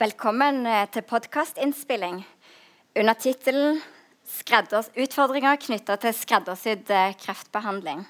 Velkommen 0.00 0.62
eh, 0.64 0.86
til 0.88 1.04
podkastinnspilling 1.04 2.22
under 2.96 3.16
tittelen 3.20 3.82
'Utfordringer 4.96 5.58
knytta 5.60 5.98
til 6.00 6.14
skreddersydd 6.16 6.88
eh, 6.88 7.12
kreftbehandling'. 7.20 8.06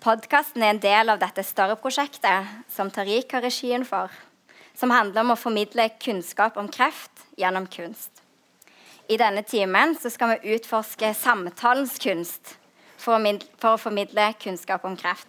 Podkasten 0.00 0.62
er 0.62 0.72
en 0.72 0.80
del 0.80 1.12
av 1.12 1.20
dette 1.20 1.44
større 1.44 1.76
prosjektet 1.76 2.48
som 2.72 2.88
Tariq 2.88 3.36
har 3.36 3.44
regien 3.44 3.84
for, 3.84 4.08
som 4.72 4.96
handler 4.96 5.26
om 5.26 5.36
å 5.36 5.36
formidle 5.36 5.90
kunnskap 6.00 6.56
om 6.56 6.72
kreft 6.72 7.26
gjennom 7.36 7.68
kunst. 7.68 8.24
I 9.12 9.20
denne 9.20 9.44
timen 9.44 9.92
skal 10.00 10.38
vi 10.38 10.56
utforske 10.56 11.12
samtalens 11.12 11.98
kunst 12.00 12.56
for 12.96 13.20
å 13.20 13.76
formidle 13.76 14.32
kunnskap 14.40 14.88
om 14.88 14.96
kreft. 14.96 15.28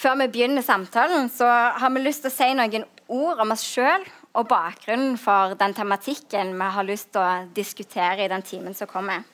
Før 0.00 0.14
vi 0.16 0.30
begynner 0.32 0.64
samtalen, 0.64 1.26
så 1.28 1.44
har 1.76 1.90
vi 1.92 2.00
lyst 2.00 2.22
til 2.24 2.30
å 2.30 2.32
si 2.32 2.46
noen 2.56 2.86
ord 3.12 3.40
om 3.42 3.50
oss 3.52 3.66
sjøl 3.68 4.06
og 4.32 4.46
bakgrunnen 4.48 5.18
for 5.20 5.52
den 5.60 5.74
tematikken 5.76 6.54
vi 6.56 6.68
har 6.72 6.86
lyst 6.88 7.10
til 7.12 7.20
å 7.20 7.50
diskutere 7.52 8.24
i 8.24 8.30
den 8.32 8.40
timen 8.46 8.72
som 8.78 8.88
kommer. 8.88 9.26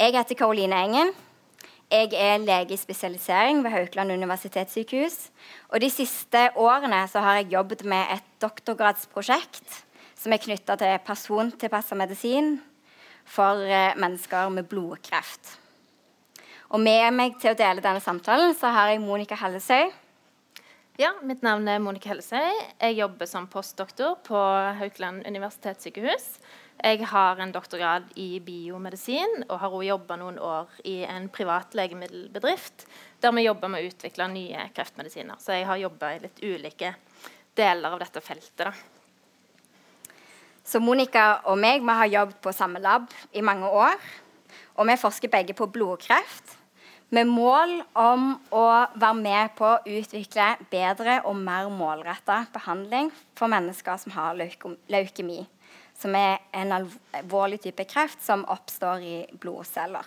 Jeg 0.00 0.14
heter 0.16 0.38
Karoline 0.38 0.78
Engen. 0.86 1.12
Jeg 1.92 2.16
er 2.16 2.40
lege 2.40 2.72
i 2.72 2.80
spesialisering 2.80 3.60
ved 3.66 3.74
Haukeland 3.74 4.14
universitetssykehus. 4.16 5.18
Og 5.68 5.84
de 5.84 5.90
siste 5.92 6.46
årene 6.56 7.02
så 7.12 7.20
har 7.26 7.42
jeg 7.42 7.52
jobbet 7.52 7.84
med 7.84 8.14
et 8.16 8.30
doktorgradsprosjekt 8.40 9.76
som 10.22 10.32
er 10.32 10.40
knytta 10.40 10.78
til 10.80 10.96
persontilpassa 11.04 12.00
medisin 12.00 12.56
for 13.28 13.60
eh, 13.60 13.92
mennesker 14.00 14.48
med 14.56 14.72
blodkreft. 14.72 15.58
Og 16.74 16.80
med 16.82 17.04
meg 17.14 17.36
til 17.38 17.52
å 17.52 17.54
dele 17.54 17.82
denne 17.84 18.02
samtalen 18.02 18.50
så 18.58 18.72
har 18.74 18.88
jeg 18.90 18.98
Monica 18.98 19.36
Hellesøy. 19.38 19.92
Ja, 20.98 21.12
mitt 21.22 21.44
navn 21.46 21.68
er 21.70 21.78
Monica 21.78 22.10
Hellesøy. 22.10 22.50
Jeg 22.80 22.96
jobber 22.96 23.28
som 23.30 23.46
postdoktor 23.46 24.16
på 24.26 24.40
Haukeland 24.80 25.22
universitetssykehus. 25.22 26.24
Jeg 26.82 27.06
har 27.12 27.38
en 27.38 27.52
doktorgrad 27.54 28.08
i 28.18 28.40
biomedisin 28.42 29.44
og 29.44 29.60
har 29.60 29.70
også 29.70 29.86
jobba 29.86 30.16
noen 30.18 30.40
år 30.42 30.72
i 30.90 30.96
en 31.06 31.28
privat 31.30 31.76
legemiddelbedrift 31.78 32.88
der 33.22 33.36
vi 33.38 33.46
jobber 33.46 33.70
med 33.70 33.84
å 33.84 33.92
utvikle 33.92 34.26
nye 34.34 34.66
kreftmedisiner. 34.74 35.38
Så 35.38 35.54
jeg 35.54 35.68
har 35.70 35.78
jobba 35.78 36.10
i 36.16 36.24
litt 36.24 36.42
ulike 36.42 36.90
deler 37.54 37.94
av 37.94 38.02
dette 38.02 38.18
feltet. 38.18 38.66
da. 38.66 38.74
Så 40.66 40.82
Monica 40.82 41.38
og 41.46 41.62
meg 41.62 41.86
vi 41.86 41.98
har 42.02 42.12
jobbet 42.18 42.42
på 42.42 42.56
samme 42.58 42.82
lab 42.82 43.06
i 43.30 43.46
mange 43.46 43.70
år. 43.70 43.94
Og 44.74 44.90
vi 44.90 44.98
forsker 44.98 45.30
begge 45.30 45.54
på 45.54 45.70
blodkreft, 45.70 46.58
med 47.14 47.28
mål 47.30 47.76
om 47.94 48.32
å 48.54 48.64
være 48.98 49.16
med 49.18 49.52
på 49.58 49.68
å 49.68 49.82
utvikle 49.86 50.54
bedre 50.72 51.20
og 51.28 51.36
mer 51.38 51.68
målretta 51.70 52.40
behandling 52.54 53.10
for 53.38 53.50
mennesker 53.52 54.00
som 54.02 54.14
har 54.16 54.34
leukemi, 54.38 55.44
som 55.98 56.16
er 56.18 56.40
en 56.56 56.74
alvorlig 56.80 57.60
type 57.66 57.86
kreft 57.90 58.24
som 58.24 58.46
oppstår 58.50 59.04
i 59.06 59.16
blodceller. 59.40 60.06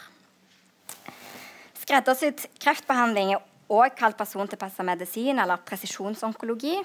Skreddersydd 1.78 2.44
kreftbehandling, 2.60 3.38
òg 3.72 3.96
kalt 3.96 4.20
persontilpassa 4.20 4.84
medisin 4.88 5.40
eller 5.40 5.64
presisjonsonkologi, 5.68 6.76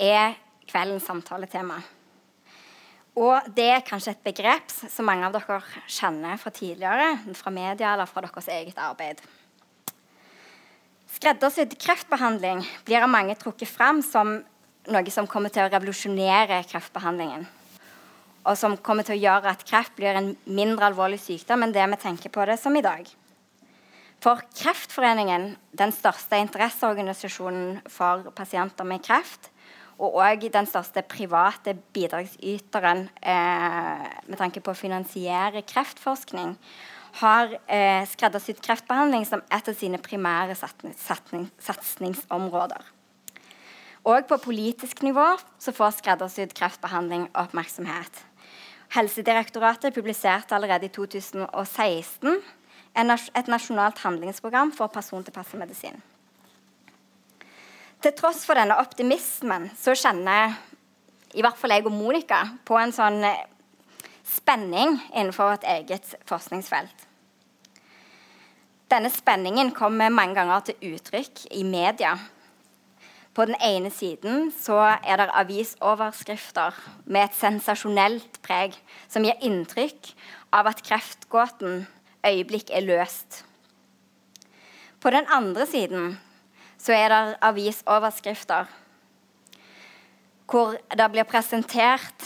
er 0.00 0.38
kveldens 0.70 1.08
samtaletema. 1.08 1.80
Og 3.18 3.50
det 3.56 3.66
er 3.74 3.86
kanskje 3.86 4.14
et 4.14 4.24
begrep 4.24 4.70
som 4.70 5.08
mange 5.08 5.26
av 5.26 5.34
dere 5.34 5.58
kjenner 5.90 6.38
fra 6.38 6.52
tidligere, 6.54 7.16
fra 7.34 7.52
media 7.54 7.94
eller 7.94 8.06
fra 8.10 8.22
deres 8.22 8.50
eget 8.54 8.78
arbeid. 8.78 9.18
Skreddersydd 11.10 11.74
kreftbehandling 11.80 12.62
blir 12.86 13.02
av 13.02 13.10
mange 13.10 13.34
trukket 13.38 13.68
fram 13.68 13.98
som 14.06 14.38
noe 14.90 15.12
som 15.12 15.26
kommer 15.28 15.52
til 15.52 15.66
å 15.66 15.72
revolusjonere 15.72 16.62
kreftbehandlingen. 16.70 17.48
Og 18.46 18.56
som 18.56 18.78
kommer 18.80 19.04
til 19.04 19.18
å 19.18 19.20
gjøre 19.20 19.50
at 19.52 19.66
kreft 19.68 19.96
blir 19.98 20.16
en 20.16 20.30
mindre 20.46 20.86
alvorlig 20.88 21.18
sykdom 21.20 21.66
enn 21.66 21.74
det 21.74 21.84
vi 21.92 21.98
tenker 22.00 22.32
på 22.32 22.46
det 22.48 22.56
som 22.62 22.76
i 22.78 22.84
dag. 22.84 23.04
For 24.20 24.40
Kreftforeningen, 24.52 25.54
den 25.76 25.92
største 25.96 26.36
interesseorganisasjonen 26.40 27.80
for 27.88 28.30
pasienter 28.36 28.84
med 28.84 29.04
kreft, 29.04 29.48
og 30.00 30.16
òg 30.22 30.46
den 30.52 30.66
største 30.68 31.02
private 31.04 31.74
bidragsyteren 31.94 33.08
eh, 33.20 34.06
med 34.30 34.38
tanke 34.40 34.60
på 34.64 34.72
å 34.72 34.78
finansiere 34.78 35.62
kreftforskning, 35.68 36.54
har 37.20 37.52
eh, 37.66 38.06
skreddersydd 38.08 38.62
kreftbehandling 38.64 39.26
som 39.28 39.42
et 39.50 39.68
av 39.68 39.74
sine 39.76 39.98
primære 40.00 40.54
satsingsområder. 40.56 42.82
Og 44.08 44.24
på 44.30 44.36
politisk 44.40 45.02
nivå 45.04 45.26
så 45.60 45.72
får 45.76 45.98
skreddersydd 45.98 46.54
kreftbehandling 46.56 47.28
oppmerksomhet. 47.36 48.24
Helsedirektoratet 48.94 49.94
publiserte 49.94 50.54
allerede 50.56 50.88
i 50.88 50.94
2016 50.94 52.40
et 52.96 53.50
nasjonalt 53.50 54.00
handlingsprogram 54.02 54.72
for 54.74 54.90
persontilpasset 54.90 55.60
medisin. 55.60 56.00
Til 58.00 58.14
tross 58.16 58.46
for 58.48 58.56
denne 58.56 58.78
optimismen 58.80 59.68
så 59.76 59.92
kjenner 59.92 60.54
i 61.36 61.42
hvert 61.44 61.58
fall 61.60 61.74
jeg 61.74 61.84
og 61.84 61.92
Monica 61.92 62.40
på 62.66 62.78
en 62.80 62.94
sånn 62.96 63.20
eh, 63.28 63.42
spenning 64.24 64.96
innenfor 65.12 65.52
vårt 65.52 65.66
eget 65.68 66.14
forskningsfelt. 66.28 67.06
Denne 68.90 69.10
spenningen 69.12 69.70
kommer 69.76 70.10
mange 70.10 70.34
ganger 70.38 70.64
til 70.66 70.94
uttrykk 70.94 71.44
i 71.54 71.60
media. 71.62 72.16
På 73.36 73.44
den 73.46 73.54
ene 73.62 73.92
siden 73.94 74.48
så 74.50 74.80
er 74.96 75.20
det 75.20 75.28
avisoverskrifter 75.38 76.80
med 77.04 77.28
et 77.28 77.36
sensasjonelt 77.38 78.40
preg 78.42 78.74
som 79.12 79.28
gir 79.28 79.38
inntrykk 79.46 80.10
av 80.56 80.72
at 80.72 80.82
kreftgåten 80.88 81.84
øyeblikk 82.26 82.72
er 82.74 82.88
løst. 82.88 83.44
På 85.00 85.12
den 85.14 85.28
andre 85.30 85.68
siden 85.70 86.16
så 86.80 86.96
er 86.96 87.12
det 87.12 87.38
avisoverskrifter 87.44 88.76
hvor 90.50 90.74
det 90.98 91.06
blir 91.12 91.28
presentert 91.28 92.24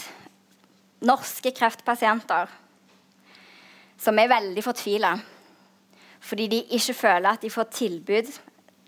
norske 1.05 1.51
kreftpasienter 1.53 2.49
som 4.01 4.19
er 4.19 4.31
veldig 4.31 4.63
fortvila 4.65 5.13
fordi 6.25 6.47
de 6.49 6.61
ikke 6.77 6.97
føler 6.97 7.29
at 7.35 7.43
de 7.43 7.53
får 7.53 7.69
tilbud 7.75 8.31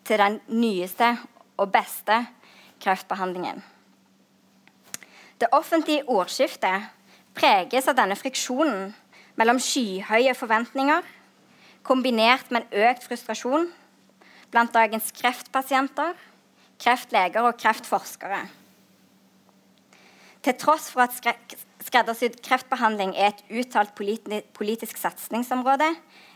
til 0.08 0.22
den 0.24 0.40
nyeste 0.48 1.12
og 1.58 1.72
beste 1.72 2.16
kreftbehandlingen. 2.82 3.64
Det 5.38 5.50
offentlige 5.52 6.08
ordskiftet 6.10 6.88
preges 7.38 7.88
av 7.90 7.98
denne 8.00 8.18
friksjonen 8.18 8.96
mellom 9.38 9.60
skyhøye 9.62 10.34
forventninger 10.38 11.06
kombinert 11.86 12.50
med 12.50 12.66
en 12.66 12.88
økt 12.90 13.06
frustrasjon 13.06 13.70
blant 14.52 14.74
dagens 14.74 15.12
kreftpasienter, 15.16 16.16
kreftleger 16.82 17.48
og 17.48 17.58
kreftforskere. 17.60 18.46
Til 20.46 20.56
tross 20.62 20.92
for 20.94 21.04
at 21.04 21.16
skreddersydd 21.84 22.38
kreftbehandling 22.46 23.16
er 23.18 23.34
et 23.34 23.42
uttalt 23.60 23.96
politisk 23.98 25.00
satsingsområde, 25.02 25.90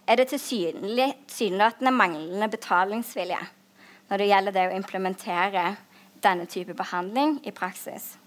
er 0.07 0.17
det 0.17 0.31
tilsynelatende 0.33 1.93
manglende 1.93 2.49
betalingsvilje 2.51 3.39
når 4.11 4.19
det 4.19 4.27
gjelder 4.27 4.55
det 4.55 4.63
å 4.67 4.75
implementere 4.75 5.61
denne 6.21 6.43
type 6.51 6.73
behandling 6.75 7.37
i 7.47 7.53
praksis. 7.55 8.17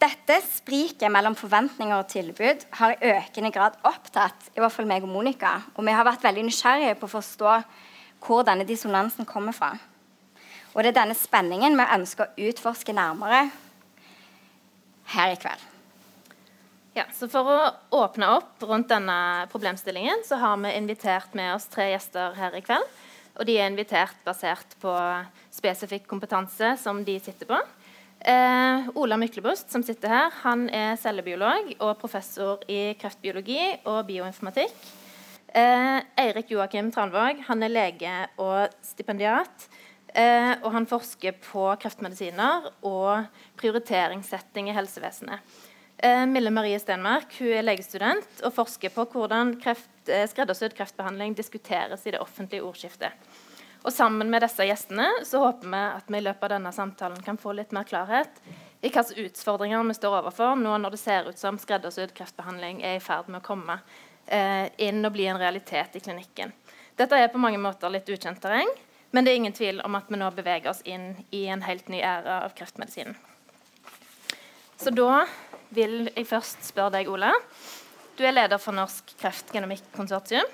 Dette 0.00 0.38
spriket 0.44 1.12
mellom 1.12 1.36
forventninger 1.36 1.96
og 1.96 2.08
tilbud 2.08 2.64
har 2.78 2.94
i 2.96 3.12
økende 3.16 3.52
grad 3.52 3.76
opptatt 3.88 4.50
i 4.54 4.60
hvert 4.60 4.72
fall 4.72 4.88
meg 4.88 5.04
og 5.04 5.12
Monica, 5.12 5.58
og 5.76 5.84
vi 5.84 5.94
har 5.96 6.04
vært 6.08 6.24
veldig 6.24 6.46
nysgjerrige 6.48 6.96
på 7.00 7.08
å 7.08 7.14
forstå 7.18 7.52
hvor 8.22 8.44
denne 8.46 8.66
dissonansen 8.68 9.28
kommer 9.28 9.54
fra. 9.56 9.74
Og 10.74 10.82
det 10.82 10.92
er 10.92 10.98
denne 10.98 11.16
spenningen 11.16 11.78
vi 11.78 11.88
ønsker 11.96 12.26
å 12.26 12.50
utforske 12.50 12.92
nærmere 12.96 13.46
her 15.14 15.32
i 15.32 15.40
kveld. 15.40 15.62
Ja, 16.96 17.04
så 17.12 17.28
For 17.28 17.44
å 17.44 17.56
åpne 17.98 18.30
opp 18.38 18.62
rundt 18.64 18.88
denne 18.88 19.46
problemstillingen 19.52 20.22
så 20.24 20.38
har 20.40 20.56
vi 20.62 20.72
invitert 20.78 21.34
med 21.36 21.54
oss 21.54 21.68
tre 21.68 21.90
gjester 21.90 22.36
her 22.38 22.56
i 22.56 22.62
kveld. 22.64 22.86
Og 23.36 23.44
de 23.44 23.58
er 23.60 23.68
invitert 23.68 24.16
basert 24.24 24.70
på 24.80 24.92
spesifikk 25.52 26.06
kompetanse 26.08 26.72
som 26.80 27.02
de 27.04 27.18
sitter 27.20 27.50
på. 27.50 27.58
Eh, 28.24 28.88
Ola 28.96 29.18
Myklebust, 29.20 29.68
som 29.70 29.84
sitter 29.84 30.08
her, 30.08 30.30
han 30.40 30.70
er 30.72 30.96
cellebiolog 30.96 31.74
og 31.76 31.98
professor 32.00 32.64
i 32.64 32.96
kreftbiologi 32.96 33.60
og 33.84 34.06
bioinformatikk. 34.08 34.72
Eh, 35.56 36.00
Eirik 36.20 36.50
Joakim 36.50 36.90
Tranvåg 36.92 37.38
han 37.46 37.64
er 37.64 37.72
lege 37.72 38.12
og 38.36 38.74
stipendiat. 38.84 39.68
Eh, 40.12 40.52
og 40.60 40.68
han 40.74 40.86
forsker 40.88 41.38
på 41.44 41.64
kreftmedisiner 41.80 42.68
og 42.84 43.24
prioriteringssetting 43.60 44.68
i 44.68 44.76
helsevesenet. 44.76 45.56
Eh, 45.96 46.26
Mille 46.28 46.52
Marie 46.52 46.76
Stenmark 46.80 47.32
hun 47.38 47.54
er 47.56 47.64
legestudent 47.64 48.44
og 48.44 48.52
forsker 48.52 48.92
på 48.92 49.06
hvordan 49.14 49.54
kreft, 49.60 49.88
eh, 50.08 50.26
skreddersydd 50.28 50.76
kreftbehandling 50.76 51.36
diskuteres 51.36 52.04
i 52.04 52.12
det 52.12 52.20
offentlige 52.20 52.64
ordskiftet. 52.64 53.12
Og 53.84 53.92
Sammen 53.92 54.28
med 54.28 54.42
disse 54.42 54.64
gjestene 54.66 55.08
så 55.24 55.40
håper 55.40 55.72
vi 55.72 55.82
at 55.96 56.08
vi 56.08 56.18
i 56.18 56.26
løpet 56.26 56.42
av 56.42 56.56
denne 56.58 56.72
samtalen 56.72 57.22
kan 57.22 57.38
få 57.38 57.56
litt 57.56 57.72
mer 57.72 57.84
klarhet 57.88 58.40
i 58.82 58.90
hvilke 58.90 59.24
utfordringer 59.24 59.84
vi 59.88 59.94
står 59.96 60.18
overfor 60.20 60.56
nå 60.60 60.74
når 60.78 60.94
det 60.94 61.00
ser 61.00 61.28
ut 61.30 61.38
som 61.38 61.58
skreddersydd 61.58 62.12
kreftbehandling 62.16 62.82
er 62.84 62.98
i 62.98 63.02
ferd 63.02 63.30
med 63.30 63.40
å 63.40 63.46
komme 63.46 63.78
inn 64.26 65.06
og 65.06 65.12
bli 65.14 65.28
en 65.30 65.38
realitet 65.38 65.94
i 65.94 66.00
klinikken. 66.02 66.50
Dette 66.98 67.18
er 67.20 67.28
på 67.30 67.38
mange 67.38 67.60
måter 67.62 67.92
litt 67.92 68.08
ukjent 68.10 68.40
terreng, 68.42 68.70
men 69.14 69.24
det 69.24 69.32
er 69.32 69.40
ingen 69.40 69.54
tvil 69.54 69.80
om 69.84 69.94
at 69.98 70.08
vi 70.10 70.18
nå 70.18 70.30
beveger 70.34 70.72
oss 70.72 70.82
inn 70.88 71.12
i 71.30 71.46
en 71.52 71.62
helt 71.62 71.86
ny 71.92 72.00
æra 72.02 72.40
av 72.44 72.54
kreftmedisinen. 72.58 73.14
Så 74.76 74.92
da 74.92 75.24
vil 75.74 76.10
jeg 76.10 76.26
først 76.28 76.66
spørre 76.66 76.98
deg, 76.98 77.08
Ole. 77.08 77.30
Du 78.16 78.24
er 78.24 78.34
leder 78.34 78.60
for 78.60 78.76
Norsk 78.76 79.14
kreftgenomikk-konsortium. 79.20 80.48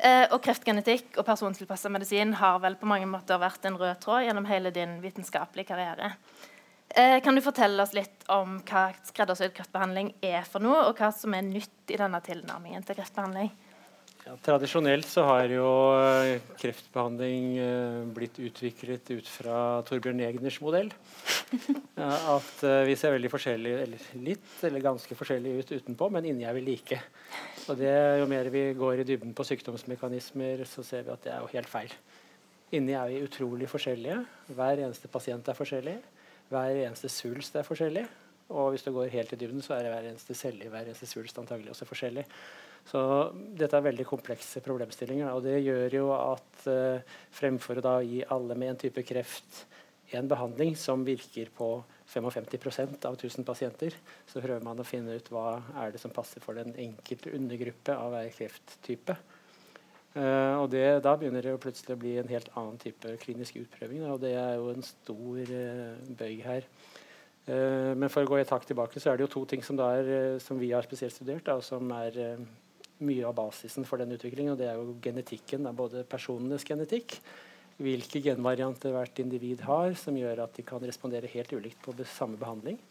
Eh, 0.00 0.24
og 0.32 0.40
kreftgenetikk 0.44 1.18
og 1.20 1.26
persontilpassa 1.28 1.90
medisin 1.92 2.32
har 2.40 2.60
vel 2.62 2.78
på 2.80 2.88
mange 2.88 3.08
måter 3.08 3.40
vært 3.40 3.66
en 3.68 3.76
rød 3.76 3.98
tråd 4.00 4.24
gjennom 4.24 4.48
hele 4.48 4.72
din 4.72 4.96
vitenskapelige 5.02 5.68
karriere. 5.68 6.14
Eh, 6.94 7.20
kan 7.22 7.36
du 7.36 7.42
fortelle 7.44 7.82
oss 7.82 7.92
litt 7.94 8.24
om 8.34 8.58
hva 8.66 8.88
skreddersydd 9.06 9.52
kreftbehandling 9.54 10.14
er 10.26 10.42
for 10.48 10.62
noe, 10.64 10.88
og 10.88 10.98
hva 10.98 11.12
som 11.14 11.34
er 11.36 11.46
nytt 11.46 11.92
i 11.92 11.98
denne 12.00 12.18
tilnærmingen 12.24 12.86
til 12.86 12.98
kreftbehandling? 12.98 13.52
Ja, 14.20 14.34
tradisjonelt 14.44 15.06
så 15.08 15.22
har 15.24 15.46
jo 15.48 15.68
eh, 15.96 16.42
kreftbehandling 16.60 17.46
uh, 17.56 18.02
blitt 18.14 18.36
utviklet 18.42 19.08
ut 19.14 19.30
fra 19.30 19.80
Torbjørn 19.88 20.20
Egners 20.26 20.60
modell. 20.64 20.92
Ja, 22.00 22.14
at 22.36 22.60
uh, 22.62 22.82
vi 22.86 22.94
ser 22.96 23.12
veldig 23.12 23.30
forskjellige, 23.32 23.80
eller 23.84 24.04
litt 24.24 24.62
eller 24.64 24.84
ganske 24.84 25.16
forskjellig 25.18 25.56
ut 25.58 25.72
utenpå, 25.72 26.06
men 26.14 26.28
inni 26.30 26.46
er 26.48 26.54
vi 26.56 26.62
like. 26.64 27.00
Og 27.68 27.80
det, 27.80 27.90
Jo 28.20 28.28
mer 28.30 28.48
vi 28.52 28.62
går 28.78 29.02
i 29.02 29.06
dybden 29.08 29.34
på 29.36 29.46
sykdomsmekanismer, 29.48 30.62
så 30.68 30.84
ser 30.86 31.04
vi 31.06 31.14
at 31.14 31.26
det 31.26 31.34
er 31.34 31.42
jo 31.42 31.50
helt 31.54 31.70
feil. 31.70 31.92
Inni 32.76 32.94
er 32.94 33.10
vi 33.10 33.24
utrolig 33.24 33.68
forskjellige. 33.70 34.20
Hver 34.54 34.84
eneste 34.86 35.10
pasient 35.12 35.48
er 35.50 35.58
forskjellig. 35.58 35.98
Hver 36.50 36.82
eneste 36.84 37.10
svulst 37.12 37.56
er 37.56 37.66
forskjellig. 37.66 38.04
Og 38.50 38.72
hvis 38.72 38.82
du 38.82 38.90
går 38.92 39.12
helt 39.12 39.32
i 39.32 39.38
dybden, 39.38 39.62
så 39.62 39.76
er 39.76 39.86
hver 39.92 40.08
eneste 40.10 40.34
celle 40.34 40.66
i 40.66 40.70
hver 40.70 40.88
eneste 40.88 41.06
svulst 41.06 41.38
antagelig 41.38 41.70
også 41.70 41.86
forskjellig. 41.86 42.24
Så 42.90 43.00
dette 43.58 43.76
er 43.76 43.84
veldig 43.84 44.06
komplekse 44.08 44.62
problemstillinger. 44.64 45.30
Og 45.30 45.44
det 45.46 45.60
gjør 45.62 45.94
jo 46.00 46.08
at 46.16 46.64
uh, 46.66 47.20
fremfor 47.36 47.78
å 47.78 47.84
da 47.86 47.94
gi 48.02 48.24
alle 48.26 48.56
med 48.58 48.74
en 48.74 48.82
type 48.88 49.04
kreft 49.06 49.64
en 50.10 50.28
behandling 50.28 50.74
som 50.76 51.04
virker 51.06 51.50
på 51.54 51.68
55% 52.10 53.06
av 53.06 53.14
1000 53.14 53.46
pasienter, 53.46 53.94
så 54.26 54.42
prøver 54.42 54.64
man 54.66 54.80
å 54.82 54.86
finne 54.86 55.14
ut 55.14 55.28
hva 55.30 55.60
er 55.84 55.94
det 55.94 56.00
som 56.02 56.14
passer 56.14 56.42
for 56.42 56.58
den 56.58 56.74
enkelte 56.74 57.30
undergruppe 57.36 57.94
av 57.94 58.10
hver 58.14 58.32
krefttype. 58.34 59.16
Uh, 60.10 60.58
og 60.58 60.70
det, 60.72 61.02
Da 61.04 61.12
begynner 61.14 61.44
det 61.44 61.52
plutselig 61.62 61.94
å 61.94 62.00
bli 62.00 62.16
en 62.18 62.30
helt 62.32 62.48
annen 62.58 62.78
type 62.82 63.12
klinisk 63.22 63.60
utprøving. 63.60 64.02
og 64.10 64.18
det 64.24 64.32
er 64.34 64.56
jo 64.58 64.72
en 64.72 64.82
stor 64.82 65.52
uh, 65.54 66.00
bøyg 66.18 66.40
her. 66.42 66.66
Uh, 67.46 67.94
men 67.94 68.10
for 68.10 68.24
å 68.24 68.30
gå 68.30 68.40
et 68.40 68.50
takk 68.50 68.66
tilbake, 68.66 68.98
så 68.98 69.12
er 69.12 69.18
det 69.18 69.28
jo 69.28 69.34
to 69.36 69.44
ting 69.52 69.62
som, 69.62 69.78
er, 69.78 70.40
som 70.42 70.58
vi 70.58 70.72
har 70.74 70.82
spesielt 70.82 71.14
studert, 71.14 71.46
da, 71.46 71.60
og 71.60 71.64
som 71.66 71.86
er 71.94 72.18
mye 73.00 73.24
av 73.24 73.36
basisen 73.38 73.86
for 73.86 74.02
den 74.02 74.12
utviklingen, 74.16 74.52
og 74.56 74.58
det 74.58 74.66
er 74.68 74.80
jo 74.80 74.98
genetikken. 75.02 75.62
Da, 75.64 75.72
både 75.72 76.02
personenes 76.04 76.66
genetikk, 76.66 77.20
hvilke 77.80 78.20
genvarianter 78.20 78.92
hvert 78.92 79.22
individ 79.22 79.62
har, 79.64 79.94
som 79.96 80.18
gjør 80.18 80.42
at 80.44 80.58
de 80.58 80.66
kan 80.66 80.82
respondere 80.84 81.30
helt 81.32 81.54
ulikt 81.54 81.80
på 81.86 81.94
samme 82.02 82.36
behandling. 82.40 82.82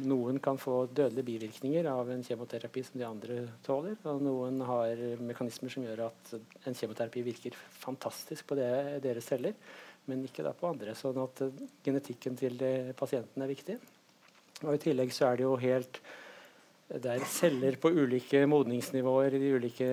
Noen 0.00 0.38
kan 0.40 0.56
få 0.56 0.86
dødelige 0.88 1.26
bivirkninger 1.26 1.86
av 1.90 2.08
en 2.10 2.22
kjemoterapi 2.24 2.80
som 2.86 2.96
de 2.96 3.04
andre 3.04 3.34
tåler. 3.66 3.98
Og 4.08 4.22
noen 4.24 4.62
har 4.64 5.02
mekanismer 5.20 5.72
som 5.74 5.84
gjør 5.84 6.06
at 6.06 6.32
en 6.38 6.78
kjemoterapi 6.78 7.24
virker 7.26 7.58
fantastisk 7.76 8.48
på 8.48 8.56
det, 8.56 8.70
deres 9.04 9.28
celler, 9.28 9.52
men 10.08 10.24
ikke 10.24 10.46
da 10.46 10.54
på 10.56 10.70
andre. 10.70 10.96
Sånn 10.96 11.20
at 11.22 11.44
genetikken 11.84 12.40
til 12.40 12.56
pasienten 12.98 13.44
er 13.44 13.52
viktig. 13.52 13.76
Og 14.64 14.74
I 14.74 14.82
tillegg 14.82 15.12
så 15.12 15.28
er 15.28 15.38
det 15.38 15.46
jo 15.46 15.58
helt 15.60 16.00
det 17.00 17.08
er 17.08 17.22
celler 17.24 17.76
på 17.80 17.88
ulike 17.88 18.42
modningsnivåer 18.50 19.32
i 19.36 19.40
de 19.40 19.52
ulike 19.56 19.86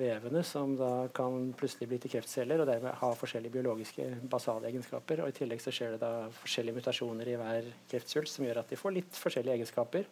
vevene 0.00 0.40
som 0.46 0.72
da 0.78 1.08
kan 1.12 1.50
plutselig 1.58 1.88
bli 1.90 1.98
til 2.00 2.14
kreftceller 2.14 2.62
og 2.62 2.68
dermed 2.70 2.96
ha 2.96 3.10
forskjellige 3.18 3.58
biologiske 3.58 4.06
basale 4.32 4.70
egenskaper. 4.70 5.20
Og 5.20 5.28
I 5.28 5.36
tillegg 5.36 5.60
så 5.60 5.72
skjer 5.74 5.96
det 5.96 6.00
da 6.00 6.30
forskjellige 6.40 6.78
mutasjoner 6.78 7.28
i 7.28 7.36
hver 7.40 7.68
kreftsvulst 7.90 8.38
som 8.38 8.46
gjør 8.46 8.62
at 8.62 8.72
de 8.72 8.78
får 8.80 8.96
litt 8.96 9.20
forskjellige 9.20 9.58
egenskaper. 9.58 10.08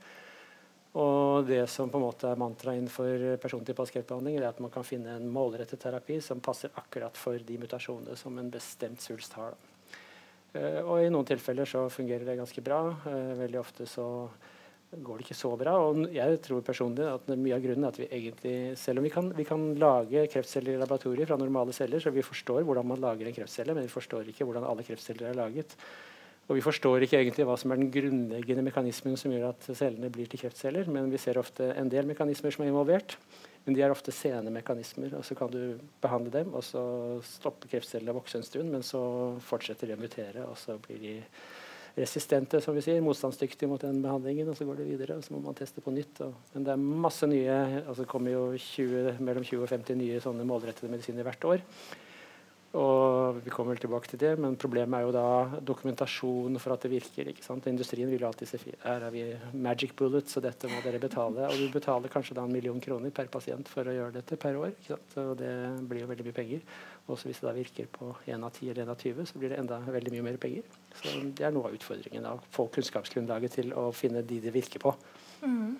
Og 1.00 1.48
det 1.48 1.62
som 1.72 1.88
på 1.88 1.96
en 1.96 2.04
måte 2.10 2.28
er 2.28 2.40
mantraet 2.40 2.82
innenfor 2.82 3.24
persontilpasset 3.40 3.96
kreftbehandling, 3.96 4.36
er 4.36 4.50
at 4.50 4.60
man 4.60 4.72
kan 4.74 4.84
finne 4.84 5.16
en 5.16 5.32
målrettet 5.32 5.80
terapi 5.80 6.20
som 6.24 6.44
passer 6.44 6.72
akkurat 6.80 7.16
for 7.16 7.40
de 7.40 7.58
mutasjonene 7.60 8.16
som 8.20 8.36
en 8.36 8.52
bestemt 8.52 9.00
svulst 9.04 9.36
har. 9.38 9.56
Uh, 10.52 10.80
og 10.82 10.94
I 11.04 11.10
noen 11.12 11.28
tilfeller 11.28 11.68
så 11.68 11.86
fungerer 11.92 12.24
det 12.28 12.38
ganske 12.40 12.64
bra. 12.64 12.82
Uh, 13.04 13.36
veldig 13.40 13.60
ofte 13.60 13.88
så 13.88 14.08
går 14.90 15.18
det 15.18 15.26
ikke 15.26 15.36
så 15.36 15.50
bra. 15.60 15.74
Og 15.84 16.04
jeg 16.14 16.40
tror 16.44 16.64
personlig 16.64 17.06
at 17.08 17.30
mye 17.34 17.56
av 17.56 17.64
grunnen 17.64 17.86
er 17.86 17.92
at 17.92 18.00
vi 18.00 18.08
egentlig, 18.08 18.56
selv 18.80 19.02
om 19.02 19.08
vi 19.08 19.12
kan, 19.12 19.32
vi 19.36 19.46
kan 19.48 19.64
lage 19.80 20.26
kreftceller 20.32 20.76
i 20.76 20.80
laboratoriet 20.80 21.28
fra 21.28 21.40
normale 21.40 21.74
celler, 21.76 22.02
så 22.02 22.14
vi 22.14 22.24
forstår 22.24 22.64
hvordan 22.66 22.88
man 22.88 23.02
lager 23.02 23.28
en 23.28 23.36
kreftcelle, 23.36 23.76
men 23.76 23.88
vi 23.88 23.92
forstår 23.92 24.30
ikke 24.32 24.48
hvordan 24.48 24.68
alle 24.68 24.86
kreftceller 24.86 25.30
er 25.30 25.38
laget. 25.38 25.76
Og 26.48 26.56
vi 26.56 26.64
forstår 26.64 27.04
ikke 27.04 27.18
egentlig 27.20 27.44
hva 27.44 27.58
som 27.60 27.74
er 27.74 27.80
den 27.80 27.90
grunnleggende 27.92 28.64
mekanismen 28.64 29.18
som 29.20 29.32
gjør 29.34 29.50
at 29.50 29.66
cellene 29.76 30.08
blir 30.12 30.30
til 30.32 30.40
kreftceller, 30.40 30.88
men 30.88 31.10
vi 31.12 31.20
ser 31.20 31.36
ofte 31.36 31.66
en 31.76 31.90
del 31.92 32.08
mekanismer 32.08 32.54
som 32.54 32.64
er 32.64 32.70
involvert. 32.72 33.18
Men 33.66 33.76
de 33.76 33.82
er 33.84 33.92
ofte 33.92 34.14
sene 34.16 34.48
mekanismer. 34.48 35.12
og 35.18 35.26
Så 35.28 35.36
kan 35.36 35.50
du 35.52 35.76
behandle 36.00 36.32
dem, 36.32 36.54
og 36.56 36.64
så 36.64 36.80
stopper 37.20 37.68
kreftcellene 37.68 38.14
å 38.14 38.16
vokse 38.16 38.40
en 38.40 38.46
stund, 38.46 38.72
men 38.72 38.86
så 38.86 39.02
fortsetter 39.44 39.90
de 39.90 39.98
å 39.98 40.00
mutere, 40.00 40.46
og 40.48 40.56
så 40.56 40.78
blir 40.80 41.02
de 41.02 41.14
resistente, 41.98 42.60
som 42.64 42.76
vi 42.76 42.82
sier, 42.84 43.04
motstandsdyktige 43.04 43.70
mot 43.70 43.82
den 43.82 44.00
behandlingen. 44.04 44.48
og 44.48 44.58
Så 44.58 44.66
går 44.68 44.80
det 44.80 44.88
videre, 44.88 45.18
og 45.18 45.24
så 45.24 45.34
må 45.34 45.42
man 45.44 45.56
teste 45.58 45.84
på 45.84 45.94
nytt. 45.94 46.20
Og, 46.26 46.34
men 46.54 46.66
det 46.66 46.74
er 46.74 46.90
masse 47.06 47.28
nye 47.28 47.56
altså 47.84 48.02
Det 48.02 48.10
kommer 48.10 48.34
jo 48.34 48.44
20, 48.56 49.16
mellom 49.20 49.46
20 49.46 49.64
og 49.64 49.72
50 49.72 49.98
nye 49.98 50.20
sånne 50.24 50.46
målrettede 50.48 50.92
medisiner 50.92 51.26
hvert 51.26 51.48
år. 51.54 51.66
Og 52.76 53.38
vi 53.40 53.48
kommer 53.48 53.72
vel 53.72 53.80
tilbake 53.80 54.10
til 54.10 54.20
det, 54.20 54.34
men 54.36 54.56
problemet 54.60 54.98
er 54.98 55.06
jo 55.06 55.12
da 55.14 55.60
dokumentasjon 55.64 56.58
for 56.60 56.74
at 56.74 56.82
det 56.84 56.90
virker. 56.92 57.30
ikke 57.30 57.44
sant? 57.44 57.66
Industrien 57.70 58.10
vil 58.12 58.26
alltid 58.28 58.50
se 58.50 58.60
her 58.82 59.06
har 59.06 59.14
vi 59.14 59.24
magic 59.56 59.94
bullets, 59.96 60.36
og 60.36 60.44
dette 60.44 60.68
må 60.68 60.82
dere 60.84 61.00
betale. 61.00 61.48
Og 61.48 61.56
du 61.56 61.72
betaler 61.72 62.12
kanskje 62.12 62.36
da 62.36 62.44
en 62.44 62.52
million 62.52 62.80
kroner 62.80 63.14
per 63.14 63.32
pasient 63.32 63.72
for 63.72 63.88
å 63.88 63.96
gjøre 63.96 64.18
dette 64.20 64.36
per 64.36 64.60
år. 64.60 64.74
ikke 64.76 64.92
sant? 64.92 65.16
Og 65.24 65.38
det 65.40 65.54
blir 65.88 66.04
jo 66.04 66.10
veldig 66.12 66.28
mye 66.28 66.36
penger. 66.36 66.68
Også 67.08 67.28
hvis 67.28 67.40
det 67.40 67.48
da 67.48 67.54
virker 67.56 67.86
på 67.92 68.10
1 68.26 68.42
av 68.44 68.50
10 68.52 68.70
eller 68.70 68.82
1 68.84 68.90
av 68.92 68.98
20, 69.00 69.28
så 69.30 69.40
blir 69.40 69.52
det 69.52 69.60
enda 69.62 69.78
veldig 69.80 70.12
mye 70.12 70.26
mer 70.26 70.36
penger. 70.40 70.66
Så 71.00 71.14
det 71.38 71.46
er 71.46 71.54
noe 71.54 71.70
av 71.70 71.76
utfordringen. 71.78 72.26
Å 72.28 72.36
få 72.52 72.66
kunnskapsgrunnlaget 72.74 73.56
til 73.60 73.72
å 73.72 73.88
finne 73.96 74.20
de 74.28 74.42
det 74.44 74.52
virker 74.52 74.82
på. 74.82 74.92
Mm. 75.40 75.78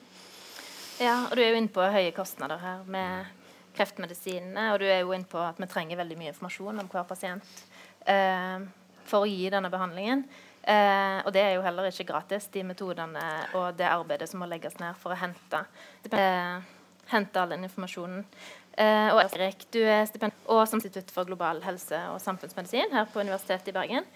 Ja, 0.99 1.19
og 1.29 1.37
du 1.37 1.43
er 1.45 1.53
jo 1.53 1.61
inne 1.61 1.75
på 1.75 1.85
høye 1.85 2.15
kostnader 2.17 2.59
her 2.63 2.89
med 2.89 3.29
kreftmedisinene. 3.77 4.71
Og 4.73 4.81
du 4.83 4.89
er 4.89 5.03
jo 5.03 5.13
inne 5.15 5.29
på 5.29 5.41
at 5.43 5.61
vi 5.61 5.69
trenger 5.71 6.01
veldig 6.01 6.19
mye 6.19 6.33
informasjon 6.33 6.83
om 6.83 6.89
hver 6.91 7.07
pasient 7.09 7.65
eh, 8.09 8.65
for 9.09 9.25
å 9.25 9.29
gi 9.29 9.51
denne 9.53 9.71
behandlingen. 9.73 10.25
Eh, 10.69 11.19
og 11.25 11.33
det 11.33 11.45
er 11.45 11.55
jo 11.57 11.65
heller 11.65 11.89
ikke 11.89 12.09
gratis, 12.11 12.49
de 12.53 12.65
metodene 12.67 13.25
og 13.57 13.77
det 13.79 13.89
arbeidet 13.89 14.29
som 14.29 14.43
må 14.43 14.49
legges 14.51 14.77
ned 14.83 14.99
for 15.01 15.15
å 15.15 15.21
hente, 15.21 15.63
eh, 16.11 16.59
hente 17.13 17.41
all 17.41 17.55
den 17.55 17.69
informasjonen. 17.69 18.27
Eh, 18.79 19.11
og 19.11 19.21
Erik, 19.25 19.65
du 19.75 19.81
er 19.83 20.07
stipend 20.07 20.35
og 20.47 20.63
som 20.71 20.79
Institutt 20.79 21.11
for 21.11 21.27
global 21.27 21.63
helse 21.65 21.99
og 22.13 22.21
samfunnsmedisin 22.23 22.95
her 22.95 23.09
på 23.11 23.25
Universitetet 23.25 23.73
i 23.73 23.75
Bergen. 23.75 24.07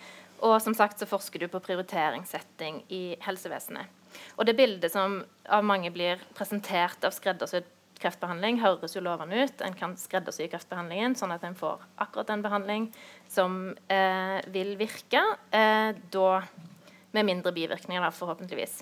Og 0.42 0.57
som 0.62 0.75
sagt 0.75 1.02
så 1.02 1.07
forsker 1.07 1.42
du 1.42 1.49
på 1.50 1.62
prioriteringssetting 1.62 2.83
i 2.95 3.02
helsevesenet. 3.23 3.90
Og 4.37 4.47
det 4.47 4.57
bildet 4.59 4.92
som 4.92 5.21
av 5.50 5.64
mange 5.66 5.90
blir 5.95 6.23
presentert 6.37 7.02
av 7.07 7.14
skreddersydd 7.14 7.66
kreftbehandling 8.02 8.59
høres 8.62 8.97
jo 8.97 9.02
lovende 9.04 9.45
ut. 9.47 9.62
En 9.62 9.76
kan 9.78 9.95
skreddersy 9.99 10.49
kreftbehandlingen 10.50 11.14
sånn 11.19 11.35
at 11.35 11.45
en 11.47 11.59
får 11.59 11.83
akkurat 12.02 12.33
den 12.33 12.42
behandling 12.45 12.88
som 13.31 13.76
eh, 13.87 14.38
vil 14.54 14.75
virke. 14.81 15.23
Eh, 15.54 15.95
da 16.14 16.28
med 17.12 17.26
mindre 17.28 17.52
bivirkninger, 17.52 18.02
da, 18.02 18.11
forhåpentligvis. 18.11 18.78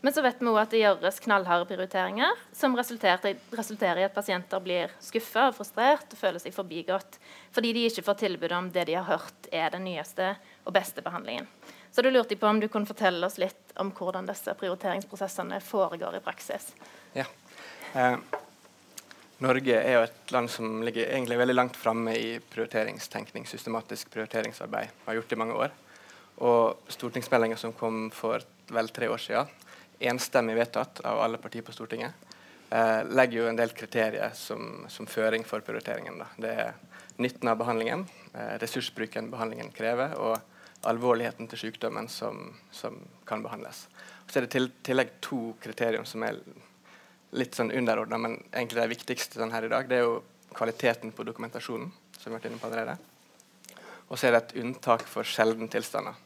Men 0.00 0.12
så 0.12 0.22
vet 0.24 0.40
vi 0.40 0.48
også 0.48 0.62
at 0.62 0.72
det 0.72 0.80
gjøres 0.80 1.20
knallharde 1.24 1.68
prioriteringer 1.68 2.42
som 2.52 2.76
resulterer, 2.76 4.00
i 4.00 4.06
at 4.06 4.14
pasienter 4.14 4.62
blir 4.64 4.92
skuffa 5.04 5.48
og 5.50 5.58
frustrert 5.58 6.12
og 6.12 6.20
føler 6.20 6.42
seg 6.42 6.56
forbigått 6.56 7.18
fordi 7.54 7.72
de 7.76 7.84
ikke 7.88 8.06
får 8.06 8.20
tilbud 8.24 8.52
om 8.56 8.70
det 8.74 8.86
de 8.88 8.96
har 8.98 9.06
hørt 9.08 9.48
er 9.52 9.70
den 9.74 9.84
nyeste 9.86 10.32
og 10.64 10.74
beste 10.74 11.04
behandlingen. 11.04 11.46
Så 11.94 12.02
da 12.02 12.10
lurte 12.10 12.36
på 12.36 12.48
om 12.48 12.58
du 12.58 12.66
kunne 12.68 12.88
fortelle 12.88 13.22
oss 13.26 13.38
litt 13.38 13.76
om 13.78 13.92
hvordan 13.94 14.26
disse 14.26 14.56
prioriteringsprosessene 14.58 15.60
foregår 15.62 16.16
i 16.18 16.24
praksis. 16.24 16.72
Ja. 17.14 17.28
Eh, 17.94 18.16
Norge 19.44 19.76
er 19.76 19.98
jo 19.98 20.02
et 20.06 20.32
land 20.34 20.50
som 20.50 20.82
ligger 20.82 21.06
egentlig 21.06 21.38
veldig 21.38 21.54
langt 21.54 21.78
framme 21.78 22.16
i 22.16 22.36
prioriteringstenkning, 22.50 23.46
systematisk 23.46 24.10
prioriteringsarbeid. 24.14 24.90
Har 25.06 25.18
gjort 25.18 25.30
det 25.30 25.38
i 25.38 25.42
mange 25.44 25.58
år. 25.58 25.74
Og 26.42 26.90
stortingsmeldinga 26.90 27.56
som 27.56 27.74
kom 27.76 28.08
for 28.14 28.42
vel 28.74 28.88
tre 28.90 29.08
år 29.12 29.20
siden, 29.22 29.50
enstemmig 30.00 30.56
vedtatt 30.58 31.00
av 31.06 31.20
alle 31.22 31.38
partier 31.38 31.62
på 31.62 31.72
Stortinget, 31.72 32.12
eh, 32.70 33.04
legger 33.04 33.38
jo 33.38 33.46
en 33.48 33.60
del 33.60 33.70
kriterier 33.76 34.34
som, 34.34 34.84
som 34.88 35.06
føring 35.06 35.44
for 35.46 35.60
prioriteringen. 35.60 36.18
Da. 36.18 36.26
Det 36.36 36.50
er 36.64 36.74
nytten 37.22 37.48
av 37.48 37.60
behandlingen, 37.60 38.06
eh, 38.32 38.56
ressursbruken 38.58 39.30
behandlingen 39.30 39.70
krever, 39.74 40.16
og 40.18 40.40
alvorligheten 40.84 41.48
til 41.48 41.58
sykdommen 41.58 42.10
som, 42.10 42.50
som 42.74 42.98
kan 43.26 43.42
behandles. 43.42 43.86
Så 44.28 44.40
er 44.40 44.46
det 44.46 44.54
til 44.56 44.70
tillegg 44.84 45.16
to 45.24 45.54
kriterier 45.62 46.04
som 46.08 46.24
er 46.26 46.40
litt 47.34 47.56
sånn 47.56 47.72
underordna, 47.74 48.18
men 48.18 48.36
egentlig 48.52 48.82
det 48.82 48.92
viktigste 48.92 49.40
sånn 49.40 49.54
her 49.54 49.66
i 49.66 49.72
dag. 49.72 49.88
Det 49.88 49.98
er 49.98 50.06
jo 50.06 50.22
kvaliteten 50.54 51.12
på 51.14 51.26
dokumentasjonen, 51.26 51.90
som 52.18 52.30
vi 52.30 52.34
har 52.34 52.38
vært 52.38 52.50
inne 52.50 52.60
på 52.62 52.70
allerede. 52.70 53.13
Og 54.08 54.18
så 54.18 54.28
er 54.28 54.34
det 54.34 54.42
et 54.42 54.56
unntak 54.62 55.04
for 55.08 55.26
sjeldne 55.26 55.68
tilstander. 55.72 56.16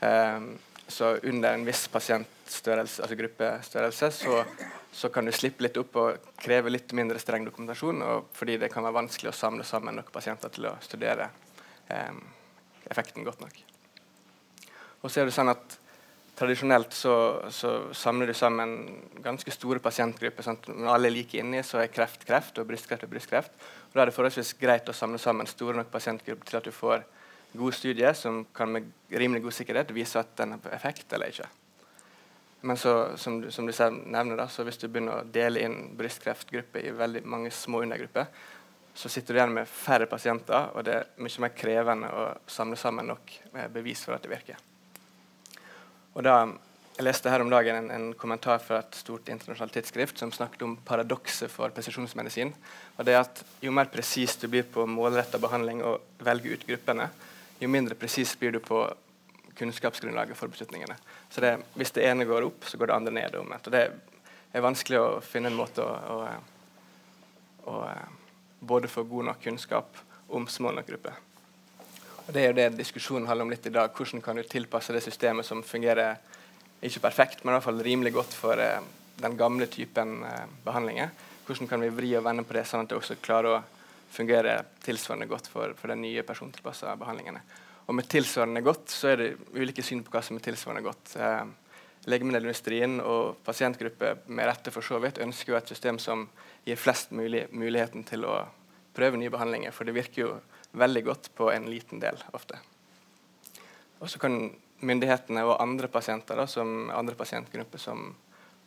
Um, 0.00 0.52
så 0.88 1.16
under 1.28 1.52
en 1.52 1.66
viss 1.68 1.82
pasientstørrelse, 1.92 3.02
altså 3.04 3.16
gruppestørrelse, 3.18 4.10
så, 4.14 4.38
så, 4.92 5.10
kan 5.12 5.26
du 5.28 5.32
slippe 5.36 5.66
litt 5.66 5.76
opp 5.80 5.98
og 6.00 6.30
kreve 6.40 6.72
litt 6.72 6.94
mindre 6.96 7.20
streng 7.20 7.44
dokumentasjon, 7.44 8.00
fordi 8.36 8.56
det 8.62 8.70
kan 8.72 8.86
være 8.86 8.96
vanskelig 9.02 9.32
å 9.32 9.36
samle 9.36 9.66
sammen 9.68 10.00
nok 10.00 10.08
pasienter 10.14 10.52
til 10.54 10.70
å 10.70 10.76
studere 10.84 11.28
um, 11.90 12.22
effekten 12.88 13.26
godt 13.26 13.44
nok. 13.44 13.60
Og 15.02 15.12
så 15.12 15.20
er 15.20 15.28
det 15.28 15.36
sånn 15.36 15.52
at 15.52 15.78
Tradisjonelt 16.38 16.94
så, 16.94 17.12
så, 17.50 17.70
samler 17.92 18.30
du 18.30 18.34
sammen 18.36 18.76
ganske 19.24 19.50
store 19.50 19.80
pasientgrupper. 19.82 20.44
Sant? 20.46 20.68
Når 20.70 20.92
alle 20.92 21.10
er 21.10 21.14
like 21.16 21.40
inni, 21.40 21.64
så 21.66 21.80
er 21.82 21.90
kreft 21.90 22.22
kreft 22.28 22.60
og 22.62 22.68
brystkreft 22.68 23.06
og 23.08 23.10
brystkreft. 23.10 23.64
Og 23.88 23.94
Da 23.94 24.02
er 24.02 24.10
det 24.10 24.16
forholdsvis 24.16 24.54
greit 24.60 24.88
å 24.88 24.96
samle 24.96 25.18
sammen 25.18 25.46
store 25.48 25.76
nok 25.78 25.90
pasientgrupper 25.92 26.46
til 26.46 26.58
at 26.60 26.68
du 26.68 26.74
får 26.74 27.06
gode 27.56 27.72
studier 27.72 28.12
som 28.12 28.42
kan 28.54 28.68
med 28.72 28.90
rimelig 29.10 29.42
god 29.46 29.56
sikkerhet 29.56 29.94
vise 29.96 30.20
at 30.20 30.34
den 30.36 30.52
har 30.56 30.76
effekt 30.76 31.12
eller 31.12 31.32
ikke. 31.32 31.48
Men 32.60 32.76
så, 32.76 33.16
som, 33.16 33.40
du, 33.40 33.50
som 33.54 33.66
du 33.66 33.72
nevner 34.10 34.36
da, 34.36 34.48
så 34.50 34.64
hvis 34.66 34.80
du 34.82 34.88
begynner 34.88 35.20
å 35.20 35.26
dele 35.32 35.62
inn 35.62 35.76
brystkreftgrupper 35.96 36.88
i 36.88 36.94
veldig 36.94 37.22
mange 37.24 37.52
små 37.54 37.84
undergrupper, 37.86 38.26
så 38.98 39.08
sitter 39.08 39.34
du 39.34 39.38
igjen 39.38 39.54
med 39.54 39.68
færre 39.70 40.08
pasienter, 40.10 40.72
og 40.74 40.82
det 40.84 40.94
er 40.96 41.10
mye 41.22 41.44
mer 41.44 41.52
krevende 41.54 42.08
å 42.10 42.24
samle 42.50 42.76
sammen 42.76 43.06
nok 43.12 43.30
bevis 43.70 44.02
for 44.02 44.16
at 44.16 44.24
det 44.26 44.32
virker. 44.32 44.58
Og 46.18 46.24
da, 46.26 46.40
jeg 46.98 47.06
leste 47.06 47.30
her 47.30 47.44
om 47.44 47.50
dagen 47.50 47.76
en, 47.78 47.90
en, 47.94 48.06
kommentar 48.18 48.58
fra 48.58 48.80
et 48.82 48.96
stort 48.98 49.28
internasjonalt 49.30 49.76
tidsskrift 49.76 50.18
som 50.18 50.32
snakket 50.34 50.64
om 50.66 50.72
paradokset 50.82 51.50
for 51.50 51.70
presisjonsmedisin. 51.70 52.50
og 52.96 53.04
det 53.06 53.14
at 53.14 53.42
Jo 53.62 53.70
mer 53.70 53.86
presis 53.86 54.34
du 54.36 54.48
blir 54.48 54.64
på 54.66 54.86
målretta 54.86 55.38
behandling 55.38 55.84
og 55.86 56.00
velger 56.18 56.56
ut 56.56 56.66
gruppene, 56.66 57.06
jo 57.60 57.68
mindre 57.68 57.94
presis 57.94 58.34
blir 58.38 58.50
du 58.52 58.58
på 58.58 58.80
kunnskapsgrunnlaget 59.54 60.36
for 60.36 60.50
beslutningene. 60.50 60.96
Så 61.30 61.40
det, 61.40 61.58
Hvis 61.74 61.90
det 61.90 62.02
ene 62.02 62.24
går 62.24 62.42
opp, 62.42 62.64
så 62.64 62.76
går 62.76 62.86
det 62.86 62.94
andre 62.94 63.12
ned. 63.12 63.34
og 63.34 63.70
Det 63.70 63.90
er 64.52 64.60
vanskelig 64.60 64.98
å 64.98 65.20
finne 65.20 65.48
en 65.48 65.58
måte 65.58 65.82
å, 65.82 66.26
å, 67.66 67.70
å 67.70 67.86
både 68.58 68.88
få 68.88 69.02
god 69.02 69.24
nok 69.24 69.42
kunnskap 69.42 69.96
om 70.28 70.48
små 70.48 70.72
nok 70.72 70.86
grupper. 70.86 71.14
Og 72.26 72.34
Det 72.34 72.42
er 72.42 72.46
jo 72.46 72.58
det 72.58 72.76
diskusjonen 72.76 73.28
handler 73.28 73.44
om 73.44 73.50
litt 73.50 73.66
i 73.66 73.70
dag. 73.70 73.94
Hvordan 73.94 74.22
kan 74.22 74.36
du 74.36 74.42
tilpasse 74.42 74.92
det 74.92 75.04
systemet 75.06 75.46
som 75.46 75.62
fungerer 75.62 76.18
ikke 76.82 77.02
perfekt, 77.02 77.42
men 77.42 77.52
i 77.52 77.56
hvert 77.56 77.66
fall 77.66 77.82
rimelig 77.82 78.12
godt 78.14 78.36
for 78.38 78.60
eh, 78.62 78.84
den 79.18 79.36
gamle 79.38 79.66
typen 79.70 80.22
eh, 80.26 80.44
behandlinger. 80.64 81.10
Hvordan 81.46 81.70
kan 81.70 81.82
vi 81.82 81.94
vri 81.94 82.12
og 82.18 82.26
vende 82.26 82.44
på 82.46 82.54
det, 82.54 82.66
sånn 82.68 82.84
at 82.84 82.92
det 82.92 82.98
også 82.98 83.18
klarer 83.24 83.56
å 83.56 83.62
fungere 84.10 84.60
tilsvarende 84.84 85.28
godt 85.28 85.48
for, 85.52 85.74
for 85.76 85.92
de 85.92 85.96
nye 86.00 86.24
persontilpassa 86.26 86.94
behandlingene. 87.00 87.40
Og 87.88 87.96
med 87.96 88.08
tilsvarende 88.10 88.62
godt 88.64 88.92
så 88.92 89.12
er 89.12 89.20
det 89.20 89.30
ulike 89.56 89.84
syn 89.84 90.02
på 90.04 90.12
hva 90.12 90.22
som 90.24 90.38
er 90.38 90.44
tilsvarende 90.44 90.84
godt. 90.84 91.14
Eh, 91.16 91.42
legemiddelindustrien 92.08 93.00
og 93.04 93.40
pasientgrupper 93.44 94.22
med 94.32 94.48
rette 94.48 94.72
for 94.72 94.84
så 94.84 95.00
vidt 95.02 95.20
ønsker 95.24 95.52
jo 95.52 95.58
et 95.58 95.72
system 95.72 95.98
som 96.00 96.26
gir 96.64 96.80
flest 96.80 97.12
mulig 97.16 97.46
muligheten 97.52 98.04
til 98.08 98.24
å 98.28 98.38
prøve 98.96 99.20
nye 99.20 99.32
behandlinger. 99.32 99.74
For 99.74 99.88
det 99.88 99.96
virker 99.96 100.24
jo 100.24 100.32
veldig 100.78 101.04
godt 101.04 101.30
på 101.36 101.50
en 101.52 101.68
liten 101.70 102.00
del 102.02 102.20
ofte. 102.36 102.60
Og 103.98 104.08
så 104.12 104.20
kan 104.22 104.38
myndighetene 104.80 105.42
og 105.46 105.56
andre 105.62 105.88
pasienter, 105.90 106.38
da, 106.38 106.46
som 106.46 106.90
andre 106.94 107.16
pasientgrupper 107.18 107.80
som 107.82 108.12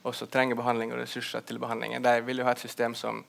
også 0.08 0.26
trenger 0.32 0.58
behandling 0.58 0.94
og 0.94 1.02
ressurser 1.04 1.44
til 1.46 1.60
behandling, 1.62 1.96
de 2.02 2.14
vil 2.26 2.42
jo 2.42 2.48
ha 2.48 2.56
et 2.56 2.64
system 2.64 2.96
som, 2.98 3.22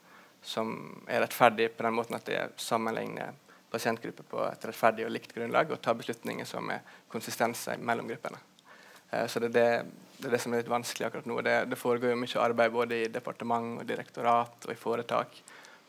som 0.43 0.73
er 1.07 1.23
rettferdig 1.23 1.71
på 1.77 1.85
den 1.87 1.97
måten 1.99 2.17
at 2.17 2.27
det 2.27 2.41
sammenligner 2.61 3.37
pasientgrupper 3.73 4.29
på 4.29 4.41
et 4.47 4.65
rettferdig 4.69 5.07
og 5.07 5.13
likt 5.15 5.35
grunnlag 5.35 5.71
og 5.73 5.81
tar 5.85 5.97
beslutninger 5.97 6.49
som 6.49 6.71
er 6.73 6.83
konsistenser 7.13 7.81
mellom 7.81 8.09
gruppene. 8.11 8.41
Eh, 9.11 9.27
så 9.29 9.41
det 9.41 9.53
er 9.53 9.57
det, 9.57 9.69
det 10.19 10.29
er 10.29 10.37
det, 10.37 10.43
som 10.43 10.53
er 10.53 10.63
litt 10.63 10.73
vanskelig 10.73 11.09
akkurat 11.09 11.29
nå. 11.29 11.41
Det, 11.45 11.57
det 11.71 11.81
foregår 11.81 12.13
jo 12.13 12.21
mye 12.21 12.45
arbeid 12.45 12.75
både 12.75 13.01
i 13.01 13.11
departement 13.13 13.81
og 13.81 13.89
direktorat 13.89 14.69
og 14.69 14.75
i 14.75 14.81
foretak 14.81 15.41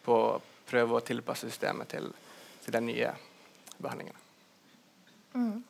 på 0.03 0.19
å 0.19 0.41
prøve 0.69 0.99
å 0.99 1.05
tilpasse 1.05 1.49
systemet 1.49 1.91
til, 1.95 2.09
til 2.63 2.75
de 2.75 2.81
nye 2.87 3.11
behandlingene. 3.83 4.19
Mm. 5.33 5.61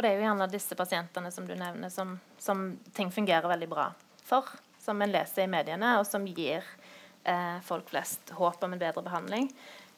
Og 0.00 0.04
det 0.06 0.14
er 0.14 0.16
jo 0.16 0.24
gjerne 0.24 0.46
disse 0.48 0.72
pasientene 0.72 1.28
som 1.28 1.44
du 1.44 1.52
nevner, 1.52 1.90
som, 1.92 2.14
som, 2.40 2.62
ting 2.96 3.10
fungerer 3.12 3.44
veldig 3.50 3.66
bra 3.68 3.90
for. 4.24 4.46
Som 4.80 5.02
en 5.04 5.12
leser 5.12 5.44
i 5.44 5.50
mediene, 5.52 5.90
og 6.00 6.06
som 6.08 6.24
gir 6.24 6.64
eh, 7.28 7.58
folk 7.66 7.90
flest 7.92 8.32
håp 8.32 8.64
om 8.64 8.72
en 8.72 8.80
bedre 8.80 9.04
behandling. 9.04 9.50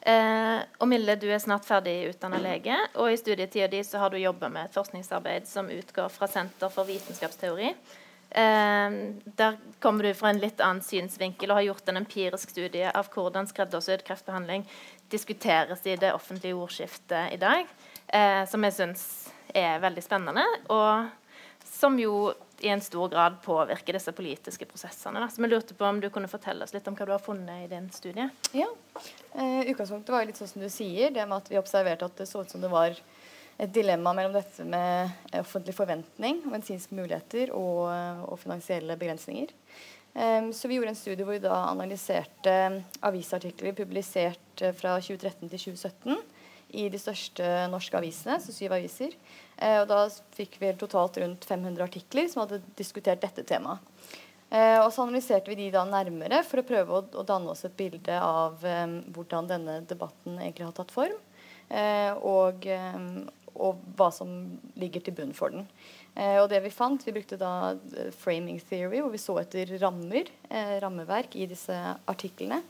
Eh, 0.02 0.58
og 0.82 0.90
Mille, 0.90 1.14
du 1.22 1.28
er 1.30 1.38
snart 1.38 1.68
ferdig 1.70 2.08
utdanna 2.08 2.42
lege, 2.42 2.74
og 2.98 3.12
i 3.12 3.20
studietida 3.20 3.68
di 3.70 3.84
så 3.86 4.02
har 4.02 4.10
du 4.10 4.18
jobba 4.18 4.50
med 4.50 4.72
et 4.72 4.74
forskningsarbeid 4.74 5.46
som 5.46 5.70
utgår 5.70 6.10
fra 6.10 6.26
Senter 6.26 6.74
for 6.74 6.90
vitenskapsteori. 6.90 7.70
Eh, 7.70 8.98
der 9.38 9.60
kommer 9.78 10.10
du 10.10 10.16
fra 10.18 10.32
en 10.34 10.42
litt 10.42 10.58
annen 10.58 10.82
synsvinkel 10.82 11.54
og 11.54 11.60
har 11.60 11.68
gjort 11.68 11.94
en 11.94 12.02
empirisk 12.02 12.50
studie 12.56 12.90
av 12.90 13.14
hvordan 13.14 13.46
skreddersydd 13.46 14.02
kreftbehandling 14.02 14.66
diskuteres 15.14 15.86
i 15.86 15.94
det 15.94 16.10
offentlige 16.10 16.58
ordskiftet 16.58 17.36
i 17.36 17.38
dag, 17.38 17.70
eh, 18.08 18.42
som 18.50 18.66
jeg 18.66 18.80
syns 18.80 19.06
er 19.54 19.82
veldig 19.82 20.04
spennende, 20.04 20.44
og 20.72 21.10
som 21.66 21.98
jo 21.98 22.32
i 22.62 22.68
en 22.70 22.80
stor 22.80 23.08
grad 23.10 23.40
påvirker 23.42 23.96
disse 23.96 24.12
politiske 24.14 24.66
prosessene. 24.70 25.20
Da. 25.20 25.28
Så 25.28 25.42
vi 25.42 25.48
lurte 25.48 25.74
på 25.74 25.86
om 25.86 25.98
du 26.00 26.08
kunne 26.14 26.30
fortelle 26.30 26.62
oss 26.62 26.74
litt 26.74 26.86
om 26.86 26.94
hva 26.98 27.08
du 27.08 27.14
har 27.14 27.22
funnet 27.22 27.64
i 27.64 27.70
din 27.70 27.88
studie? 27.94 28.28
Ja, 28.54 28.68
eh, 29.34 29.70
Utgangspunktet 29.72 30.14
var 30.14 30.26
litt 30.28 30.38
sånn 30.38 30.50
som 30.50 30.62
du 30.62 30.68
sier, 30.70 31.10
det 31.10 31.26
med 31.26 31.40
at 31.40 31.50
vi 31.50 31.58
observerte 31.58 32.06
at 32.06 32.22
det 32.22 32.28
så 32.30 32.44
ut 32.44 32.54
som 32.54 32.62
det 32.62 32.70
var 32.70 32.94
et 33.58 33.72
dilemma 33.74 34.14
mellom 34.16 34.34
dette 34.34 34.64
med 34.66 35.10
offentlig 35.38 35.74
forventning, 35.76 36.40
medisinske 36.50 36.94
muligheter 36.96 37.52
og, 37.54 37.90
og 38.30 38.38
finansielle 38.40 38.96
begrensninger. 38.98 39.50
Um, 40.12 40.50
så 40.52 40.68
vi 40.68 40.76
gjorde 40.76 40.92
en 40.92 40.98
studie 40.98 41.24
hvor 41.24 41.38
vi 41.38 41.42
da 41.44 41.54
analyserte 41.70 42.54
avisartikler 43.00 43.72
publisert 43.76 44.64
fra 44.76 44.98
2013 45.00 45.48
til 45.48 45.62
2017 45.72 46.18
i 46.72 46.88
de 46.92 47.00
største 47.00 47.46
norske 47.72 47.96
avisene, 47.98 48.38
så 48.42 48.54
syv 48.54 48.74
aviser. 48.76 49.14
Eh, 49.56 49.78
og 49.82 49.88
da 49.90 50.04
fikk 50.36 50.58
vi 50.62 50.72
totalt 50.80 51.20
rundt 51.22 51.46
500 51.48 51.84
artikler 51.84 52.28
som 52.32 52.44
hadde 52.44 52.62
diskutert 52.78 53.22
dette 53.24 53.44
temaet. 53.48 53.82
Eh, 54.52 54.78
og 54.82 54.90
så 54.92 55.06
analyserte 55.06 55.48
vi 55.48 55.56
de 55.62 55.70
da 55.72 55.84
nærmere 55.88 56.42
for 56.44 56.60
å 56.60 56.66
prøve 56.68 56.98
å, 56.98 57.04
å 57.20 57.26
danne 57.28 57.52
oss 57.54 57.64
et 57.64 57.76
bilde 57.78 58.18
av 58.20 58.64
eh, 58.68 58.98
hvordan 59.14 59.48
denne 59.48 59.78
debatten 59.88 60.36
egentlig 60.40 60.68
har 60.68 60.76
tatt 60.76 60.92
form. 60.94 61.20
og, 61.72 62.66
um, 62.68 63.22
og 63.54 63.78
hva 63.96 64.10
som 64.12 64.28
ligger 64.76 65.00
til 65.00 65.14
bunn 65.16 65.32
for 65.32 65.54
den. 65.54 65.64
Eh, 66.14 66.36
og 66.42 66.50
det 66.52 66.60
Vi 66.62 66.70
fant, 66.70 67.00
vi 67.06 67.14
brukte 67.16 67.38
da 67.40 67.72
eh, 67.96 68.10
framing 68.12 68.60
theory, 68.60 69.00
hvor 69.00 69.12
vi 69.12 69.20
så 69.20 69.38
etter 69.40 69.78
rammer, 69.80 70.28
eh, 70.50 70.76
rammeverk 70.82 71.36
i 71.36 71.46
disse 71.48 71.72
artiklene. 72.06 72.60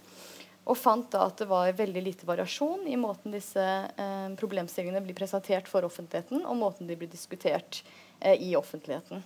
Og 0.63 0.79
fant 0.79 1.09
da 1.11 1.27
at 1.27 1.41
det 1.43 1.49
var 1.51 1.73
veldig 1.75 2.03
lite 2.07 2.27
variasjon 2.29 2.87
i 2.87 2.99
måten 3.01 3.35
disse 3.35 3.63
eh, 3.63 4.29
problemstillingene 4.39 5.03
blir 5.03 5.17
presentert 5.19 5.71
for 5.71 5.83
offentligheten, 5.89 6.45
og 6.47 6.59
måten 6.61 6.87
de 6.87 6.97
blir 6.99 7.11
diskutert 7.11 7.83
eh, 8.21 8.39
i 8.39 8.55
offentligheten. 8.59 9.25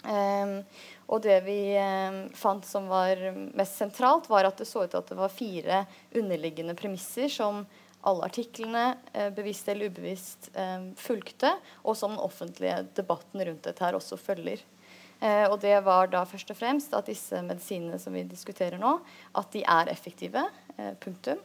Um, 0.00 0.62
og 1.12 1.20
det 1.26 1.42
vi 1.44 1.76
um, 1.76 2.22
fant 2.32 2.64
som 2.64 2.86
var 2.88 3.18
mest 3.52 3.76
sentralt, 3.76 4.30
var 4.32 4.48
at 4.48 4.60
det 4.60 4.68
så 4.68 4.86
ut 4.86 4.92
til 4.92 5.00
at 5.00 5.10
det 5.12 5.18
var 5.18 5.32
fire 5.32 5.82
underliggende 6.16 6.76
premisser 6.78 7.28
som 7.28 7.66
alle 8.00 8.24
artiklene, 8.24 8.94
eh, 9.12 9.28
bevisst 9.30 9.68
eller 9.68 9.90
ubevisst, 9.90 10.50
eh, 10.54 10.86
fulgte, 10.96 11.52
og 11.84 11.96
som 11.96 12.14
den 12.14 12.24
offentlige 12.24 12.86
debatten 12.96 13.44
rundt 13.44 13.62
dette 13.62 13.84
her 13.84 13.98
også 13.98 14.16
følger. 14.16 14.62
Eh, 15.20 15.46
og 15.50 15.58
det 15.60 15.76
var 15.84 16.08
da 16.12 16.24
først 16.28 16.50
og 16.52 16.56
fremst 16.56 16.94
at 16.96 17.10
disse 17.10 17.42
medisinene 17.44 18.00
som 18.00 18.16
vi 18.16 18.24
diskuterer 18.28 18.80
nå, 18.80 18.96
at 19.36 19.52
de 19.52 19.64
er 19.64 19.92
effektive. 19.92 20.48
punktum. 21.00 21.38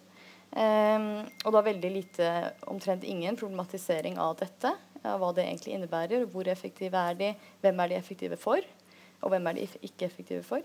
og 0.56 1.52
da 1.52 1.62
veldig 1.62 1.90
lite, 1.92 2.28
omtrent 2.72 3.04
ingen, 3.04 3.36
problematisering 3.36 4.18
av 4.18 4.38
dette. 4.40 4.72
Av 5.04 5.20
hva 5.20 5.34
det 5.36 5.44
egentlig 5.44 5.74
innebærer. 5.76 6.24
Hvor 6.32 6.48
effektive 6.48 6.96
er 6.96 7.18
de? 7.20 7.34
Hvem 7.62 7.80
er 7.80 7.88
de 7.90 7.96
effektive 7.96 8.38
for? 8.38 8.64
Og 9.22 9.30
hvem 9.30 9.48
er 9.48 9.54
de 9.54 9.68
ikke 9.82 10.06
effektive 10.08 10.44
for? 10.44 10.64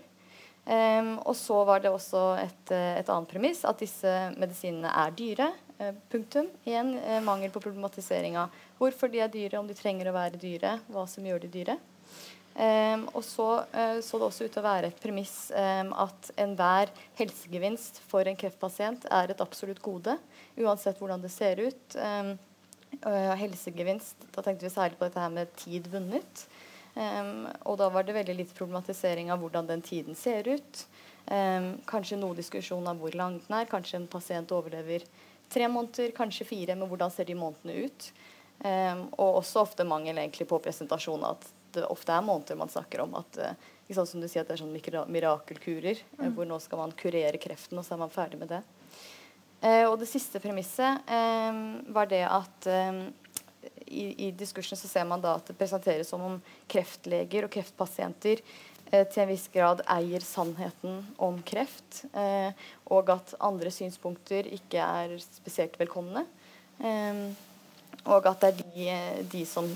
Um, 0.61 1.17
og 1.25 1.33
så 1.35 1.63
var 1.65 1.81
det 1.81 1.89
også 1.89 2.35
et, 2.37 2.71
et, 2.71 3.07
annet 3.09 3.29
premiss 3.31 3.63
at 3.65 3.79
disse 3.81 4.11
medisinene 4.37 4.91
er 4.93 5.13
dyre. 5.17 5.49
Eh, 5.81 5.95
punktum. 6.09 6.49
Igjen 6.63 6.93
eh, 6.99 7.21
mangel 7.25 7.49
på 7.49 7.61
problematisering 7.63 8.35
av 8.37 8.53
hvorfor 8.77 9.09
de 9.09 9.23
er 9.23 9.31
dyre, 9.33 9.57
om 9.57 9.65
de 9.65 9.73
trenger 9.77 10.11
å 10.11 10.13
være 10.13 10.37
dyre, 10.41 10.75
hva 10.93 11.07
som 11.09 11.25
gjør 11.25 11.41
de 11.41 11.49
dyre. 11.55 11.77
Um, 12.51 13.05
og 13.15 13.23
så 13.23 13.45
uh, 13.71 13.99
så 14.03 14.19
det 14.19 14.25
også 14.27 14.45
ut 14.45 14.51
til 14.51 14.59
å 14.59 14.65
være 14.65 14.89
et 14.91 14.97
premiss 14.99 15.35
um, 15.55 15.93
at 16.03 16.31
enhver 16.41 16.89
helsegevinst 17.15 18.01
for 18.09 18.27
en 18.27 18.35
kreftpasient 18.35 19.05
er 19.07 19.31
et 19.31 19.43
absolutt 19.43 19.79
gode, 19.83 20.17
uansett 20.59 20.99
hvordan 20.99 21.23
det 21.23 21.31
ser 21.31 21.61
ut. 21.63 21.95
Um, 21.95 22.33
uh, 23.05 23.31
helsegevinst, 23.39 24.27
da 24.35 24.43
tenkte 24.43 24.67
vi 24.67 24.73
særlig 24.73 24.99
på 24.99 25.07
dette 25.07 25.23
her 25.23 25.31
med 25.31 25.53
tid 25.59 25.87
vunnet. 25.93 26.45
og 27.63 27.77
da 27.79 27.87
var 27.87 28.03
det 28.03 28.11
veldig 28.17 28.33
litt 28.35 28.49
problematisering 28.51 29.29
av 29.31 29.39
hvordan 29.39 29.69
den 29.69 29.81
tiden 29.81 30.15
ser 30.15 30.43
ut. 30.43 30.81
kanskje 31.87 32.17
noe 32.19 32.35
diskusjon 32.35 32.87
av 32.91 32.99
hvor 32.99 33.15
lang 33.15 33.37
den 33.39 33.55
er. 33.55 33.69
Kanskje 33.71 33.95
en 33.95 34.09
pasient 34.11 34.51
overlever 34.51 35.05
tre 35.47 35.69
måneder, 35.71 36.11
kanskje 36.11 36.49
fire, 36.49 36.75
men 36.75 36.91
hvordan 36.91 37.13
ser 37.15 37.29
de 37.31 37.37
månedene 37.39 37.87
ut? 37.87 38.11
og 38.61 39.39
også 39.39 39.63
ofte 39.63 39.87
mangel 39.87 40.19
egentlig 40.19 40.49
på 40.51 40.59
presentasjon. 40.59 41.23
at 41.23 41.47
det 41.75 41.87
ofte 41.91 42.13
er 42.15 42.25
måneder 42.25 42.59
man 42.59 42.71
snakker 42.71 43.03
om. 43.05 43.15
at 43.19 43.39
uh, 43.41 43.69
sånn 43.91 44.07
som 44.07 44.21
du 44.23 44.27
sier 44.31 44.45
at 44.45 44.47
Det 44.47 44.55
er 44.55 44.61
sånn 44.63 45.11
mirakelkurer, 45.11 45.97
eh, 45.99 46.27
mm. 46.27 46.35
hvor 46.35 46.47
nå 46.47 46.59
skal 46.63 46.79
man 46.79 46.93
kurere 46.95 47.39
kreften, 47.41 47.77
og 47.77 47.83
så 47.83 47.97
er 47.97 47.99
man 48.05 48.13
ferdig 48.13 48.39
med 48.39 48.53
det. 48.53 48.61
Eh, 49.61 49.83
og 49.83 49.97
det 49.99 50.07
siste 50.07 50.39
premisset 50.39 51.03
var 51.91 52.07
det 52.07 52.23
at 52.23 52.67
i, 53.91 54.05
i, 54.27 54.31
diskursen 54.31 54.79
så 54.79 54.87
ser 54.87 55.03
man 55.05 55.21
da 55.21 55.35
at 55.35 55.51
det 55.51 55.57
presenteres 55.59 56.07
som 56.07 56.23
om 56.23 56.37
kreftleger 56.71 57.45
og 57.45 57.51
kreftpasienter 57.51 58.39
til 58.87 59.21
en 59.23 59.29
viss 59.29 59.49
grad 59.51 59.83
eier 59.91 60.23
sannheten 60.23 61.03
om 61.19 61.37
kreft, 61.47 62.05
og 62.87 63.11
at 63.11 63.35
andre 63.43 63.71
synspunkter 63.71 64.47
ikke 64.55 64.83
er 64.83 65.19
spesielt 65.23 65.77
velkomne. 65.79 66.25
Um, 66.81 67.35
og 68.05 68.25
at 68.25 68.41
det 68.41 68.49
er 68.49 68.61
de, 68.61 69.25
de 69.31 69.43
som 69.45 69.67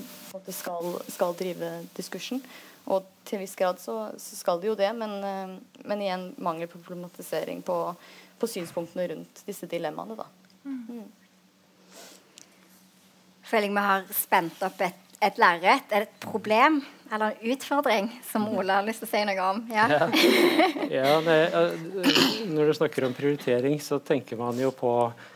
skal, 0.50 0.96
skal, 1.08 1.34
drive 1.38 1.70
diskursen. 1.96 2.42
Og 2.86 3.06
til 3.26 3.38
en 3.38 3.44
viss 3.44 3.56
grad 3.58 3.80
så, 3.82 3.96
så 4.18 4.38
skal 4.38 4.60
de 4.62 4.70
jo 4.70 4.76
det, 4.78 4.90
men, 4.98 5.14
eh, 5.26 5.54
men 5.86 6.02
igjen 6.02 6.26
mangel 6.42 6.70
på 6.70 6.82
problematisering 6.82 7.62
på, 7.66 7.78
på, 8.38 8.50
synspunktene 8.50 9.08
rundt 9.14 9.42
disse 9.46 9.66
dilemmaene. 9.70 10.18
da. 10.18 10.26
Mm. 10.66 11.06
Føler 13.46 13.68
jeg 13.68 13.74
vi 13.74 13.86
har 13.88 14.06
spent 14.14 14.62
opp 14.66 14.82
et, 14.86 15.02
et 15.22 15.38
lerret, 15.38 15.94
et 15.94 16.18
problem 16.22 16.80
eller 17.06 17.36
en 17.36 17.52
utfordring 17.54 18.08
som 18.26 18.48
Ola 18.50 18.80
har 18.80 18.86
lyst 18.86 19.04
til 19.04 19.06
å 19.06 19.12
si 19.12 19.22
noe 19.28 19.50
om. 19.52 19.62
Ja. 19.70 19.86
ja. 19.92 20.06
ja 20.98 21.14
nei, 21.22 21.40
eh, 21.46 22.46
når 22.50 22.70
du 22.70 22.78
snakker 22.80 23.06
om 23.06 23.14
prioritering, 23.14 23.78
så 23.82 24.00
tenker 24.02 24.38
man 24.40 24.58
jo 24.58 24.74
på 24.74 24.96
Eh, 25.10 25.34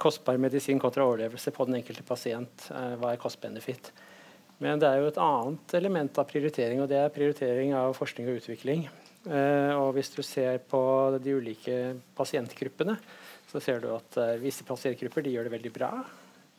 kostbar 0.00 0.38
medisin 0.40 0.78
kontra 0.80 1.04
overlevelse 1.06 1.52
på 1.54 1.66
den 1.68 1.78
enkelte 1.80 2.04
pasient. 2.06 2.66
Eh, 2.70 2.94
hva 3.00 3.12
er 3.12 3.20
cost-benefit? 3.20 3.92
Men 4.60 4.80
det 4.80 4.88
er 4.88 5.00
jo 5.00 5.10
et 5.10 5.20
annet 5.22 5.74
element 5.78 6.18
av 6.20 6.28
prioritering, 6.28 6.82
og 6.82 6.88
det 6.90 6.98
er 7.00 7.12
prioritering 7.14 7.72
av 7.76 7.94
forskning 7.96 8.28
og 8.28 8.40
utvikling. 8.42 8.86
Eh, 9.28 9.72
og 9.76 9.94
hvis 9.96 10.12
du 10.14 10.22
ser 10.26 10.60
på 10.68 10.80
de 11.20 11.36
ulike 11.36 11.78
pasientgruppene, 12.16 12.96
så 13.50 13.62
ser 13.62 13.80
du 13.82 13.90
at 13.94 14.18
visse 14.38 14.64
pasientgrupper 14.66 15.24
de 15.26 15.34
gjør 15.34 15.48
det 15.48 15.54
veldig 15.56 15.72
bra. 15.74 15.90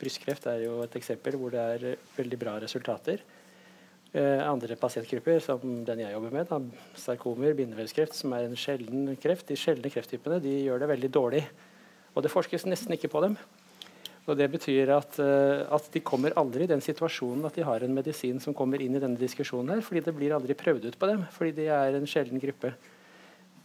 Brystkreft 0.00 0.48
er 0.50 0.66
jo 0.66 0.80
et 0.84 0.96
eksempel 0.98 1.38
hvor 1.40 1.54
det 1.54 1.62
er 1.62 2.02
veldig 2.16 2.38
bra 2.40 2.58
resultater. 2.60 3.22
andre 4.12 4.76
pasientgrupper, 4.76 5.38
som 5.40 5.84
den 5.86 6.02
jeg 6.02 6.12
jobber 6.12 6.30
med, 6.34 6.50
da, 6.50 6.58
sarkomer, 7.00 7.54
bindevevskreft, 7.56 8.12
som 8.12 8.34
er 8.36 8.44
en 8.44 8.56
sjelden 8.56 9.16
kreft, 9.16 9.46
de 9.48 9.56
sjeldne 9.56 9.88
krefttypene, 9.88 10.36
de 10.42 10.52
gjør 10.66 10.82
det 10.82 10.88
veldig 10.90 11.10
dårlig. 11.16 11.46
Og 12.12 12.24
det 12.24 12.32
forskes 12.32 12.66
nesten 12.68 12.94
ikke 12.96 13.10
på 13.12 13.22
dem. 13.24 13.36
Og 14.30 14.38
Det 14.38 14.46
betyr 14.50 14.92
at, 14.94 15.18
uh, 15.18 15.66
at, 15.74 15.88
de 15.92 16.00
kommer 16.00 16.34
aldri 16.38 16.64
i 16.64 16.70
den 16.70 16.80
situasjonen 16.80 17.44
at 17.48 17.56
de 17.58 17.64
har 17.66 17.82
en 17.82 17.94
medisin 17.94 18.38
som 18.40 18.54
kommer 18.54 18.80
inn 18.80 18.94
i 18.94 19.02
denne 19.02 19.18
diskusjonen. 19.18 19.74
her, 19.74 19.82
fordi 19.82 20.00
det 20.00 20.14
blir 20.14 20.34
aldri 20.34 20.54
prøvd 20.54 20.86
ut 20.86 20.98
på 20.98 21.06
dem, 21.10 21.24
fordi 21.30 21.52
de 21.56 21.66
er 21.66 21.98
en 21.98 22.06
sjelden 22.06 22.38
gruppe. 22.38 22.74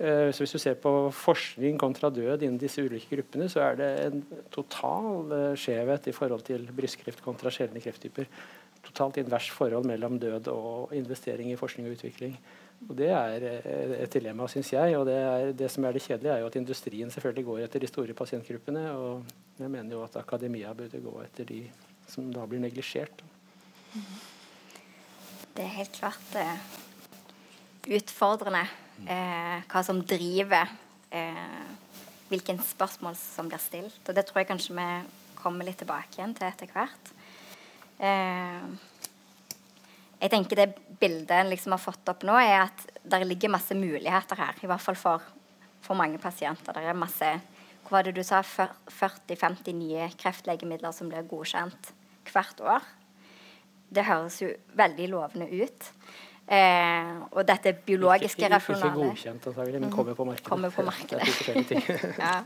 Uh, 0.01 0.33
så 0.33 0.41
Hvis 0.41 0.51
du 0.51 0.57
ser 0.57 0.73
på 0.81 1.11
forskning 1.13 1.77
kontra 1.77 2.09
død 2.09 2.41
innen 2.41 2.57
disse 2.57 2.81
ulike 2.81 3.15
gruppene, 3.15 3.49
så 3.49 3.61
er 3.61 3.75
det 3.75 3.91
en 4.05 4.25
total 4.49 5.29
uh, 5.29 5.55
skjevhet 5.55 6.07
i 6.07 6.11
forhold 6.11 6.41
til 6.41 6.65
brystkreft 6.73 7.21
kontra 7.21 7.53
sjeldne 7.53 7.81
krefttyper. 7.81 8.25
Totalt 8.83 9.17
invers 9.17 9.51
forhold 9.51 9.85
mellom 9.85 10.17
død 10.19 10.47
og 10.47 10.93
investering 10.93 11.51
i 11.51 11.59
forskning 11.59 11.87
og 11.87 11.99
utvikling. 11.99 12.37
Og 12.85 12.93
Det 12.97 13.09
er 13.09 13.45
eh, 13.49 13.93
et 14.03 14.13
dilemma, 14.13 14.47
syns 14.51 14.69
jeg. 14.73 14.97
og 14.97 15.05
det, 15.09 15.17
er, 15.17 15.51
det, 15.57 15.71
som 15.71 15.85
er 15.85 15.97
det 15.97 16.03
kjedelige, 16.05 16.33
er 16.33 16.43
jo 16.43 16.49
at 16.51 16.59
industrien 16.59 17.11
selvfølgelig 17.11 17.45
går 17.45 17.63
etter 17.65 17.83
de 17.83 17.89
store 17.89 18.13
pasientgruppene. 18.13 18.85
Og 18.93 19.23
jeg 19.59 19.71
mener 19.73 19.97
jo 19.97 20.03
at 20.05 20.15
akademia 20.21 20.73
burde 20.77 21.01
gå 21.01 21.15
etter 21.25 21.49
de 21.49 21.63
som 22.07 22.29
da 22.31 22.45
blir 22.47 22.61
neglisjert. 22.63 23.23
Det 25.57 25.65
er 25.65 25.73
helt 25.79 25.95
klart 25.97 26.37
eh, 26.37 26.59
utfordrende 27.97 28.63
eh, 29.09 29.65
hva 29.65 29.83
som 29.83 30.03
driver 30.05 30.69
eh, 31.09 31.71
hvilke 32.29 32.57
spørsmål 32.61 33.17
som 33.19 33.49
blir 33.49 33.61
stilt. 33.61 34.01
Og 34.05 34.15
det 34.15 34.25
tror 34.27 34.43
jeg 34.43 34.51
kanskje 34.51 34.77
vi 34.77 34.87
kommer 35.37 35.67
litt 35.67 35.79
tilbake 35.81 36.19
igjen 36.19 36.35
til 36.37 36.47
etter 36.49 36.71
hvert. 36.73 37.11
Eh, 37.97 38.69
jeg 40.17 40.33
tenker 40.33 40.59
det 40.59 40.67
bildet 40.99 41.35
en 41.37 41.51
liksom 41.51 41.75
har 41.75 41.81
fått 41.81 42.09
opp 42.09 42.25
nå, 42.25 42.37
er 42.41 42.63
at 42.65 42.85
det 43.07 43.21
ligger 43.27 43.53
masse 43.53 43.75
muligheter 43.77 44.39
her. 44.41 44.57
I 44.63 44.69
hvert 44.69 44.83
fall 44.83 44.97
for, 44.97 45.27
for 45.85 45.99
mange 45.99 46.17
pasienter. 46.21 46.73
Det 46.73 46.89
er 46.89 46.97
masse 46.97 47.35
hva 47.87 47.99
var 47.99 48.07
det 48.07 48.17
du 48.17 48.23
sa, 48.25 48.41
40-50 48.43 49.75
nye 49.77 50.09
kreftlegemidler 50.19 50.91
som 50.91 51.07
blir 51.07 51.23
godkjent 51.29 51.93
hvert 52.33 52.59
år. 52.59 52.87
Det 53.87 54.03
høres 54.03 54.41
jo 54.41 54.49
veldig 54.75 55.05
lovende 55.13 55.47
ut. 55.47 55.87
Eh, 56.47 57.13
og 57.31 57.43
dette 57.47 57.73
biologiske 57.87 58.43
Ikke, 58.47 58.59
Ikke 58.59 58.91
godkjent, 58.95 59.47
antagelig, 59.47 59.81
men 59.83 59.91
kommer 59.91 60.15
på 60.15 60.25
markedet. 60.27 60.49
Kommer 60.49 60.71
på 60.71 60.83
markedet. 60.83 61.71
ja. 62.23 62.41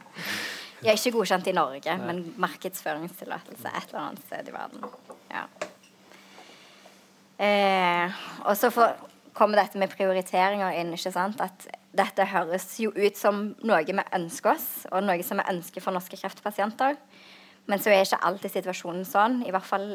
Jeg 0.82 0.94
er 0.94 0.98
ikke 0.98 1.14
godkjent 1.18 1.50
i 1.50 1.54
Norge, 1.54 1.98
Nei. 1.98 2.08
men 2.08 2.22
markedsføringstillatelse 2.42 3.70
et 3.70 3.92
eller 3.92 4.02
annet 4.02 4.24
sted 4.26 4.50
i 4.50 4.56
verden. 4.56 4.88
Ja. 5.30 5.46
Eh, 7.42 8.22
og 8.46 8.54
så 8.60 8.70
kommer 9.34 9.62
dette 9.62 9.80
med 9.82 9.92
prioriteringer 9.94 10.78
inn. 10.78 10.94
ikke 10.94 11.14
sant? 11.14 11.42
At 11.42 11.68
dette 11.98 12.28
høres 12.30 12.68
jo 12.80 12.92
ut 12.94 13.18
som 13.18 13.52
noe 13.66 13.82
vi 13.88 13.98
ønsker 13.98 14.54
oss, 14.54 14.70
og 14.92 15.04
noe 15.08 15.24
som 15.26 15.42
vi 15.42 15.50
ønsker 15.56 15.84
for 15.84 15.96
norske 15.96 16.20
kreftpasienter. 16.20 17.00
Men 17.70 17.82
så 17.82 17.92
er 17.92 18.06
ikke 18.06 18.22
alltid 18.28 18.58
situasjonen 18.58 19.06
sånn, 19.08 19.42
i 19.46 19.52
hvert 19.54 19.68
fall 19.68 19.90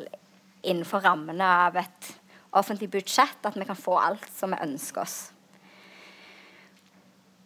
innenfor 0.66 1.04
rammene 1.04 1.46
av 1.66 1.78
et 1.78 2.12
offentlig 2.56 2.88
budsjett, 2.90 3.40
at 3.44 3.56
vi 3.56 3.66
kan 3.68 3.78
få 3.78 3.98
alt 4.00 4.26
som 4.32 4.54
vi 4.54 4.62
ønsker 4.64 5.02
oss. 5.02 5.16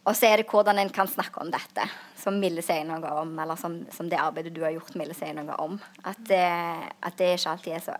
Og 0.09 0.17
så 0.17 0.31
er 0.31 0.41
det 0.41 0.49
hvordan 0.49 0.79
en 0.81 0.91
kan 0.93 1.09
snakke 1.09 1.43
om 1.43 1.51
dette, 1.53 1.85
som 2.17 2.39
Mille 2.41 2.63
sier 2.65 2.87
noe 2.89 3.11
om, 3.21 3.35
eller 3.43 3.59
som, 3.61 3.83
som 3.93 4.09
det 4.09 4.19
arbeidet 4.21 4.55
du 4.57 4.63
har 4.65 4.73
gjort, 4.73 4.95
Mille 4.97 5.17
sier 5.17 5.37
noe 5.37 5.57
om. 5.61 5.77
At 6.09 6.23
det, 6.29 6.47
at 7.05 7.19
det 7.21 7.35
ikke 7.37 7.53
alltid 7.53 7.75
er 7.77 7.85
så 7.85 7.99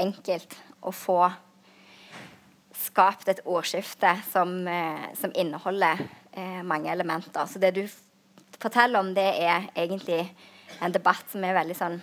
enkelt 0.00 0.56
å 0.84 0.92
få 0.94 1.18
skapt 2.84 3.28
et 3.30 3.42
ordskifte 3.46 4.10
som, 4.30 4.56
eh, 4.68 5.06
som 5.18 5.32
inneholder 5.34 6.00
eh, 6.32 6.62
mange 6.62 6.90
elementer. 6.92 7.46
Så 7.46 7.58
det 7.62 7.74
du 7.76 7.84
forteller 8.58 9.00
om, 9.00 9.12
det 9.14 9.28
er 9.42 9.68
egentlig 9.76 10.24
en 10.82 10.92
debatt 10.92 11.24
som 11.30 11.44
er 11.44 11.56
veldig 11.56 11.76
sånn 11.78 12.00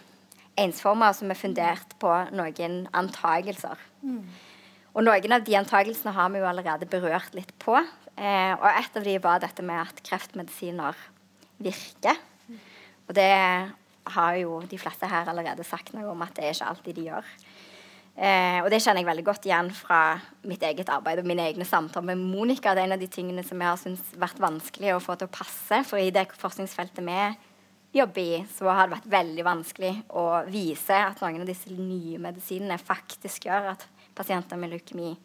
ensforma, 0.60 1.12
og 1.12 1.18
som 1.18 1.32
er 1.32 1.40
fundert 1.40 1.96
på 2.00 2.12
noen 2.36 2.86
antagelser. 2.98 3.80
Mm. 4.04 4.24
Og 4.92 5.06
noen 5.08 5.36
av 5.36 5.44
de 5.48 5.56
antakelsene 5.56 6.14
har 6.16 6.32
vi 6.34 6.42
jo 6.42 6.48
allerede 6.50 6.90
berørt 6.92 7.36
litt 7.38 7.54
på. 7.62 7.78
Eh, 8.18 8.54
og 8.58 8.68
et 8.72 8.98
av 8.98 9.06
de 9.08 9.16
var 9.24 9.44
dette 9.44 9.64
med 9.64 9.80
at 9.86 10.02
kreftmedisiner 10.08 10.98
virker. 11.62 12.20
Og 13.08 13.16
det 13.16 13.32
har 14.12 14.36
jo 14.40 14.60
de 14.68 14.80
fleste 14.80 15.08
her 15.08 15.30
allerede 15.30 15.64
sagt 15.68 15.94
noe 15.96 16.12
om 16.12 16.22
at 16.26 16.36
det 16.36 16.46
er 16.46 16.56
ikke 16.56 16.70
alltid 16.74 16.98
de 16.98 17.08
gjør. 17.10 17.32
Eh, 18.12 18.60
og 18.60 18.68
det 18.70 18.82
kjenner 18.84 19.02
jeg 19.02 19.08
veldig 19.08 19.24
godt 19.26 19.46
igjen 19.48 19.70
fra 19.74 20.02
mitt 20.48 20.64
eget 20.68 20.90
arbeid 20.92 21.22
og 21.22 21.30
mine 21.30 21.46
egne 21.48 21.66
samtaler 21.68 22.12
med 22.12 22.20
Monica. 22.20 22.74
Det 22.76 22.84
er 22.84 22.90
en 22.90 22.98
av 22.98 23.02
de 23.02 23.08
tingene 23.12 23.44
som 23.48 23.62
jeg 23.62 23.72
har 23.72 23.80
syntes 23.80 24.12
vært 24.20 24.42
vanskelig 24.44 24.92
å 24.96 25.02
få 25.04 25.16
til 25.16 25.30
å 25.30 25.34
passe. 25.34 25.82
For 25.88 26.02
i 26.02 26.12
det 26.14 26.28
forskningsfeltet 26.36 27.08
vi 27.08 27.22
jobber 27.96 28.22
i, 28.22 28.44
så 28.52 28.68
har 28.72 28.88
det 28.88 28.98
vært 28.98 29.10
veldig 29.16 29.48
vanskelig 29.48 29.96
å 30.20 30.26
vise 30.52 31.00
at 31.08 31.24
noen 31.24 31.44
av 31.44 31.50
disse 31.50 31.72
nye 31.76 32.20
medisinene 32.22 32.80
faktisk 32.80 33.48
gjør 33.48 33.74
at 33.74 33.88
pasienter 34.16 34.60
med 34.60 34.74
leukemi 34.76 35.16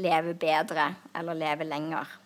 lever 0.00 0.38
bedre 0.38 0.86
eller 1.18 1.38
lever 1.38 1.68
lenger. 1.68 2.18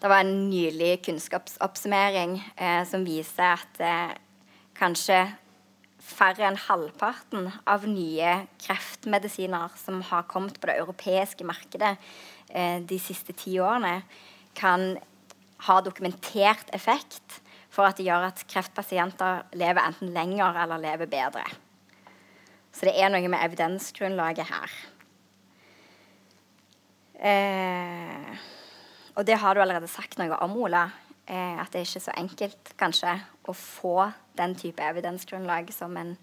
Det 0.00 0.08
var 0.08 0.24
en 0.24 0.48
nylig 0.48 1.02
kunnskapsoppsummering 1.04 2.38
eh, 2.56 2.82
som 2.88 3.04
viser 3.04 3.52
at 3.52 3.80
eh, 3.84 4.14
kanskje 4.78 5.26
færre 6.10 6.46
enn 6.48 6.58
halvparten 6.58 7.48
av 7.70 7.86
nye 7.88 8.34
kreftmedisiner 8.60 9.76
som 9.80 10.02
har 10.10 10.26
kommet 10.30 10.58
på 10.60 10.70
det 10.70 10.78
europeiske 10.82 11.46
markedet 11.48 11.94
eh, 12.50 12.78
de 12.82 12.98
siste 13.02 13.36
ti 13.38 13.56
årene, 13.62 14.02
kan 14.58 14.96
ha 15.66 15.80
dokumentert 15.84 16.72
effekt 16.74 17.40
for 17.70 17.86
at 17.86 17.98
det 17.98 18.08
gjør 18.08 18.30
at 18.30 18.44
kreftpasienter 18.50 19.44
lever 19.58 19.86
enten 19.86 20.10
lenger 20.14 20.58
eller 20.64 20.82
lever 20.82 21.10
bedre. 21.10 21.44
Så 22.74 22.86
det 22.86 22.96
er 22.98 23.10
noe 23.12 23.30
med 23.30 23.42
evidensgrunnlaget 23.44 24.50
her. 24.50 24.74
Eh, 27.20 28.48
og 29.18 29.26
det 29.26 29.38
har 29.42 29.54
du 29.54 29.62
allerede 29.62 29.90
sagt 29.90 30.18
noe 30.18 30.38
om, 30.40 30.56
Ola. 30.64 30.86
Eh, 31.30 31.56
at 31.62 31.70
det 31.70 31.80
er 31.80 31.86
ikke 31.86 32.02
så 32.02 32.14
enkelt 32.18 32.72
kanskje 32.80 33.14
å 33.46 33.54
få 33.54 34.10
den 34.38 34.56
type 34.58 34.82
evidensgrunnlag 34.82 35.70
som 35.74 35.94
en 36.00 36.16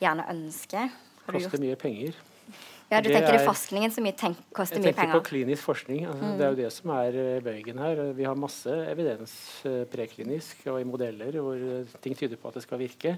gjerne 0.00 0.24
ønsker. 0.32 0.88
Har 1.26 1.36
koster 1.36 1.60
mye 1.60 1.76
penger. 1.76 2.16
Ja, 2.90 2.98
du 2.98 3.10
det 3.10 3.18
tenker 3.18 3.36
det 3.36 3.42
er 3.42 3.46
forskningen 3.46 3.92
som 3.94 4.06
koster 4.08 4.40
mye 4.40 4.56
penger? 4.56 4.88
Jeg 4.88 4.96
tenker 4.96 5.20
på 5.20 5.26
klinisk 5.28 5.66
forskning. 5.68 6.06
Altså, 6.08 6.24
mm. 6.24 6.32
Det 6.38 6.46
er 6.46 6.54
jo 6.54 6.58
det 6.62 6.70
som 6.74 6.94
er 6.96 7.20
eh, 7.20 7.42
bøygen 7.44 7.84
her. 7.84 8.02
Vi 8.16 8.26
har 8.26 8.40
masse 8.46 8.78
evidens 8.94 9.36
eh, 9.68 9.84
preklinisk 9.92 10.64
og 10.72 10.80
i 10.80 10.88
modeller 10.88 11.36
hvor 11.44 11.68
ting 12.00 12.16
tyder 12.16 12.40
på 12.40 12.48
at 12.48 12.58
det 12.58 12.64
skal 12.64 12.80
virke. 12.80 13.14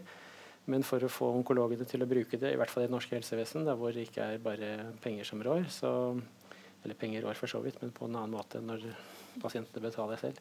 Men 0.70 0.85
for 0.87 1.02
å 1.02 1.11
få 1.11 1.30
onkologene 1.38 1.87
til 1.88 2.02
å 2.02 2.11
bruke 2.11 2.38
det, 2.38 2.52
i 2.52 2.58
hvert 2.58 2.70
fall 2.70 2.85
i 2.85 2.90
det 2.90 2.94
norske 2.94 3.16
helsevesen, 3.16 3.64
der 3.66 3.78
hvor 3.78 3.94
det 3.94 4.08
ikke 4.11 4.26
er 4.35 4.42
bare 4.42 4.74
penger 5.02 5.26
som 5.26 5.42
rår, 5.42 5.64
så, 5.74 5.90
eller 6.82 6.98
penger 6.98 7.24
rår 7.26 7.38
for 7.38 7.50
så 7.50 7.62
vidt, 7.64 7.80
men 7.82 7.94
på 7.94 8.06
en 8.06 8.18
annen 8.18 8.37
måte 8.37 8.61
enn 8.61 8.70
når 8.70 8.85
pasientene 9.42 9.82
betaler 9.82 10.20
selv, 10.20 10.38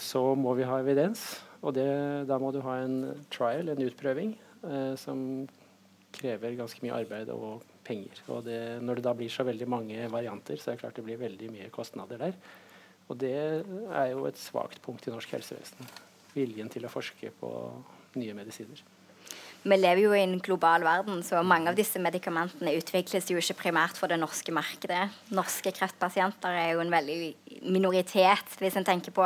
så 0.00 0.22
må 0.36 0.52
vi 0.58 0.66
ha 0.68 0.78
evidens. 0.82 1.24
Og 1.64 1.72
det, 1.76 1.88
da 2.28 2.36
må 2.40 2.50
du 2.52 2.60
ha 2.64 2.78
en 2.82 2.98
trial, 3.32 3.70
en 3.72 3.84
utprøving, 3.86 4.34
eh, 4.68 4.94
som 5.00 5.46
krever 6.14 6.58
ganske 6.58 6.84
mye 6.84 6.98
arbeid 7.00 7.32
og 7.32 7.64
penger. 7.86 8.20
Og 8.28 8.44
det, 8.46 8.58
når 8.84 9.00
det 9.00 9.06
da 9.06 9.14
blir 9.16 9.32
så 9.32 9.46
veldig 9.48 9.68
mange 9.68 10.08
varianter, 10.12 10.60
så 10.60 10.70
er 10.70 10.76
det 10.76 10.84
klart 10.84 11.00
det 11.00 11.06
blir 11.06 11.20
veldig 11.20 11.50
mye 11.52 11.70
kostnader 11.74 12.20
der. 12.20 12.36
Og 13.08 13.18
det 13.20 13.34
er 13.36 14.10
jo 14.12 14.26
et 14.28 14.40
svakt 14.40 14.80
punkt 14.84 15.08
i 15.08 15.12
norsk 15.12 15.34
helsevesen. 15.36 15.88
Viljen 16.34 16.70
til 16.72 16.86
å 16.86 16.92
forske 16.92 17.32
på 17.40 17.50
nye 18.20 18.36
medisiner 18.36 18.84
vi 19.64 19.76
lever 19.78 20.02
jo 20.02 20.12
i 20.12 20.20
en 20.20 20.40
global 20.44 20.84
verden, 20.84 21.22
så 21.24 21.40
mange 21.42 21.70
av 21.70 21.76
disse 21.78 22.00
medikamentene 22.02 22.74
utvikles 22.76 23.30
jo 23.32 23.40
ikke 23.40 23.62
primært 23.62 23.96
for 23.96 24.12
det 24.12 24.18
norske 24.20 24.52
markedet. 24.52 25.06
Norske 25.32 25.72
kreftpasienter 25.72 26.52
er 26.52 26.74
jo 26.74 26.82
en 26.84 26.92
veldig 26.92 27.16
minoritet, 27.72 28.58
hvis 28.60 28.76
en 28.76 28.84
tenker 28.84 29.14
på 29.16 29.24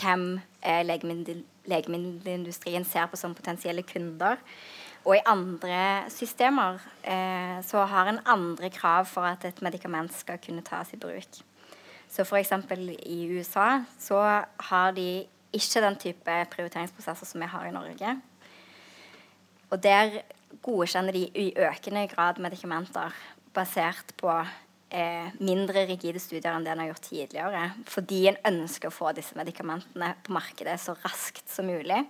hvem 0.00 0.24
eh, 0.64 0.80
legemiddelindustrien 0.88 2.86
ser 2.88 3.10
på 3.12 3.20
som 3.20 3.36
potensielle 3.36 3.84
kunder. 3.84 4.40
Og 5.04 5.18
i 5.18 5.24
andre 5.28 6.08
systemer 6.14 6.80
eh, 7.04 7.60
så 7.66 7.84
har 7.90 8.08
en 8.08 8.22
andre 8.24 8.70
krav 8.72 9.04
for 9.10 9.26
at 9.26 9.44
et 9.44 9.62
medikament 9.64 10.14
skal 10.16 10.40
kunne 10.40 10.64
tas 10.64 10.94
i 10.94 11.00
bruk. 11.00 11.42
Så 12.08 12.24
f.eks. 12.24 12.52
i 13.04 13.20
USA 13.36 13.82
så 14.00 14.20
har 14.70 14.92
de 14.96 15.24
ikke 15.52 15.80
den 15.84 15.96
type 16.00 16.44
prioriteringsprosesser 16.52 17.28
som 17.28 17.40
vi 17.42 17.52
har 17.52 17.68
i 17.68 17.74
Norge. 17.74 18.16
Og 19.72 19.80
der 19.80 20.20
godkjenner 20.62 21.16
de 21.16 21.26
i 21.40 21.48
økende 21.56 22.04
grad 22.10 22.40
medikamenter 22.42 23.14
basert 23.56 24.12
på 24.20 24.30
eh, 24.92 25.28
mindre 25.40 25.86
rigide 25.88 26.20
studier 26.20 26.52
enn 26.52 26.64
det 26.66 26.74
en 26.74 26.82
har 26.84 26.90
gjort 26.92 27.08
tidligere. 27.08 27.62
Fordi 27.88 28.26
en 28.30 28.40
ønsker 28.52 28.90
å 28.90 28.94
få 28.94 29.14
disse 29.16 29.36
medikamentene 29.38 30.12
på 30.24 30.34
markedet 30.36 30.78
så 30.80 30.96
raskt 31.02 31.48
som 31.50 31.68
mulig. 31.72 32.02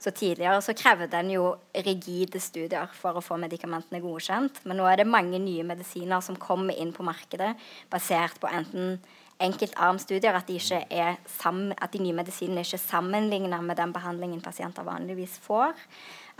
Så 0.00 0.10
Tidligere 0.10 0.60
så 0.60 0.74
krevde 0.76 1.16
en 1.16 1.30
jo 1.32 1.44
rigide 1.84 2.40
studier 2.42 2.90
for 2.98 3.16
å 3.16 3.24
få 3.24 3.38
medikamentene 3.40 4.02
godkjent. 4.04 4.64
Men 4.68 4.80
nå 4.80 4.88
er 4.90 5.00
det 5.00 5.08
mange 5.08 5.38
nye 5.40 5.64
medisiner 5.64 6.24
som 6.24 6.40
kommer 6.40 6.76
inn 6.76 6.92
på 6.92 7.06
markedet 7.06 7.54
basert 7.92 8.40
på 8.42 8.50
enten 8.50 8.98
enkeltarmstudier, 9.44 10.36
at 10.36 10.46
de, 10.46 10.58
at 10.60 11.94
de 11.94 12.02
nye 12.02 12.16
medisinene 12.16 12.62
ikke 12.62 12.78
er 12.78 12.84
sammenligna 12.84 13.58
med 13.64 13.80
den 13.80 13.94
behandlingen 13.94 14.42
pasienter 14.44 14.86
vanligvis 14.86 15.38
får. 15.42 15.74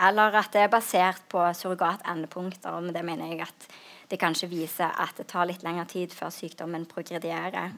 Eller 0.02 0.34
at 0.40 0.50
det 0.52 0.64
er 0.64 0.72
basert 0.72 1.22
på 1.30 1.42
surrogatendepunkter. 1.54 2.80
Men 2.80 2.94
det 2.94 3.04
mener 3.06 3.30
jeg 3.30 3.44
at 3.46 3.66
det 4.10 4.20
kanskje 4.20 4.50
viser 4.50 4.90
at 4.90 5.16
det 5.18 5.28
tar 5.30 5.46
litt 5.48 5.62
lengre 5.66 5.86
tid 5.90 6.14
før 6.14 6.32
sykdommen 6.34 6.86
progredierer. 6.90 7.76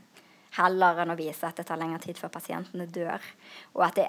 Heller 0.57 1.02
enn 1.02 1.12
å 1.12 1.18
vise 1.18 1.44
at 1.44 1.59
det 1.61 1.66
tar 1.68 1.81
lengre 1.81 2.00
tid 2.00 2.18
før 2.20 2.33
pasientene 2.33 2.88
dør. 2.88 3.24
Og 3.76 3.85
at 3.87 3.98
det 3.98 4.07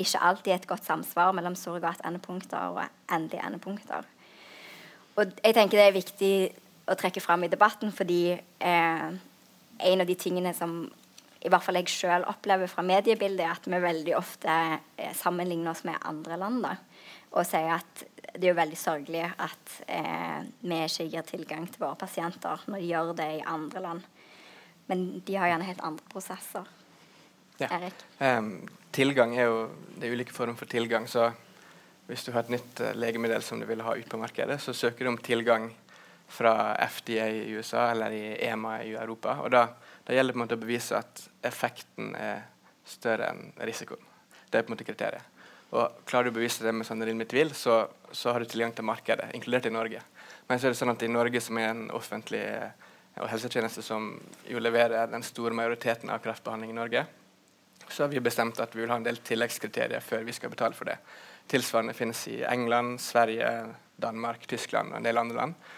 ikke 0.00 0.22
alltid 0.30 0.52
er 0.54 0.62
et 0.62 0.70
godt 0.70 0.88
samsvar 0.88 1.34
mellom 1.36 1.58
surrogat-endepunkter 1.58 2.72
og 2.72 3.12
endelige 3.12 3.44
endepunkter. 3.46 4.08
Og 5.18 5.36
jeg 5.44 5.56
tenker 5.56 5.76
det 5.76 5.88
er 5.90 5.98
viktig 5.98 6.34
å 6.90 6.96
trekke 6.98 7.20
fram 7.22 7.44
i 7.44 7.50
debatten 7.52 7.92
fordi 7.92 8.22
eh, 8.32 9.10
en 9.80 10.02
av 10.02 10.08
de 10.08 10.16
tingene 10.18 10.54
som 10.56 10.82
i 11.40 11.48
hvert 11.48 11.64
fall 11.64 11.78
jeg 11.80 11.88
selv 11.92 12.28
opplever 12.28 12.68
fra 12.68 12.82
mediebildet, 12.84 13.46
er 13.46 13.54
at 13.54 13.68
vi 13.68 13.78
veldig 13.80 14.16
ofte 14.16 14.56
eh, 15.00 15.12
sammenligner 15.16 15.72
oss 15.72 15.84
med 15.88 16.00
andre 16.08 16.36
land. 16.40 16.64
Da 16.64 16.74
og 17.30 17.46
sier 17.46 17.76
at 17.76 18.04
det 18.30 18.46
er 18.46 18.52
jo 18.52 18.58
veldig 18.58 18.78
sørgelig 18.78 19.22
at 19.26 19.76
eh, 19.90 20.42
vi 20.62 20.78
ikke 20.86 21.06
gir 21.12 21.26
tilgang 21.26 21.66
til 21.70 21.82
våre 21.82 21.98
pasienter 21.98 22.62
når 22.70 22.82
de 22.82 22.90
gjør 22.90 23.12
det 23.18 23.28
i 23.38 23.46
andre 23.46 23.82
land. 23.84 24.04
Men 24.90 25.04
de 25.26 25.36
har 25.38 25.50
gjerne 25.50 25.66
helt 25.68 25.82
andre 25.86 26.06
prosesser. 26.10 26.66
Ja. 27.60 27.68
Erik? 27.76 28.04
Um, 28.18 28.68
tilgang 28.94 29.36
er 29.36 29.50
jo 29.50 29.58
Det 29.98 30.08
er 30.08 30.14
ulike 30.14 30.32
former 30.32 30.56
for 30.56 30.66
tilgang. 30.66 31.06
så 31.08 31.32
Hvis 32.06 32.24
du 32.24 32.32
har 32.32 32.40
et 32.40 32.54
nytt 32.56 32.80
uh, 32.80 32.94
legemiddel 32.94 33.42
som 33.42 33.60
du 33.60 33.66
vil 33.66 33.82
ha 33.82 33.94
ut 33.94 34.08
på 34.08 34.18
markedet, 34.18 34.60
så 34.60 34.72
søker 34.72 35.04
du 35.04 35.10
om 35.10 35.18
tilgang 35.18 35.70
fra 36.30 36.76
FDA 36.86 37.26
i 37.28 37.54
USA 37.54 37.90
eller 37.90 38.10
i 38.10 38.36
EMA 38.46 38.82
i 38.82 38.94
Europa. 38.94 39.40
og 39.42 39.50
Da, 39.50 39.66
da 40.06 40.14
gjelder 40.14 40.32
det 40.32 40.38
på 40.38 40.40
en 40.40 40.46
måte 40.46 40.58
å 40.58 40.64
bevise 40.64 40.98
at 40.98 41.28
effekten 41.42 42.14
er 42.14 42.46
større 42.86 43.30
enn 43.30 43.52
risikoen. 43.58 44.02
Det 44.50 44.58
er 44.58 44.62
på 44.62 44.72
en 44.72 44.76
måte 44.76 44.86
kriteriet. 44.86 45.39
Og 45.70 46.02
Klarer 46.08 46.28
du 46.28 46.32
å 46.32 46.38
bevise 46.40 46.64
det 46.66 46.72
med 46.74 46.86
sånn 46.88 47.04
rimelig 47.06 47.28
tvil, 47.30 47.52
så, 47.54 47.84
så, 48.10 48.32
har 48.32 48.42
du 48.42 48.50
tilgang 48.50 48.72
til 48.74 48.86
markedet, 48.86 49.30
inkludert 49.38 49.68
i 49.70 49.74
Norge. 49.74 50.02
Men 50.48 50.58
så 50.58 50.66
er 50.66 50.74
det 50.74 50.80
sånn 50.80 50.92
at 50.92 51.04
i 51.06 51.10
Norge, 51.10 51.42
som 51.44 51.58
er 51.62 51.70
en 51.70 51.84
offentlig 51.94 52.42
eh, 52.42 52.88
og 53.20 53.28
helsetjeneste 53.30 53.84
som 53.84 54.12
jo 54.48 54.62
leverer 54.62 55.10
den 55.10 55.24
store 55.26 55.54
majoriteten 55.54 56.10
av 56.10 56.22
kreftbehandling 56.24 56.72
i 56.72 56.78
Norge, 56.78 57.04
så 57.90 58.04
har 58.04 58.10
vi 58.12 58.22
bestemt 58.22 58.60
at 58.62 58.74
vi 58.74 58.84
vil 58.84 58.90
ha 58.92 58.98
en 59.00 59.06
del 59.06 59.18
tilleggskriterier 59.26 60.02
før 60.04 60.22
vi 60.26 60.34
skal 60.34 60.52
betale 60.52 60.76
for 60.78 60.90
det. 60.90 60.96
Tilsvarende 61.50 61.94
finnes 61.96 62.22
i 62.30 62.40
England, 62.46 63.00
Sverige, 63.02 63.48
Danmark, 64.00 64.46
Tyskland 64.46 64.92
og 64.92 65.00
en 65.00 65.06
del 65.08 65.18
andre 65.18 65.38
land. 65.38 65.70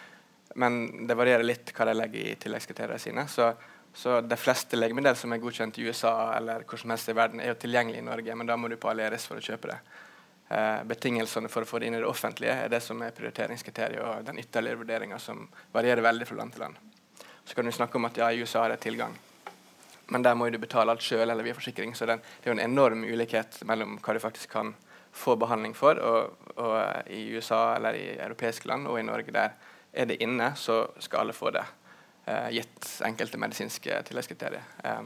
Men 0.61 1.07
det 1.09 1.17
varierer 1.17 1.47
litt 1.47 1.73
hva 1.73 1.87
de 1.89 1.95
legger 1.97 2.27
i 2.27 2.35
tilleggskriteriene 2.41 3.01
sine. 3.01 3.25
Så 3.33 3.49
så 3.95 4.21
De 4.21 4.37
fleste 4.37 4.77
legemidler 4.77 5.15
som 5.15 5.33
er 5.33 5.41
godkjent 5.43 5.79
i 5.79 5.85
USA 5.89 6.33
eller 6.37 6.65
hvor 6.69 6.81
som 6.81 6.91
helst 6.95 7.11
i 7.13 7.17
verden, 7.17 7.41
er 7.41 7.53
jo 7.53 7.59
tilgjengelig 7.61 7.99
i 8.01 8.07
Norge, 8.07 8.37
men 8.37 8.49
da 8.49 8.57
må 8.57 8.69
du 8.69 8.79
på 8.81 8.89
Aleris 8.89 9.27
for 9.29 9.37
å 9.37 9.45
kjøpe 9.45 9.69
det. 9.69 9.79
Eh, 10.49 10.85
betingelsene 10.89 11.49
for 11.53 11.65
å 11.65 11.69
få 11.69 11.81
det 11.81 11.91
inn 11.91 11.99
i 11.99 12.01
det 12.01 12.09
offentlige 12.09 12.55
er 12.65 12.73
det 12.73 12.81
som 12.85 13.01
er 13.05 13.13
prioriteringskriteriet 13.17 14.01
og 14.05 14.25
den 14.27 14.41
ytterligere 14.41 14.81
vurderinga 14.81 15.19
som 15.21 15.45
varierer 15.73 16.05
veldig 16.05 16.29
fra 16.29 16.39
land 16.41 16.55
til 16.55 16.65
land. 16.67 16.81
Så 17.45 17.57
kan 17.57 17.69
du 17.69 17.73
snakke 17.73 18.01
om 18.01 18.09
at 18.09 18.17
ja, 18.21 18.31
i 18.31 18.41
USA 18.41 18.65
er 18.65 18.75
det 18.75 18.83
tilgang, 18.85 19.15
men 20.13 20.25
der 20.25 20.37
må 20.37 20.49
du 20.53 20.59
betale 20.61 20.93
alt 20.93 21.05
sjøl 21.05 21.29
eller 21.29 21.45
via 21.45 21.57
forsikring. 21.57 21.95
Så 21.97 22.09
det, 22.09 22.19
det 22.41 22.49
er 22.49 22.53
jo 22.53 22.57
en 22.59 22.65
enorm 22.65 23.05
ulikhet 23.05 23.63
mellom 23.69 23.99
hva 24.01 24.17
du 24.17 24.21
faktisk 24.23 24.53
kan 24.53 24.75
få 25.13 25.37
behandling 25.41 25.77
for. 25.77 26.01
Og, 26.01 26.49
og 26.57 27.13
i 27.13 27.27
USA 27.37 27.77
eller 27.77 27.97
i 27.97 28.09
europeiske 28.17 28.69
land 28.69 28.89
og 28.89 29.01
i 29.01 29.07
Norge 29.07 29.33
der 29.35 29.57
er 29.93 30.09
det 30.09 30.21
inne, 30.25 30.53
så 30.57 30.87
skal 31.01 31.27
alle 31.27 31.37
få 31.37 31.53
det. 31.53 31.65
Eh, 32.25 32.51
gitt 32.51 33.01
enkelte 33.05 33.39
medisinske 33.39 34.03
tilleggskriterier. 34.03 34.63
Eh, 34.85 35.01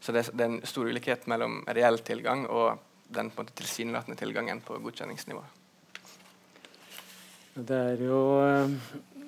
så 0.00 0.12
det, 0.12 0.30
det, 0.32 0.44
er 0.44 0.48
en 0.48 0.62
stor 0.66 0.88
ulikhet 0.88 1.26
mellom 1.28 1.60
reell 1.68 1.98
tilgang 2.00 2.46
og 2.48 2.78
den 3.12 3.28
på 3.30 3.42
en 3.42 3.44
måte 3.44 3.58
tilsynelatende 3.60 4.16
tilgangen 4.16 4.62
på 4.64 4.78
godkjenningsnivå. 4.80 5.42
Det 7.52 7.80
er 7.92 8.00
jo 8.06 8.22
eh, 8.40 8.72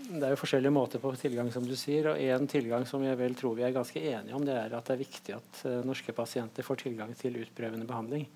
det 0.04 0.22
er 0.24 0.33
jo 0.33 0.40
forskjellige 0.40 0.72
måter 0.72 1.00
på 1.00 1.12
tilgang, 1.20 1.50
som 1.52 1.64
du 1.68 1.74
sier. 1.76 2.11
og 2.12 2.20
En 2.20 2.48
tilgang 2.48 2.85
som 2.88 3.04
jeg 3.04 3.16
vel 3.20 3.37
tror 3.37 3.57
vi 3.59 3.64
er 3.64 3.76
ganske 3.76 4.00
enige 4.00 4.37
om, 4.37 4.44
det 4.44 4.57
er 4.57 4.72
at 4.76 4.88
det 4.88 4.96
er 4.96 5.00
viktig 5.04 5.37
at 5.37 5.62
norske 5.85 6.12
pasienter 6.16 6.64
får 6.64 6.83
tilgang 6.85 7.14
til 7.16 7.38
utprøvende 7.40 7.88
behandling. 7.88 8.26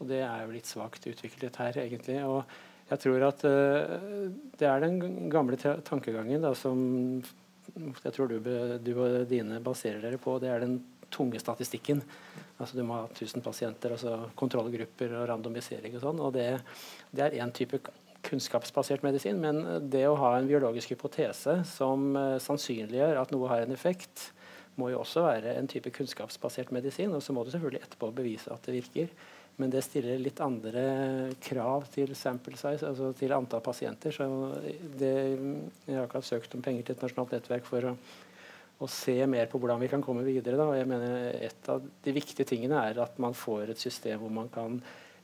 Og 0.00 0.08
Det 0.08 0.20
er 0.20 0.44
jo 0.44 0.52
litt 0.52 0.68
svakt 0.68 1.08
utviklet 1.08 1.56
her, 1.56 1.78
egentlig. 1.84 2.18
og 2.24 2.44
jeg 2.90 3.00
tror 3.06 3.24
at 3.24 3.44
uh, 3.48 4.28
Det 4.58 4.68
er 4.68 4.84
den 4.84 5.30
gamle 5.32 5.56
tankegangen 5.56 6.44
da, 6.44 6.52
som 6.52 7.22
jeg 7.76 8.12
tror 8.14 8.28
du, 8.28 8.38
du, 8.82 8.92
og 9.00 9.22
dine 9.30 9.60
baserer 9.64 10.02
dere 10.02 10.20
på, 10.20 10.36
det 10.42 10.50
er 10.52 10.64
den 10.64 10.78
tunge 11.12 11.40
statistikken. 11.40 12.02
Altså 12.58 12.78
Du 12.78 12.84
må 12.86 13.00
ha 13.00 13.08
1000 13.10 13.44
pasienter, 13.44 13.94
altså 13.94 14.30
kontrollgrupper 14.38 15.16
og 15.18 15.26
randomisering 15.30 15.96
og 15.96 16.04
sånn. 16.04 16.22
og 16.22 16.32
Det, 16.36 16.46
det 17.12 17.26
er 17.26 17.38
én 17.42 17.52
type 17.54 17.80
kunnskapsbasert 18.22 19.02
medisin, 19.02 19.40
men 19.42 19.88
det 19.90 20.04
å 20.06 20.18
ha 20.20 20.36
en 20.38 20.46
biologisk 20.46 20.94
hypotese 20.94 21.58
som 21.66 22.12
uh, 22.14 22.38
sannsynliggjør 22.42 23.18
at 23.18 23.34
noe 23.34 23.50
har 23.50 23.64
en 23.64 23.74
effekt, 23.74 24.30
må 24.78 24.88
jo 24.92 25.02
også 25.02 25.24
være 25.26 25.56
en 25.58 25.68
type 25.68 25.90
kunnskapsbasert 25.92 26.70
medisin. 26.72 27.12
Og 27.12 27.20
så 27.24 27.34
må 27.36 27.44
du 27.44 27.50
selvfølgelig 27.52 27.82
etterpå 27.82 28.12
bevise 28.16 28.52
at 28.54 28.62
det 28.64 28.78
virker. 28.78 29.10
Men 29.60 29.70
det 29.72 29.82
stiller 29.84 30.20
litt 30.20 30.40
andre 30.40 30.82
krav 31.42 31.84
til 31.92 32.14
sample 32.16 32.56
size, 32.56 32.88
altså 32.88 33.12
til 33.16 33.34
antall 33.36 33.62
pasienter. 33.64 34.14
Så 34.14 34.26
det, 34.98 35.12
jeg 35.86 35.96
har 35.96 36.06
akkurat 36.06 36.28
søkt 36.28 36.56
om 36.56 36.64
penger 36.64 36.86
til 36.86 36.96
et 36.96 37.04
nasjonalt 37.04 37.36
nettverk 37.36 37.68
for 37.68 37.90
å, 37.90 37.94
å 38.82 38.88
se 38.90 39.18
mer 39.28 39.50
på 39.52 39.60
hvordan 39.60 39.82
vi 39.82 39.90
kan 39.92 40.04
komme 40.04 40.24
videre. 40.26 40.56
Da. 40.56 40.70
Og 40.70 40.78
jeg 40.80 40.88
mener 40.88 41.38
Et 41.50 41.70
av 41.70 41.84
de 41.84 42.16
viktige 42.16 42.48
tingene 42.48 42.80
er 42.88 43.02
at 43.04 43.20
man 43.22 43.36
får 43.36 43.74
et 43.74 43.82
system 43.82 44.24
hvor 44.24 44.32
man 44.40 44.48
kan 44.52 44.80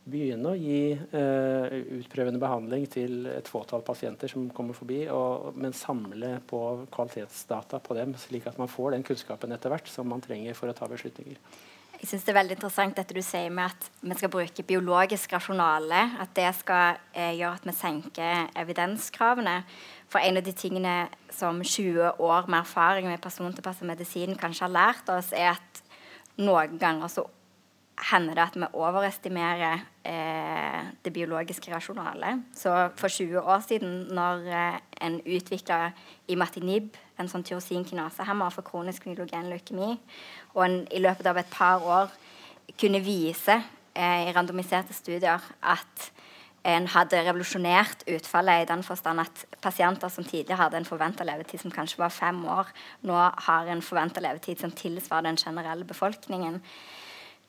begynne 0.08 0.52
å 0.52 0.56
gi 0.56 0.92
eh, 0.94 1.74
utprøvende 1.98 2.40
behandling 2.40 2.86
til 2.90 3.26
et 3.28 3.48
fåtall 3.48 3.82
pasienter 3.84 4.30
som 4.30 4.46
kommer 4.54 4.76
forbi, 4.76 5.02
og, 5.12 5.50
men 5.58 5.76
samle 5.76 6.38
på 6.48 6.60
kvalitetsdata 6.94 7.80
på 7.84 7.96
dem, 7.98 8.14
slik 8.20 8.48
at 8.48 8.60
man 8.60 8.70
får 8.72 8.96
den 8.96 9.04
kunnskapen 9.04 9.52
etter 9.52 9.72
hvert 9.72 9.90
som 9.92 10.08
man 10.08 10.24
trenger 10.24 10.56
for 10.56 10.70
å 10.70 10.76
ta 10.76 10.88
beslutninger. 10.88 11.40
Jeg 11.98 12.08
synes 12.08 12.24
Det 12.24 12.30
er 12.30 12.38
veldig 12.38 12.54
interessant 12.54 12.96
dette 12.96 13.14
du 13.14 13.22
sier 13.26 13.50
med 13.50 13.72
at 13.72 13.86
vi 14.06 14.14
skal 14.14 14.30
bruke 14.30 14.62
biologisk 14.62 15.32
rasjonale. 15.34 16.02
At 16.22 16.30
det 16.36 16.52
skal 16.54 17.00
eh, 17.12 17.34
gjøre 17.34 17.58
at 17.58 17.66
vi 17.66 17.74
senker 17.74 18.52
evidenskravene. 18.62 19.56
For 20.08 20.22
en 20.22 20.38
av 20.38 20.46
de 20.46 20.54
tingene 20.54 21.08
som 21.34 21.58
20 21.58 22.22
år 22.22 22.46
med 22.46 22.60
erfaring 22.60 23.10
med 23.10 23.20
persontilpasset 23.20 23.88
medisin 23.88 24.38
kanskje 24.38 24.68
har 24.68 24.76
lært 24.76 25.10
oss, 25.10 25.32
er 25.34 25.56
at 25.56 25.82
noen 26.38 26.78
ganger 26.78 27.10
så 27.10 27.26
hender 28.10 28.36
det 28.36 28.44
at 28.44 28.56
vi 28.56 28.66
overestimerer 28.72 29.80
eh, 30.06 30.90
det 31.04 31.12
biologiske 31.12 31.72
rasjonalet. 31.74 32.44
Så 32.54 32.72
for 32.96 33.08
20 33.08 33.40
år 33.40 33.62
siden, 33.68 33.96
når 34.14 34.46
eh, 34.46 34.78
en 35.02 35.20
utvikla 35.26 35.90
imatinib, 36.28 36.94
en 37.18 37.30
sånn 37.30 37.44
tyrosinkinasehemmer 37.46 38.54
for 38.54 38.66
kronisk 38.66 39.08
myelogen 39.08 39.50
leukemi, 39.50 39.96
og 40.54 40.62
en 40.64 40.78
i 40.94 41.02
løpet 41.02 41.26
av 41.26 41.40
et 41.40 41.50
par 41.50 41.82
år 41.82 42.14
kunne 42.78 43.02
vise 43.02 43.58
eh, 43.94 44.28
i 44.28 44.32
randomiserte 44.36 44.94
studier 44.94 45.42
at 45.62 46.10
en 46.68 46.88
hadde 46.90 47.20
revolusjonert 47.24 48.02
utfallet 48.10 48.64
i 48.64 48.68
den 48.68 48.82
forstand 48.84 49.22
at 49.22 49.44
pasienter 49.62 50.10
som 50.12 50.26
tidligere 50.26 50.58
hadde 50.58 50.80
en 50.80 50.88
forventa 50.88 51.24
levetid 51.24 51.62
som 51.62 51.72
kanskje 51.72 52.02
var 52.02 52.12
fem 52.12 52.40
år, 52.50 52.70
nå 53.08 53.18
har 53.48 53.70
en 53.70 53.82
forventa 53.82 54.20
levetid 54.20 54.60
som 54.60 54.74
tilsvarer 54.74 55.30
den 55.30 55.38
generelle 55.40 55.86
befolkningen 55.88 56.60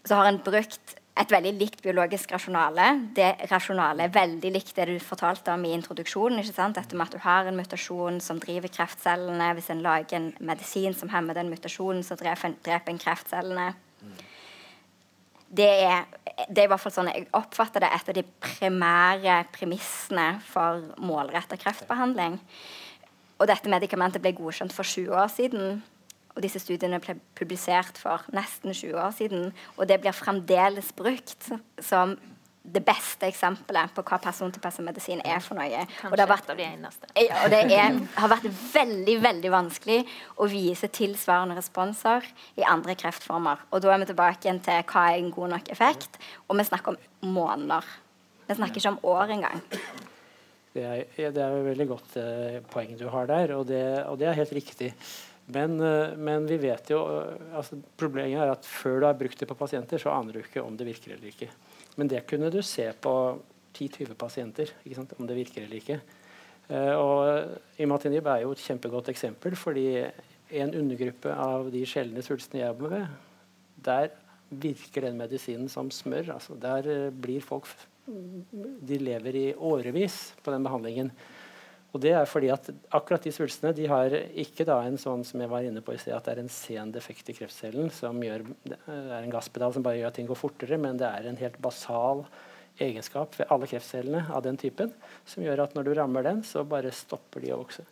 så 0.07 0.19
har 0.19 0.29
en 0.29 0.41
brukt 0.43 0.95
et 1.19 1.33
veldig 1.33 1.51
likt 1.59 1.81
biologisk 1.83 2.31
rasjonale. 2.31 2.85
Det 3.15 3.27
rasjonale 3.51 4.05
er 4.05 4.13
veldig 4.15 4.51
likt 4.55 4.71
det 4.77 4.85
du 4.87 4.95
fortalte 5.03 5.51
om 5.51 5.65
i 5.67 5.73
introduksjonen. 5.75 6.39
ikke 6.39 6.55
sant? 6.55 6.77
Dette 6.79 6.95
med 6.95 7.09
at 7.09 7.17
du 7.17 7.23
har 7.25 7.49
en 7.49 7.59
mutasjon 7.59 8.21
som 8.23 8.39
driver 8.39 8.71
kreftcellene. 8.71 9.51
Hvis 9.57 9.69
en 9.73 9.83
lager 9.83 10.15
en 10.15 10.29
medisin 10.39 10.95
som 10.95 11.11
hemmer 11.11 11.35
den 11.35 11.51
mutasjonen, 11.51 12.05
så 12.07 12.15
dreper 12.15 12.53
en, 12.53 13.01
kreftcellene. 13.03 13.73
Det 15.49 15.67
er, 15.67 16.05
det 16.47 16.61
er, 16.61 16.67
i 16.67 16.71
hvert 16.71 16.81
fall 16.83 16.93
sånn 16.93 17.09
jeg 17.09 17.27
oppfatter 17.35 17.83
det 17.83 17.89
et 17.89 18.11
av 18.11 18.15
de 18.19 18.23
primære 18.45 19.37
premissene 19.51 20.27
for 20.45 20.85
målretta 21.01 21.57
kreftbehandling. 21.59 22.37
Og 23.39 23.47
dette 23.49 23.71
medikamentet 23.71 24.21
ble 24.23 24.35
godkjent 24.37 24.75
for 24.75 24.87
20 24.87 25.19
år 25.19 25.31
siden. 25.33 25.81
Og 26.39 26.45
disse 26.45 26.61
studiene 26.63 27.01
ble 27.03 27.17
publisert 27.35 27.97
for 27.99 28.23
nesten 28.31 28.71
20 28.71 28.95
år 28.95 29.15
siden. 29.17 29.49
Og 29.75 29.89
det 29.91 29.97
blir 29.99 30.15
fremdeles 30.15 30.93
brukt 30.95 31.49
som 31.83 32.13
det 32.63 32.81
beste 32.85 33.27
eksempelet 33.27 33.91
på 33.95 34.03
hva 34.07 34.19
person-til-person-medisin 34.23 35.19
er 35.27 35.41
for 35.43 35.59
noe. 35.59 35.83
Kanskje 35.99 36.11
og 36.11 36.15
det 36.15 36.23
har 36.23 36.31
vært, 36.31 36.51
av 36.53 36.59
de 36.59 36.65
eneste. 36.65 37.09
Ja, 37.19 37.41
og 37.43 37.51
det 37.51 37.61
er, 37.75 37.97
har 38.15 38.31
vært 38.31 38.47
veldig 38.73 39.15
veldig 39.23 39.51
vanskelig 39.51 39.99
å 40.39 40.47
vise 40.51 40.87
tilsvarende 40.95 41.57
responser 41.59 42.27
i 42.55 42.63
andre 42.63 42.95
kreftformer. 42.99 43.65
Og 43.73 43.83
da 43.83 43.91
er 43.91 44.03
vi 44.03 44.11
tilbake 44.13 44.47
igjen 44.47 44.61
til 44.63 44.83
hva 44.93 45.07
er 45.09 45.19
en 45.19 45.33
god 45.35 45.55
nok 45.57 45.73
effekt. 45.75 46.19
Og 46.47 46.59
vi 46.59 46.67
snakker 46.69 46.95
om 46.95 47.33
måneder. 47.35 47.89
Vi 48.47 48.59
snakker 48.61 48.79
ikke 48.79 48.95
om 48.95 49.01
år 49.17 49.35
engang. 49.35 49.65
Det 50.75 50.85
er, 50.85 51.03
det 51.33 51.41
er 51.41 51.57
et 51.57 51.65
veldig 51.71 51.89
godt 51.89 52.15
uh, 52.21 52.59
poeng 52.71 52.93
du 52.95 53.07
har 53.11 53.27
der, 53.27 53.55
og 53.57 53.65
det, 53.67 53.83
og 54.05 54.19
det 54.21 54.29
er 54.29 54.37
helt 54.37 54.53
riktig. 54.53 54.93
Men, 55.49 55.79
eh, 55.81 56.17
men, 56.17 56.45
vi 56.45 56.59
vet 56.61 56.91
jo 56.93 56.99
eh, 57.09 57.57
altså 57.57 57.79
Problemet 57.97 58.37
er 58.43 58.51
at 58.53 58.67
før 58.69 58.99
du 59.01 59.07
har 59.07 59.17
brukt 59.17 59.39
det 59.39 59.47
på 59.49 59.57
pasienter, 59.57 60.01
så 60.01 60.13
aner 60.13 60.35
du 60.35 60.43
ikke 60.43 60.61
om 60.61 60.75
det 60.77 60.85
virker 60.85 61.15
eller 61.15 61.31
ikke. 61.31 61.49
Men 61.97 62.11
det 62.11 62.25
kunne 62.29 62.51
du 62.53 62.61
se 62.65 62.85
på 63.01 63.13
10-20 63.73 64.13
pasienter, 64.19 64.73
om 65.17 65.29
det 65.29 65.37
virker 65.37 65.65
eller 65.65 65.81
ikke. 65.81 65.99
Uh, 66.69 66.93
og 67.01 67.81
Imatinib 67.81 68.27
er 68.29 68.43
jo 68.43 68.51
et 68.53 68.61
kjempegodt 68.61 69.09
eksempel, 69.09 69.55
fordi 69.57 70.03
en 70.61 70.73
undergruppe 70.77 71.33
av 71.33 71.69
de 71.73 71.81
sjeldne 71.89 72.21
svulstene 72.25 72.61
jeg 72.61 72.69
jobber 72.69 72.93
med, 72.93 73.15
der 73.85 74.11
virker 74.49 75.07
den 75.07 75.17
medisinen 75.17 75.69
som 75.69 75.89
smør. 75.93 76.35
Altså, 76.35 76.57
der 76.61 77.09
blir 77.09 77.41
folk 77.45 77.69
De 78.09 78.97
lever 78.97 79.35
i 79.37 79.47
årevis 79.53 80.35
på 80.43 80.53
den 80.53 80.65
behandlingen. 80.65 81.11
Og 81.89 82.01
det 82.03 82.11
er 82.13 82.27
fordi 82.29 82.51
at 82.53 82.67
akkurat 82.93 83.23
de 83.25 83.31
svulstene 83.33 83.73
de 83.73 83.87
har 83.89 84.13
ikke 84.13 84.65
da 84.67 84.77
en 84.85 84.99
sånn 85.01 85.23
som 85.25 85.41
jeg 85.41 85.49
var 85.49 85.65
inne 85.65 85.81
på 85.81 85.95
i 85.95 86.01
sted, 86.01 86.13
at 86.13 86.27
det 86.27 86.35
er 86.35 86.41
en 86.43 86.51
sen 86.53 86.91
defekt 86.93 87.31
i 87.31 87.35
kreftcellen 87.37 87.89
som 87.93 88.19
gjør, 88.21 88.45
det 88.69 88.77
er 88.85 89.17
en 89.23 89.33
gasspedal 89.33 89.73
som 89.73 89.85
bare 89.85 89.97
gjør 89.97 90.11
at 90.11 90.19
ting 90.19 90.29
går 90.29 90.37
fortere, 90.37 90.77
men 90.81 91.01
det 91.01 91.09
er 91.09 91.29
en 91.29 91.39
helt 91.41 91.57
basal 91.63 92.25
egenskap 92.79 93.33
ved 93.39 93.49
alle 93.51 93.67
kreftcellene 93.69 94.27
av 94.29 94.43
den 94.45 94.59
typen 94.61 94.93
som 95.27 95.43
gjør 95.43 95.65
at 95.65 95.73
når 95.75 95.89
du 95.89 95.95
rammer 95.97 96.29
den, 96.29 96.43
så 96.45 96.61
bare 96.67 96.93
stopper 96.93 97.43
de 97.43 97.55
å 97.55 97.63
vokse. 97.63 97.87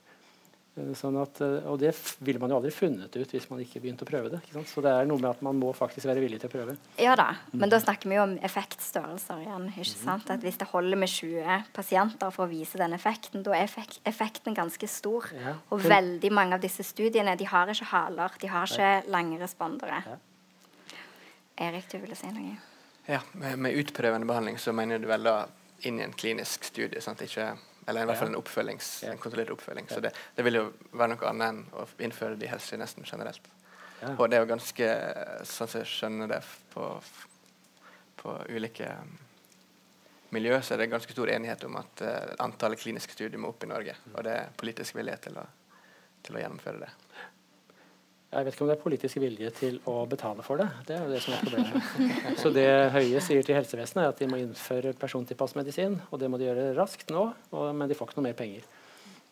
Eh, 0.77 0.93
sånn 0.97 1.17
at, 1.21 1.39
eh, 1.41 1.65
og 1.69 1.79
det 1.81 1.93
ville 2.23 2.41
man 2.41 2.51
jo 2.51 2.59
aldri 2.59 2.71
funnet 2.73 3.13
ut 3.15 3.33
hvis 3.33 3.47
man 3.49 3.61
ikke 3.63 3.81
begynte 3.81 4.05
å 4.05 4.09
prøve 4.09 4.31
det. 4.33 4.41
Så 4.69 4.83
det 4.85 4.93
er 4.93 5.09
noe 5.09 5.21
med 5.21 5.29
at 5.31 5.41
man 5.45 5.57
må 5.59 5.71
faktisk 5.75 6.09
være 6.09 6.21
villig 6.23 6.39
til 6.43 6.51
å 6.51 6.53
prøve. 6.53 6.77
Ja 7.01 7.15
da, 7.17 7.29
men 7.53 7.71
da 7.73 7.79
snakker 7.81 8.09
vi 8.09 8.19
jo 8.19 8.25
om 8.27 8.37
effektstørrelser 8.45 9.43
igjen. 9.45 9.67
ikke 9.73 9.85
mhm. 9.87 10.03
sant? 10.03 10.31
At 10.33 10.45
Hvis 10.45 10.59
det 10.61 10.69
holder 10.71 11.01
med 11.01 11.11
20 11.11 11.67
pasienter 11.75 12.33
for 12.35 12.45
å 12.45 12.51
vise 12.51 12.79
den 12.81 12.93
effekten, 12.97 13.43
da 13.45 13.57
er 13.57 13.73
effekten 14.05 14.57
ganske 14.57 14.89
stor. 14.91 15.29
Ja. 15.33 15.57
Og 15.73 15.85
veldig 15.85 16.31
mange 16.33 16.57
av 16.57 16.63
disse 16.63 16.85
studiene 16.85 17.37
de 17.37 17.49
har 17.49 17.73
ikke 17.73 17.91
haler, 17.91 18.39
de 18.41 18.51
har 18.51 18.69
ikke 18.69 19.11
lange 19.13 19.39
respondere. 19.41 20.01
Ja. 20.05 20.17
Erik, 21.67 21.87
du 21.89 21.97
ville 21.97 22.15
si 22.15 22.29
noe? 22.29 22.57
Ja, 23.07 23.21
med, 23.39 23.57
med 23.63 23.79
utprøvende 23.79 24.27
behandling 24.27 24.59
så 24.61 24.73
mener 24.75 24.99
du 25.01 25.07
vel 25.09 25.23
da 25.25 25.47
inn 25.87 25.97
i 25.97 26.03
en 26.05 26.13
klinisk 26.13 26.67
studie. 26.67 27.01
sant? 27.01 27.23
Ikke 27.23 27.55
eller 27.87 28.03
i 28.03 28.09
hvert 28.09 28.19
fall 28.19 28.33
en, 28.33 28.39
oppfølgings, 28.41 28.87
en 29.07 29.19
kontrollert 29.21 29.53
oppfølging. 29.55 29.87
Så 29.89 30.01
det, 30.03 30.11
det, 30.35 30.43
vil 30.43 30.59
jo 30.59 30.63
være 30.91 31.13
noe 31.13 31.29
annet 31.29 31.47
enn 31.47 31.61
å 31.71 31.85
innføre 32.03 32.35
det 32.35 32.49
i 32.49 32.51
helsetjenesten 32.51 33.07
generelt. 33.07 33.47
Og 34.17 34.27
det 34.29 34.37
er 34.37 34.43
jo 34.43 34.49
ganske 34.51 34.89
Sånn 35.47 35.71
som 35.71 35.79
jeg 35.81 35.89
skjønner 35.89 36.29
det 36.29 36.41
på, 36.73 36.89
på 38.19 38.35
ulike 38.51 38.91
um, 38.91 39.15
miljø, 40.35 40.59
så 40.61 40.75
er 40.75 40.83
det 40.83 40.91
ganske 40.91 41.15
stor 41.15 41.31
enighet 41.31 41.63
om 41.65 41.79
at 41.79 42.03
uh, 42.03 42.35
antallet 42.43 42.83
kliniske 42.83 43.15
studier 43.15 43.39
må 43.41 43.53
opp 43.53 43.63
i 43.63 43.71
Norge. 43.71 43.95
Og 44.13 44.19
det 44.27 44.35
er 44.35 44.53
politisk 44.59 44.99
vilje 44.99 45.15
til 45.29 45.39
å, 45.39 45.47
til 46.27 46.37
å 46.37 46.43
gjennomføre 46.43 46.83
det. 46.83 46.91
Jeg 48.27 48.43
vet 48.43 48.55
ikke 48.55 48.65
om 48.65 48.69
det 48.69 48.75
er 48.75 48.81
politisk 48.81 49.19
vilje 49.23 49.49
til 49.55 49.77
å 49.87 50.01
betale 50.09 50.43
for 50.43 50.59
det. 50.59 50.67
Det 50.87 50.97
er 50.97 51.05
jo 51.05 51.13
det 51.13 51.21
som 51.23 51.35
er 51.37 51.45
problemet. 51.45 52.09
Så 52.41 52.51
det 52.51 52.67
Høie 52.91 53.21
sier 53.23 53.45
til 53.47 53.55
helsevesenet, 53.55 54.01
er 54.03 54.11
at 54.11 54.19
de 54.19 54.27
må 54.27 54.39
innføre 54.41 54.91
persontilpasset 54.99 55.61
medisin. 55.61 55.95
Og 56.11 56.19
det 56.19 56.27
må 56.31 56.39
de 56.39 56.49
gjøre 56.49 56.73
raskt 56.75 57.13
nå, 57.13 57.23
og, 57.53 57.69
men 57.71 57.87
de 57.87 57.95
får 57.95 58.11
ikke 58.11 58.19
noe 58.19 58.27
mer 58.27 58.35
penger. 58.37 58.67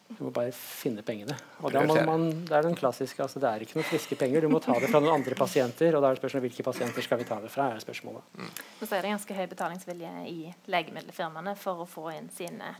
Du 0.05 0.21
må 0.23 0.31
bare 0.31 0.53
finne 0.55 1.03
pengene. 1.03 1.35
Og 1.65 1.73
da 1.73 1.81
må 1.83 1.97
man, 2.07 2.27
Det 2.45 2.55
er 2.55 2.63
den 2.69 2.77
klassiske, 2.77 3.19
altså 3.25 3.41
det 3.41 3.49
er 3.49 3.65
ikke 3.65 3.79
noen 3.79 3.87
friske 3.89 4.15
penger. 4.15 4.45
Du 4.45 4.53
må 4.53 4.61
ta 4.63 4.77
det 4.79 4.87
fra 4.93 5.01
noen 5.03 5.17
andre 5.17 5.35
pasienter. 5.35 5.97
Og 5.97 6.03
da 6.03 6.11
er 6.11 6.15
det 6.15 6.21
spørsmålet 6.21 6.47
hvilke 6.47 6.67
pasienter 6.67 7.03
skal 7.03 7.19
vi 7.19 7.27
ta 7.27 7.41
det 7.43 7.51
fra? 7.51 7.71
er 7.73 7.83
spørsmålet. 7.83 8.23
Mm. 8.37 8.51
så 8.79 8.91
er 8.93 9.01
det 9.01 9.15
ganske 9.15 9.39
høy 9.41 9.45
betalingsvilje 9.51 10.13
i 10.31 10.37
legemiddelfirmaene 10.71 11.57
for 11.59 11.83
å 11.83 11.89
få 11.89 12.13
inn 12.13 12.29
sine 12.37 12.77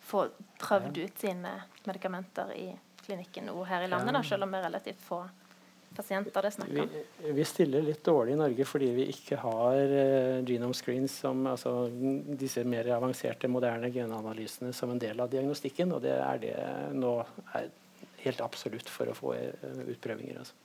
få 0.00 0.24
prøvd 0.62 1.02
ut 1.04 1.20
sine 1.20 1.52
medikamenter 1.84 2.54
i 2.56 2.70
klinikken 3.04 3.50
og 3.52 3.66
her 3.68 3.84
i 3.84 3.90
landet, 3.90 4.14
da, 4.16 4.22
selv 4.24 4.46
om 4.46 4.54
det 4.54 4.60
er 4.62 4.68
relativt 4.70 5.02
få 5.04 5.20
pasienter 5.96 6.44
det 6.44 6.50
er 6.50 6.54
snakk 6.54 6.72
om? 6.82 6.94
Vi, 7.20 7.32
vi, 7.36 7.44
stiller 7.48 7.84
litt 7.84 8.02
dårlig 8.06 8.34
i 8.34 8.40
Norge 8.40 8.66
fordi 8.68 8.90
vi 8.96 9.06
ikke 9.12 9.38
har 9.42 9.94
uh, 9.94 10.38
genome 10.46 10.76
screens, 10.76 11.18
som, 11.24 11.42
altså 11.50 11.74
disse 12.40 12.64
mer 12.68 12.92
avanserte, 12.96 13.50
moderne 13.50 13.90
genanalysene, 13.94 14.72
som 14.76 14.92
en 14.94 15.02
del 15.02 15.20
av 15.20 15.30
diagnostikken. 15.32 15.94
Og 15.96 16.02
det 16.04 16.16
er 16.16 16.42
det 16.42 16.56
nå 16.96 17.14
er 17.58 17.70
helt 18.24 18.42
absolutt 18.44 18.90
for 18.92 19.10
å 19.10 19.16
få 19.16 19.34
uh, 19.36 19.84
utprøvinger. 19.86 20.42
Altså. 20.44 20.58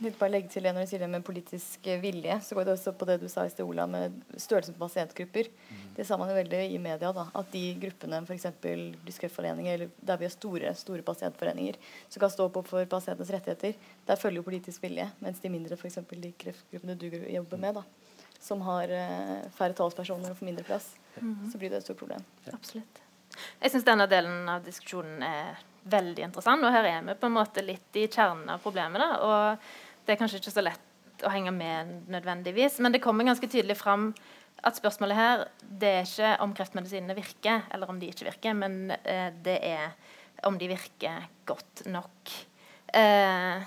Litt 0.00 0.16
bare 0.18 0.32
legge 0.32 0.48
til 0.50 0.64
det 0.64 0.72
Når 0.74 0.86
du 0.86 0.90
sier 0.90 1.02
det 1.02 1.08
med 1.10 1.24
politisk 1.26 1.88
vilje, 2.02 2.36
så 2.42 2.56
går 2.56 2.66
det 2.66 2.72
også 2.74 2.94
på 2.98 3.06
det 3.06 3.18
du 3.22 3.26
sa 3.30 3.44
i 3.46 3.50
sted, 3.52 3.66
Ola, 3.68 3.84
med 3.90 4.14
størrelsen 4.40 4.74
på 4.74 4.86
pasientgrupper. 4.86 5.50
Mm. 5.52 5.82
Det 5.98 6.06
sa 6.08 6.16
man 6.18 6.30
jo 6.32 6.36
veldig 6.38 6.62
i 6.72 6.78
media. 6.82 7.12
da, 7.12 7.26
At 7.38 7.52
de 7.52 7.62
gruppene, 7.82 8.22
f.eks. 8.26 8.48
Dyskreftforeninger, 9.06 9.74
eller 9.74 9.92
der 10.00 10.18
vi 10.18 10.26
har 10.26 10.34
store 10.34 10.72
store 10.78 11.04
pasientforeninger, 11.06 11.78
som 12.08 12.24
kan 12.24 12.32
stå 12.32 12.48
opp 12.48 12.58
for 12.66 12.88
pasientenes 12.96 13.30
rettigheter, 13.36 13.76
der 14.08 14.20
følger 14.20 14.40
jo 14.40 14.48
politisk 14.48 14.82
vilje. 14.82 15.06
Mens 15.20 15.44
de 15.44 15.52
mindre, 15.52 15.78
f.eks. 15.78 16.00
de 16.10 16.34
kreftgruppene 16.44 16.98
du 16.98 17.08
jobber 17.12 17.62
med, 17.62 17.78
da, 17.78 17.84
som 18.42 18.64
har 18.66 18.90
uh, 18.90 19.38
færre 19.54 19.76
talspersoner 19.78 20.32
og 20.32 20.40
får 20.40 20.50
mindre 20.50 20.66
plass, 20.66 20.94
mm. 21.20 21.50
så 21.52 21.60
blir 21.60 21.70
det 21.70 21.82
et 21.82 21.86
stort 21.90 22.00
problem. 22.02 22.24
Ja. 22.48 22.56
Absolutt. 22.56 23.04
Jeg 23.62 23.72
syns 23.72 23.86
denne 23.86 24.08
delen 24.10 24.48
av 24.50 24.64
diskusjonen 24.66 25.22
er 25.24 25.60
veldig 25.84 26.26
interessant, 26.28 26.64
og 26.64 26.72
her 26.74 26.86
er 26.88 27.02
vi 27.06 27.16
på 27.18 27.28
en 27.28 27.36
måte 27.36 27.64
litt 27.64 27.98
i 27.98 28.06
kjernen 28.06 28.50
av 28.54 28.62
problemet. 28.62 29.18
og 29.20 29.58
det 30.06 30.14
er 30.14 30.18
kanskje 30.20 30.40
ikke 30.40 30.54
så 30.54 30.64
lett 30.64 31.24
å 31.26 31.30
henge 31.30 31.52
med 31.54 32.08
nødvendigvis, 32.10 32.80
men 32.82 32.92
det 32.92 33.02
kommer 33.02 33.24
ganske 33.24 33.46
tydelig 33.46 33.76
fram 33.78 34.10
at 34.62 34.78
spørsmålet 34.78 35.16
her 35.18 35.44
det 35.62 35.90
er 35.90 36.06
ikke 36.06 36.32
om 36.42 36.54
kreftmedisinene 36.54 37.14
virker, 37.18 37.62
eller 37.70 37.90
om 37.90 37.98
de 37.98 38.10
ikke 38.10 38.26
virker, 38.30 38.54
men 38.54 38.90
eh, 39.02 39.30
det 39.42 39.58
er 39.62 39.94
om 40.46 40.58
de 40.58 40.70
virker 40.70 41.28
godt 41.46 41.84
nok. 41.86 42.34
Eh, 42.94 43.62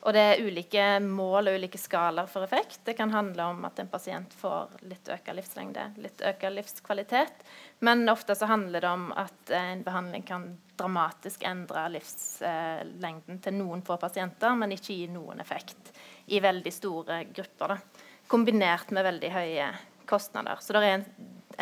Og 0.00 0.14
det 0.16 0.20
er 0.20 0.40
ulike 0.40 0.84
mål 1.04 1.50
og 1.50 1.58
ulike 1.60 1.78
skalaer 1.80 2.28
for 2.30 2.46
effekt. 2.46 2.78
Det 2.86 2.94
kan 2.96 3.10
handle 3.12 3.50
om 3.52 3.64
at 3.68 3.78
en 3.82 3.90
pasient 3.92 4.32
får 4.32 4.78
litt 4.88 5.10
økt 5.12 5.28
livslengde, 5.36 5.90
litt 6.00 6.22
økt 6.24 6.46
livskvalitet. 6.54 7.42
Men 7.82 8.08
ofte 8.12 8.34
så 8.36 8.46
handler 8.46 8.84
det 8.84 8.88
om 8.90 9.06
at 9.16 9.50
en 9.56 9.82
behandling 9.82 10.24
kan 10.28 10.44
dramatisk 10.76 11.44
endre 11.48 11.86
livslengden 11.94 13.40
til 13.40 13.56
noen 13.56 13.80
få 13.84 13.96
pasienter, 14.00 14.52
men 14.56 14.74
ikke 14.76 14.96
gi 14.98 15.06
noen 15.12 15.40
effekt 15.40 15.92
i 16.28 16.42
veldig 16.44 16.72
store 16.72 17.22
grupper. 17.32 17.74
Da. 17.74 18.04
Kombinert 18.28 18.92
med 18.92 19.06
veldig 19.08 19.30
høye 19.32 19.70
kostnader. 20.10 20.60
Så 20.60 20.76
det 20.76 20.82
er 20.84 20.98
en, 20.98 21.06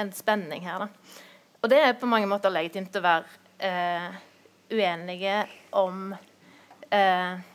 en 0.05 0.11
spenning 0.15 0.67
her. 0.67 0.87
Da. 0.87 1.15
Og 1.63 1.71
det 1.71 1.79
er 1.85 1.95
på 1.99 2.11
mange 2.11 2.27
måter 2.31 2.53
legitimt 2.55 2.99
å 2.99 3.05
være 3.05 3.39
eh, 3.71 4.19
uenige 4.75 5.39
om 5.79 6.13
eh, 6.91 7.47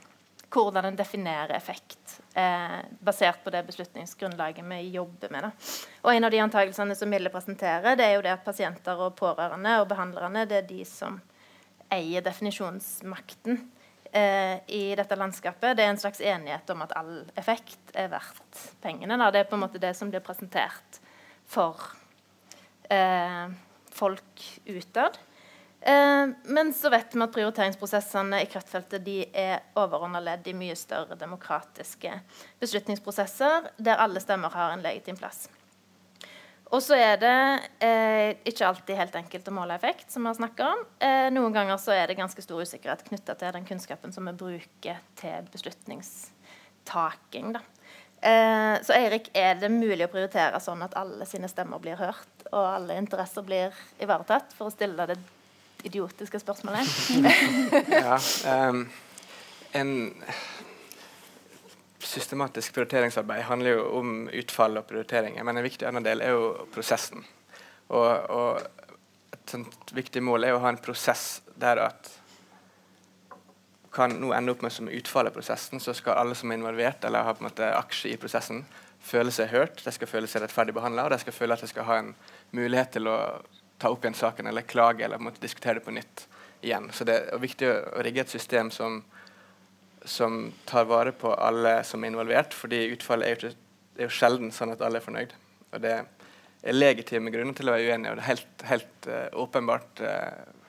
hvordan 0.53 0.87
en 0.87 0.99
definerer 0.99 1.55
effekt, 1.55 2.21
eh, 2.33 2.79
basert 2.99 3.43
på 3.43 3.51
det 3.53 3.63
beslutningsgrunnlaget 3.67 4.65
vi 4.65 4.79
jobber 4.95 5.31
med. 5.31 5.47
Da. 5.47 5.51
Og 6.03 6.15
En 6.15 6.23
av 6.23 6.31
de 6.31 6.41
antakelsene 6.43 6.95
som 6.95 7.09
Mille 7.09 7.31
presenterer, 7.33 7.95
det 7.95 8.05
er 8.05 8.17
jo 8.17 8.25
det 8.25 8.33
at 8.33 8.45
pasienter 8.45 8.99
og 8.99 9.15
pårørende 9.19 9.79
og 9.81 9.87
behandlerne 9.91 10.45
det 10.49 10.63
er 10.63 10.67
de 10.69 10.83
som 10.87 11.21
eier 11.93 12.23
definisjonsmakten 12.25 13.59
eh, 14.11 14.57
i 14.67 14.95
dette 14.97 15.17
landskapet. 15.19 15.75
Det 15.77 15.85
er 15.85 15.93
en 15.93 16.01
slags 16.01 16.21
enighet 16.21 16.69
om 16.73 16.81
at 16.85 16.95
all 16.97 17.13
effekt 17.39 17.93
er 17.93 18.09
verdt 18.13 18.63
pengene. 18.81 19.17
Da. 19.19 19.29
Det 19.31 19.43
er 19.43 19.51
på 19.51 19.59
en 19.59 19.65
måte 19.65 19.81
det 19.81 19.93
som 19.97 20.09
blir 20.09 20.23
presentert 20.25 21.01
for 21.49 21.77
eh, 22.89 23.45
folk 23.93 24.49
utad. 24.65 25.19
Eh, 25.83 26.27
men 26.43 26.73
så 26.73 26.89
vet 26.89 27.11
vi 27.11 27.23
at 27.25 27.33
prioriteringsprosessene 27.35 28.39
i 28.43 28.47
kreftfeltet 28.47 29.03
de 29.03 29.17
er 29.35 29.65
overordna 29.75 30.21
ledd 30.23 30.47
i 30.47 30.53
mye 30.55 30.75
større 30.79 31.17
demokratiske 31.19 32.13
beslutningsprosesser, 32.63 33.67
der 33.83 33.99
alle 33.99 34.23
stemmer 34.23 34.55
har 34.55 34.71
en 34.71 34.85
legitim 34.85 35.19
plass. 35.19 35.49
Og 36.73 36.81
så 36.81 36.95
er 36.95 37.19
det 37.21 37.35
eh, 37.85 38.29
ikke 38.49 38.65
alltid 38.65 38.97
helt 38.97 39.15
enkelt 39.19 39.49
å 39.51 39.53
måle 39.53 39.75
effekt, 39.75 40.07
som 40.09 40.23
vi 40.23 40.31
har 40.31 40.39
snakka 40.39 40.69
om. 40.71 40.79
Eh, 41.03 41.27
noen 41.35 41.53
ganger 41.53 41.77
så 41.77 41.91
er 41.93 42.07
det 42.07 42.17
ganske 42.17 42.41
stor 42.41 42.63
usikkerhet 42.63 43.03
knytta 43.09 43.35
til 43.37 43.53
den 43.53 43.67
kunnskapen 43.67 44.15
som 44.15 44.25
vi 44.31 44.39
bruker 44.39 45.03
til 45.19 45.51
beslutningstaking. 45.53 47.53
Eh, 48.23 48.79
så 48.87 48.95
Eirik, 48.95 49.29
er 49.35 49.59
det 49.59 49.69
mulig 49.69 50.07
å 50.07 50.13
prioritere 50.15 50.63
sånn 50.63 50.81
at 50.87 50.95
alle 50.97 51.27
sine 51.29 51.51
stemmer 51.51 51.83
blir 51.83 51.99
hørt, 51.99 52.47
og 52.53 52.63
alle 52.63 52.97
interesser 53.03 53.45
blir 53.45 53.75
ivaretatt, 54.01 54.55
for 54.55 54.71
å 54.71 54.73
stille 54.73 55.11
det 55.11 55.19
idiotiske 55.83 56.39
spørsmålet. 56.39 56.89
ja, 58.05 58.19
um, 58.69 58.85
en 59.79 59.93
systematisk 62.03 62.73
prioriteringsarbeid 62.73 63.43
handler 63.47 63.77
jo 63.77 63.85
om 63.99 64.15
utfall 64.33 64.77
og 64.79 64.87
prioriteringer, 64.89 65.43
men 65.43 65.57
en 65.57 65.65
viktig 65.65 65.87
annen 65.87 66.05
del 66.05 66.21
er 66.21 66.35
jo 66.35 66.51
prosessen. 66.73 67.23
Og, 67.93 68.09
og 68.29 68.59
et 69.33 69.55
sånt 69.55 69.93
viktig 69.95 70.23
mål 70.23 70.47
er 70.47 70.55
å 70.55 70.61
ha 70.63 70.71
en 70.71 70.81
prosess 70.83 71.41
der 71.59 71.81
at 71.83 72.11
kan 73.93 74.15
nå 74.17 74.31
ende 74.33 74.53
opp 74.53 74.63
med 74.65 74.73
som 74.73 74.89
utfall 74.89 75.29
av 75.29 75.35
prosessen, 75.35 75.81
så 75.81 75.93
skal 75.93 76.17
alle 76.17 76.37
som 76.37 76.49
er 76.49 76.57
involvert 76.57 77.03
eller 77.05 77.27
har 77.27 77.35
på 77.37 77.43
en 77.43 77.49
måte 77.51 77.67
aksje 77.77 78.13
i 78.13 78.17
prosessen, 78.17 78.63
føle 79.03 79.33
seg 79.35 79.51
hørt, 79.51 79.83
de 79.83 79.93
skal 79.93 80.09
føle 80.09 80.29
seg 80.29 80.41
rettferdig 80.41 80.73
behandla, 80.73 81.05
og 81.05 81.13
de 81.13 81.19
skal 81.21 81.35
føle 81.35 81.53
at 81.53 81.61
de 81.61 81.69
skal 81.69 81.85
ha 81.85 81.99
en 82.01 82.13
mulighet 82.55 82.95
til 82.95 83.11
å 83.11 83.17
ta 83.83 83.91
opp 83.91 84.05
igjen 84.05 84.15
saken 84.15 84.47
eller 84.47 84.63
klage 84.63 85.03
eller 85.03 85.19
måtte 85.19 85.43
diskutere 85.43 85.81
det 85.81 85.85
på 85.85 85.91
nytt 85.91 86.25
igjen. 86.63 86.87
Så 86.95 87.03
det 87.03 87.17
er 87.19 87.41
viktig 87.43 87.67
å 87.67 88.03
rigge 88.05 88.23
et 88.23 88.31
system 88.31 88.71
som, 88.71 89.01
som 90.07 90.45
tar 90.69 90.87
vare 90.87 91.11
på 91.11 91.33
alle 91.35 91.81
som 91.87 92.03
er 92.03 92.13
involvert, 92.13 92.55
fordi 92.55 92.85
utfallet 92.95 93.27
er 93.27 93.35
jo, 93.35 93.51
ikke, 93.51 93.79
er 93.99 94.07
jo 94.07 94.15
sjelden 94.21 94.53
sånn 94.55 94.71
at 94.71 94.83
alle 94.85 95.01
er 95.01 95.05
fornøyd. 95.05 95.35
Og 95.73 95.83
det 95.83 95.97
er 95.99 96.77
legitime 96.77 97.33
grunner 97.33 97.57
til 97.57 97.67
å 97.67 97.75
være 97.75 97.91
uenige, 97.91 98.13
og 98.13 98.19
det 98.19 98.23
er 98.23 98.29
helt, 98.31 98.65
helt 98.69 99.09
uh, 99.11 99.27
åpenbart 99.43 100.03
uh, 100.07 100.63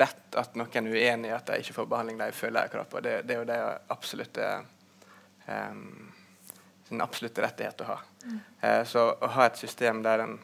rett 0.00 0.40
at 0.40 0.56
noen 0.56 0.88
er 0.88 0.96
uenig 0.96 1.30
i 1.30 1.36
at 1.36 1.52
de 1.52 1.60
ikke 1.60 1.76
får 1.76 1.92
behandling 1.92 2.20
de 2.20 2.32
føler 2.36 2.72
de 2.72 2.80
har 2.80 2.88
på. 2.88 3.04
Det, 3.04 3.18
det, 3.28 3.36
er 3.36 3.42
jo 3.42 3.50
det 3.52 3.60
absolutte 3.92 4.48
um, 5.44 5.84
sin 6.88 7.04
absolutte 7.04 7.44
rettighet 7.44 7.84
å 7.84 7.92
ha. 7.92 8.00
Mm. 8.24 8.40
Uh, 8.64 8.82
så 8.88 9.06
å 9.12 9.32
ha 9.36 9.48
et 9.50 9.60
system 9.60 10.00
der 10.06 10.24
en 10.24 10.38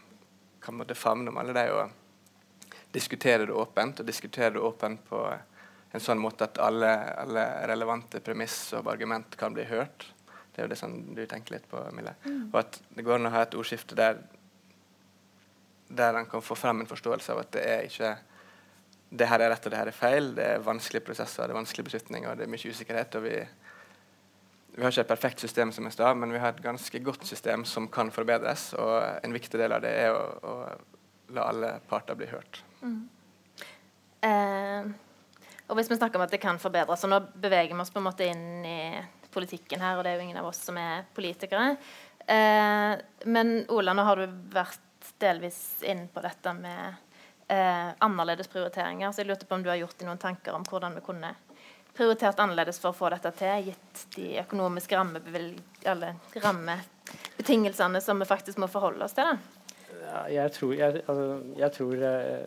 kan 0.63 0.77
måtte 0.77 0.95
favne 0.95 1.33
om 1.33 1.41
alle 1.41 1.57
de 1.57 1.67
og 1.75 2.02
diskutere 2.93 3.47
det 3.47 3.57
åpent, 3.57 4.01
og 4.01 4.07
diskutere 4.07 4.55
det 4.57 4.63
åpent 4.63 5.05
på 5.09 5.23
en 5.93 6.01
sånn 6.01 6.21
måte 6.21 6.49
at 6.49 6.61
alle, 6.63 6.91
alle 7.21 7.45
relevante 7.69 8.21
premiss 8.25 8.73
og 8.79 8.89
argument 8.93 9.37
kan 9.41 9.55
bli 9.57 9.65
hørt. 9.69 10.07
Det 10.53 10.61
er 10.61 10.67
jo 10.67 10.73
det 10.73 10.81
som 10.81 10.95
du 11.17 11.25
tenker 11.29 11.57
litt 11.57 11.69
på, 11.69 11.81
Mille. 11.97 12.15
Mm. 12.25 12.51
Og 12.51 12.59
at 12.61 12.79
det 12.93 13.05
går 13.05 13.21
an 13.21 13.29
å 13.29 13.35
ha 13.35 13.45
et 13.47 13.57
ordskifte 13.57 13.99
der 13.99 14.21
der 15.93 16.17
en 16.17 16.25
kan 16.27 16.41
få 16.41 16.57
frem 16.57 16.81
en 16.81 16.89
forståelse 16.89 17.35
av 17.35 17.43
at 17.43 17.51
det 17.53 17.63
er 17.69 17.83
ikke 17.85 18.15
det 19.13 19.27
her 19.29 19.43
er 19.45 19.51
rett 19.53 19.67
og 19.69 19.75
det 19.75 19.81
her 19.81 19.91
er 19.91 19.97
feil. 19.97 20.31
Det 20.39 20.47
er 20.55 20.65
vanskelige 20.65 21.05
prosesser, 21.05 21.45
det 21.45 21.53
er 21.53 21.59
vanskelige 21.59 21.91
beslutninger, 21.91 22.39
det 22.39 22.47
er 22.47 22.53
mye 22.55 22.73
usikkerhet. 22.73 23.19
og 23.19 23.27
vi, 23.27 23.35
vi 24.73 24.83
har 24.83 24.95
ikke 24.95 25.05
et 25.05 25.13
perfekt 25.13 25.45
system, 25.45 25.73
som 25.73 25.85
jeg 25.85 25.99
sa, 25.99 26.15
men 26.17 26.33
vi 26.33 26.41
har 26.41 26.55
et 26.55 26.65
ganske 26.65 27.03
godt 27.05 27.27
system 27.29 27.67
som 27.69 27.91
kan 27.93 28.11
forbedres. 28.11 28.71
Og 28.81 28.95
en 29.21 29.37
viktig 29.37 29.61
del 29.61 29.77
av 29.77 29.85
det 29.85 29.93
er 30.07 30.17
å, 30.17 30.25
å 30.41 31.35
la 31.37 31.49
alle 31.53 31.75
parter 31.89 32.17
bli 32.17 32.31
hørt. 32.33 32.63
Mm. 32.83 33.09
Eh, 34.23 34.93
og 35.71 35.79
hvis 35.79 35.91
vi 35.91 35.97
snakker 35.97 36.21
om 36.21 36.27
at 36.27 36.35
det 36.35 36.43
kan 36.43 36.59
forbedres, 36.61 37.01
så 37.01 37.09
nå 37.11 37.21
beveger 37.35 37.75
vi 37.75 37.81
oss 37.83 37.93
på 37.95 38.01
en 38.03 38.09
måte 38.09 38.29
inn 38.29 38.65
i 38.69 38.81
politikken 39.33 39.81
her, 39.81 39.97
og 39.97 40.05
det 40.05 40.13
er 40.13 40.19
jo 40.21 40.27
ingen 40.27 40.41
av 40.43 40.51
oss 40.51 40.61
som 40.67 40.77
er 40.79 41.07
politikere. 41.17 41.77
Eh, 42.27 42.93
men 43.25 43.55
Ola, 43.73 43.95
nå 43.97 44.03
har 44.07 44.17
du 44.21 44.27
vært 44.53 44.81
delvis 45.23 45.83
inn 45.89 46.09
på 46.13 46.21
dette 46.23 46.53
med 46.55 46.95
eh, 47.49 47.89
annerledes 48.05 48.49
prioriteringer, 48.53 49.13
så 49.13 49.23
jeg 49.23 49.31
lurte 49.31 49.47
på 49.49 49.55
om 49.57 49.65
du 49.65 49.71
har 49.73 49.81
gjort 49.81 49.99
deg 49.99 50.07
noen 50.11 50.21
tanker 50.23 50.53
om 50.57 50.65
hvordan 50.69 50.95
vi 50.99 51.07
kunne 51.07 51.31
prioritert 51.97 52.41
annerledes 52.41 52.79
for 52.81 52.89
å 52.93 52.97
få 52.97 53.11
dette 53.13 53.31
til, 53.37 53.73
gitt 53.73 54.05
de 54.17 54.27
økonomiske 54.45 54.97
rammebetingelsene 56.45 58.01
som 58.01 58.23
vi 58.23 58.27
faktisk 58.29 58.57
må 58.63 58.67
forholde 58.73 59.05
oss 59.05 59.17
til? 59.17 59.25
Da? 59.29 59.35
Ja, 60.03 60.21
jeg 60.33 60.53
tror, 60.57 60.73
jeg, 60.77 61.03
altså, 61.07 61.27
jeg 61.59 61.71
tror 61.77 61.95
eh, 62.09 62.45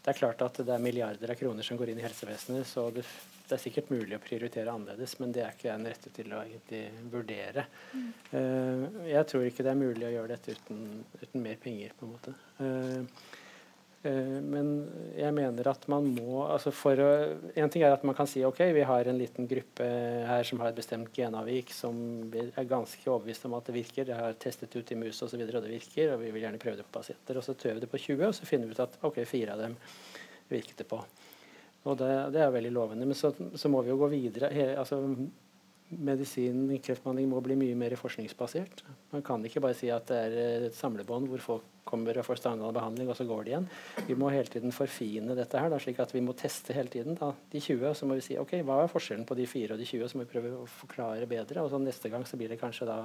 det 0.00 0.12
er 0.12 0.16
klart 0.16 0.42
at 0.46 0.62
det 0.64 0.72
er 0.72 0.80
milliarder 0.82 1.32
av 1.32 1.36
kroner 1.36 1.66
som 1.66 1.76
går 1.76 1.92
inn 1.92 2.00
i 2.00 2.04
helsevesenet, 2.04 2.68
så 2.68 2.86
det, 2.94 3.04
det 3.48 3.56
er 3.56 3.60
sikkert 3.60 3.90
mulig 3.92 4.16
å 4.16 4.22
prioritere 4.22 4.72
annerledes, 4.72 5.18
men 5.20 5.34
det 5.36 5.44
er 5.44 5.52
ikke 5.56 5.68
jeg 5.68 5.92
rette 5.92 6.12
til 6.16 6.32
å 6.32 6.40
egentlig 6.40 6.80
vurdere. 7.12 7.66
Mm. 7.92 8.06
Uh, 8.32 8.84
jeg 9.10 9.28
tror 9.32 9.44
ikke 9.48 9.66
det 9.66 9.74
er 9.74 9.82
mulig 9.82 10.08
å 10.08 10.14
gjøre 10.14 10.32
dette 10.32 10.56
uten, 10.56 10.80
uten 11.20 11.44
mer 11.44 11.60
penger, 11.60 11.92
på 11.98 12.08
en 12.08 12.14
måte. 12.14 12.34
Uh, 12.62 13.38
men 14.00 14.68
jeg 15.12 15.32
mener 15.36 15.66
at 15.68 15.82
man 15.92 16.06
må 16.08 16.46
altså 16.46 16.70
for 16.72 16.96
å, 17.04 17.08
En 17.52 17.68
ting 17.68 17.82
er 17.84 17.92
at 17.92 18.04
man 18.08 18.16
kan 18.16 18.28
si 18.30 18.40
ok, 18.48 18.62
vi 18.72 18.84
har 18.88 19.10
en 19.10 19.18
liten 19.20 19.48
gruppe 19.50 19.88
her 20.24 20.46
som 20.48 20.62
har 20.62 20.70
et 20.70 20.78
bestemt 20.78 21.12
genavvik 21.12 21.74
som 21.76 21.98
er 22.32 22.68
ganske 22.70 23.04
overbevist 23.04 23.44
om 23.44 23.58
at 23.58 23.68
det 23.68 23.76
virker. 23.76 24.08
Det 24.08 24.16
har 24.16 24.38
testet 24.40 24.72
ut 24.72 24.94
i 24.94 24.96
mus 24.96 25.20
osv., 25.20 25.36
og, 25.36 25.52
og 25.52 25.66
det 25.66 25.74
virker, 25.74 26.14
og 26.14 26.24
vi 26.24 26.32
vil 26.32 26.46
gjerne 26.46 26.62
prøve 26.62 26.80
det 26.80 26.86
på 26.88 26.96
pasienter. 26.96 27.36
Og 27.36 27.44
så 27.44 27.52
tøver 27.52 27.76
vi 27.76 27.84
det 27.84 27.92
på 27.92 28.00
20, 28.00 28.24
og 28.30 28.38
så 28.38 28.48
finner 28.48 28.70
vi 28.70 28.78
ut 28.78 28.82
at 28.86 28.96
ok, 29.04 29.20
fire 29.28 29.58
av 29.58 29.66
dem 29.66 29.76
virket 30.48 30.80
det 30.80 30.88
på. 30.88 31.02
Og 31.88 32.00
det, 32.00 32.10
det 32.32 32.40
er 32.44 32.56
veldig 32.56 32.72
lovende. 32.72 33.08
Men 33.08 33.18
så, 33.18 33.34
så, 33.36 33.68
må 33.72 33.84
vi 33.84 33.92
jo 33.92 34.00
gå 34.00 34.10
videre. 34.12 34.50
Altså, 34.80 35.00
medisin, 35.98 36.68
kreftbehandling 36.84 37.28
må 37.30 37.40
bli 37.44 37.56
mye 37.58 37.76
mer 37.78 37.96
forskningsbasert. 37.98 38.84
Man 39.10 39.24
kan 39.26 39.44
ikke 39.46 39.62
bare 39.64 39.76
si 39.78 39.90
at 39.92 40.06
det 40.10 40.18
er 40.18 40.66
et 40.68 40.76
samlebånd 40.76 41.30
hvor 41.30 41.44
folk 41.44 41.68
kommer 41.90 42.18
og 42.20 42.26
får 42.26 42.38
standardbehandling, 42.42 43.08
og 43.10 43.16
så 43.18 43.26
går 43.26 43.42
det 43.44 43.52
igjen. 43.52 43.66
Vi 44.06 44.16
må 44.18 44.28
hele 44.30 44.50
tiden 44.52 44.74
forfine 44.74 45.34
dette 45.34 45.58
her, 45.58 45.72
da, 45.72 45.80
slik 45.82 45.98
at 46.02 46.12
vi 46.14 46.22
må 46.22 46.36
teste 46.38 46.76
hele 46.76 46.92
tiden. 46.92 47.16
Da. 47.18 47.32
De 47.50 47.62
20, 47.62 47.88
og 47.90 47.96
så 47.98 48.06
må 48.06 48.18
vi 48.20 48.26
si 48.28 48.38
ok, 48.38 48.60
hva 48.66 48.82
er 48.84 48.92
forskjellen 48.92 49.26
på 49.26 49.38
de 49.38 49.48
4 49.50 49.74
og 49.74 49.82
de 49.82 49.88
20, 49.88 50.06
så 50.12 50.20
må 50.20 50.26
vi 50.26 50.32
prøve 50.36 50.54
å 50.60 50.68
forklare 50.70 51.26
bedre. 51.30 51.64
og 51.64 51.72
så 51.72 51.82
Neste 51.82 52.12
gang 52.12 52.26
så 52.28 52.38
blir 52.38 52.52
det 52.52 52.60
kanskje 52.60 52.86
da 52.90 53.02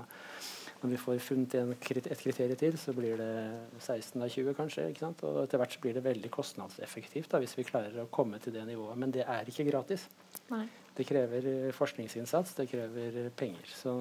når 0.81 0.91
vi 0.91 1.01
får 1.01 1.19
funnet 1.23 1.55
en, 1.57 1.73
et 1.73 2.21
kriterium 2.21 2.59
til, 2.59 2.77
så 2.77 2.93
blir 2.93 3.17
det 3.17 3.31
16 3.79 4.21
av 4.21 4.29
20, 4.29 4.53
kanskje. 4.57 4.89
ikke 4.91 5.05
sant? 5.07 5.23
Og 5.25 5.45
etter 5.45 5.61
hvert 5.61 5.73
så 5.73 5.81
blir 5.81 5.97
det 5.97 6.05
veldig 6.05 6.31
kostnadseffektivt 6.33 7.31
da, 7.31 7.41
hvis 7.41 7.57
vi 7.57 7.65
klarer 7.65 8.03
å 8.03 8.09
komme 8.13 8.41
til 8.43 8.53
det 8.53 8.67
nivået. 8.69 8.99
Men 9.01 9.15
det 9.15 9.25
er 9.25 9.49
ikke 9.49 9.65
gratis. 9.71 10.05
Nei. 10.51 10.67
Det 10.97 11.07
krever 11.07 11.47
eh, 11.51 11.73
forskningsinnsats, 11.75 12.53
det 12.55 12.69
krever 12.71 13.29
penger. 13.35 13.65
Så 13.67 13.91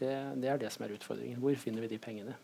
det, 0.00 0.32
det 0.42 0.48
er 0.50 0.56
det 0.58 0.72
som 0.72 0.84
er 0.84 0.92
utfordringen. 0.96 1.38
Hvor 1.38 1.54
finner 1.54 1.80
vi 1.84 1.88
de 1.94 1.98
pengene? 1.98 2.34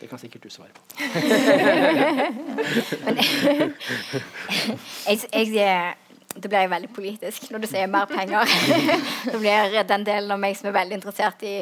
Det 0.00 0.08
kan 0.08 0.18
sikkert 0.18 0.44
du 0.46 0.50
svare 0.50 0.68
på. 0.74 0.80
jeg, 5.08 5.18
jeg, 5.34 5.94
det 6.42 6.50
blir 6.50 6.70
veldig 6.70 6.90
politisk 6.94 7.48
når 7.50 7.64
du 7.64 7.70
sier 7.70 7.90
mer 7.90 8.06
penger. 8.10 8.50
det 9.32 9.40
blir 9.40 9.80
den 9.88 10.06
delen 10.06 10.34
av 10.34 10.40
meg 10.40 10.58
som 10.58 10.70
er 10.70 10.78
veldig 10.78 11.00
interessert 11.00 11.42
i 11.46 11.56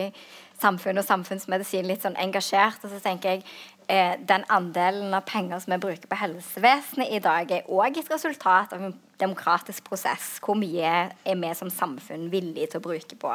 samfunn 0.61 1.01
og 1.01 1.07
samfunnsmedisin 1.07 1.89
litt 1.89 2.05
sånn 2.05 2.19
engasjert. 2.21 2.85
Og 2.85 2.93
så 2.93 3.01
tenker 3.03 3.37
jeg 3.37 3.45
eh, 3.89 4.17
den 4.21 4.45
andelen 4.53 5.15
av 5.17 5.27
penger 5.29 5.63
som 5.63 5.77
vi 5.77 5.83
bruker 5.87 6.11
på 6.11 6.21
helsevesenet 6.21 7.13
i 7.13 7.23
dag, 7.25 7.53
er 7.53 7.73
òg 7.73 8.01
et 8.01 8.13
resultat 8.13 8.77
av 8.77 8.89
en 8.89 8.97
demokratisk 9.21 9.85
prosess. 9.89 10.37
Hvor 10.45 10.59
mye 10.59 10.95
er 11.11 11.41
vi 11.43 11.53
som 11.59 11.73
samfunn 11.73 12.31
villige 12.33 12.73
til 12.73 12.83
å 12.83 12.87
bruke 12.89 13.19
på, 13.21 13.35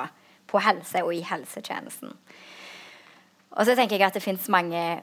på 0.51 0.63
helse 0.63 1.03
og 1.05 1.13
i 1.15 1.23
helsetjenesten? 1.25 2.13
Og 3.51 3.67
så 3.67 3.75
tenker 3.75 3.97
jeg 3.97 4.07
at 4.07 4.15
det 4.15 4.23
fins 4.23 4.47
mange 4.51 5.01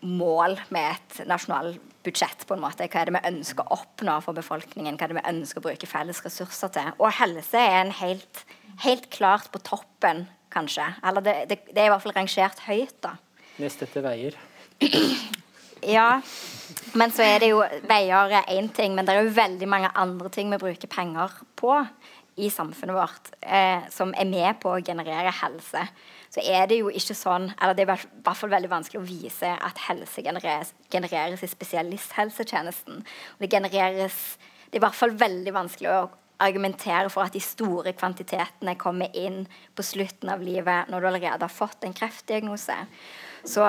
mål 0.00 0.56
med 0.72 0.96
et 0.96 1.28
nasjonalt 1.28 1.80
budsjett. 2.04 2.46
på 2.46 2.54
en 2.54 2.62
måte. 2.62 2.88
Hva 2.88 3.02
er 3.02 3.10
det 3.10 3.16
vi 3.18 3.28
ønsker 3.30 3.66
å 3.66 3.80
oppnå 3.80 4.16
for 4.24 4.36
befolkningen? 4.36 4.96
Hva 4.96 5.06
er 5.06 5.12
det 5.12 5.20
vi 5.20 5.30
ønsker 5.34 5.60
å 5.60 5.66
bruke 5.68 5.86
felles 5.86 6.22
ressurser 6.24 6.72
til? 6.74 6.92
Og 6.98 7.12
helse 7.20 7.58
er 7.58 7.80
en 7.82 7.92
helt, 8.00 8.44
helt 8.84 9.10
klart 9.10 9.50
på 9.52 9.60
toppen, 9.62 10.26
kanskje. 10.50 10.86
Eller 11.06 11.20
det, 11.20 11.36
det, 11.50 11.60
det, 11.68 11.78
er 11.78 11.90
i 11.90 11.92
hvert 11.92 12.02
fall 12.02 12.16
rangert 12.16 12.64
høyt. 12.66 12.96
da. 13.04 13.14
Nest 13.60 13.82
etter 13.84 14.02
veier. 14.02 14.38
Ja, 15.86 16.20
men 16.98 17.12
så 17.14 17.24
er 17.24 17.40
det 17.42 17.50
jo 17.52 17.60
Veier 17.88 18.32
er 18.40 18.48
én 18.52 18.68
ting, 18.74 18.94
men 18.94 19.06
det 19.06 19.14
er 19.14 19.24
jo 19.24 19.34
veldig 19.36 19.68
mange 19.70 19.90
andre 19.94 20.30
ting 20.32 20.50
vi 20.52 20.58
bruker 20.60 20.90
penger 20.90 21.32
på 21.56 21.74
i 22.40 22.48
samfunnet 22.50 22.96
vårt 22.96 23.32
eh, 23.40 23.86
som 23.92 24.14
er 24.16 24.28
med 24.28 24.60
på 24.62 24.72
å 24.72 24.82
generere 24.84 25.32
helse. 25.42 25.82
Så 26.30 26.44
er 26.46 26.68
det 26.70 26.78
jo 26.80 26.92
ikke 26.94 27.16
sånn, 27.16 27.50
eller 27.58 27.74
det 27.74 27.84
er 27.84 27.90
i 27.90 28.22
hvert 28.22 28.38
fall 28.38 28.52
veldig 28.52 28.70
vanskelig 28.70 29.00
å 29.00 29.08
vise 29.08 29.50
at 29.50 29.82
helse 29.88 30.22
genereres, 30.24 30.72
genereres 30.92 31.42
i 31.42 31.50
spesialisthelsetjenesten. 31.50 33.02
Og 33.02 33.44
det 33.44 33.52
genereres 33.56 34.38
Det 34.70 34.78
er 34.78 34.84
i 34.84 34.86
hvert 34.86 34.94
fall 34.94 35.14
veldig 35.18 35.50
vanskelig 35.50 35.88
å 35.90 36.10
argumentere 36.40 37.10
for 37.10 37.26
at 37.26 37.34
de 37.34 37.40
store 37.42 37.90
kvantitetene 37.98 38.76
kommer 38.78 39.10
inn 39.18 39.40
på 39.74 39.82
slutten 39.82 40.30
av 40.30 40.44
livet 40.46 40.86
når 40.86 41.02
du 41.02 41.08
allerede 41.08 41.42
har 41.42 41.50
fått 41.50 41.82
en 41.82 41.96
kreftdiagnose. 41.96 42.76
Så 43.42 43.66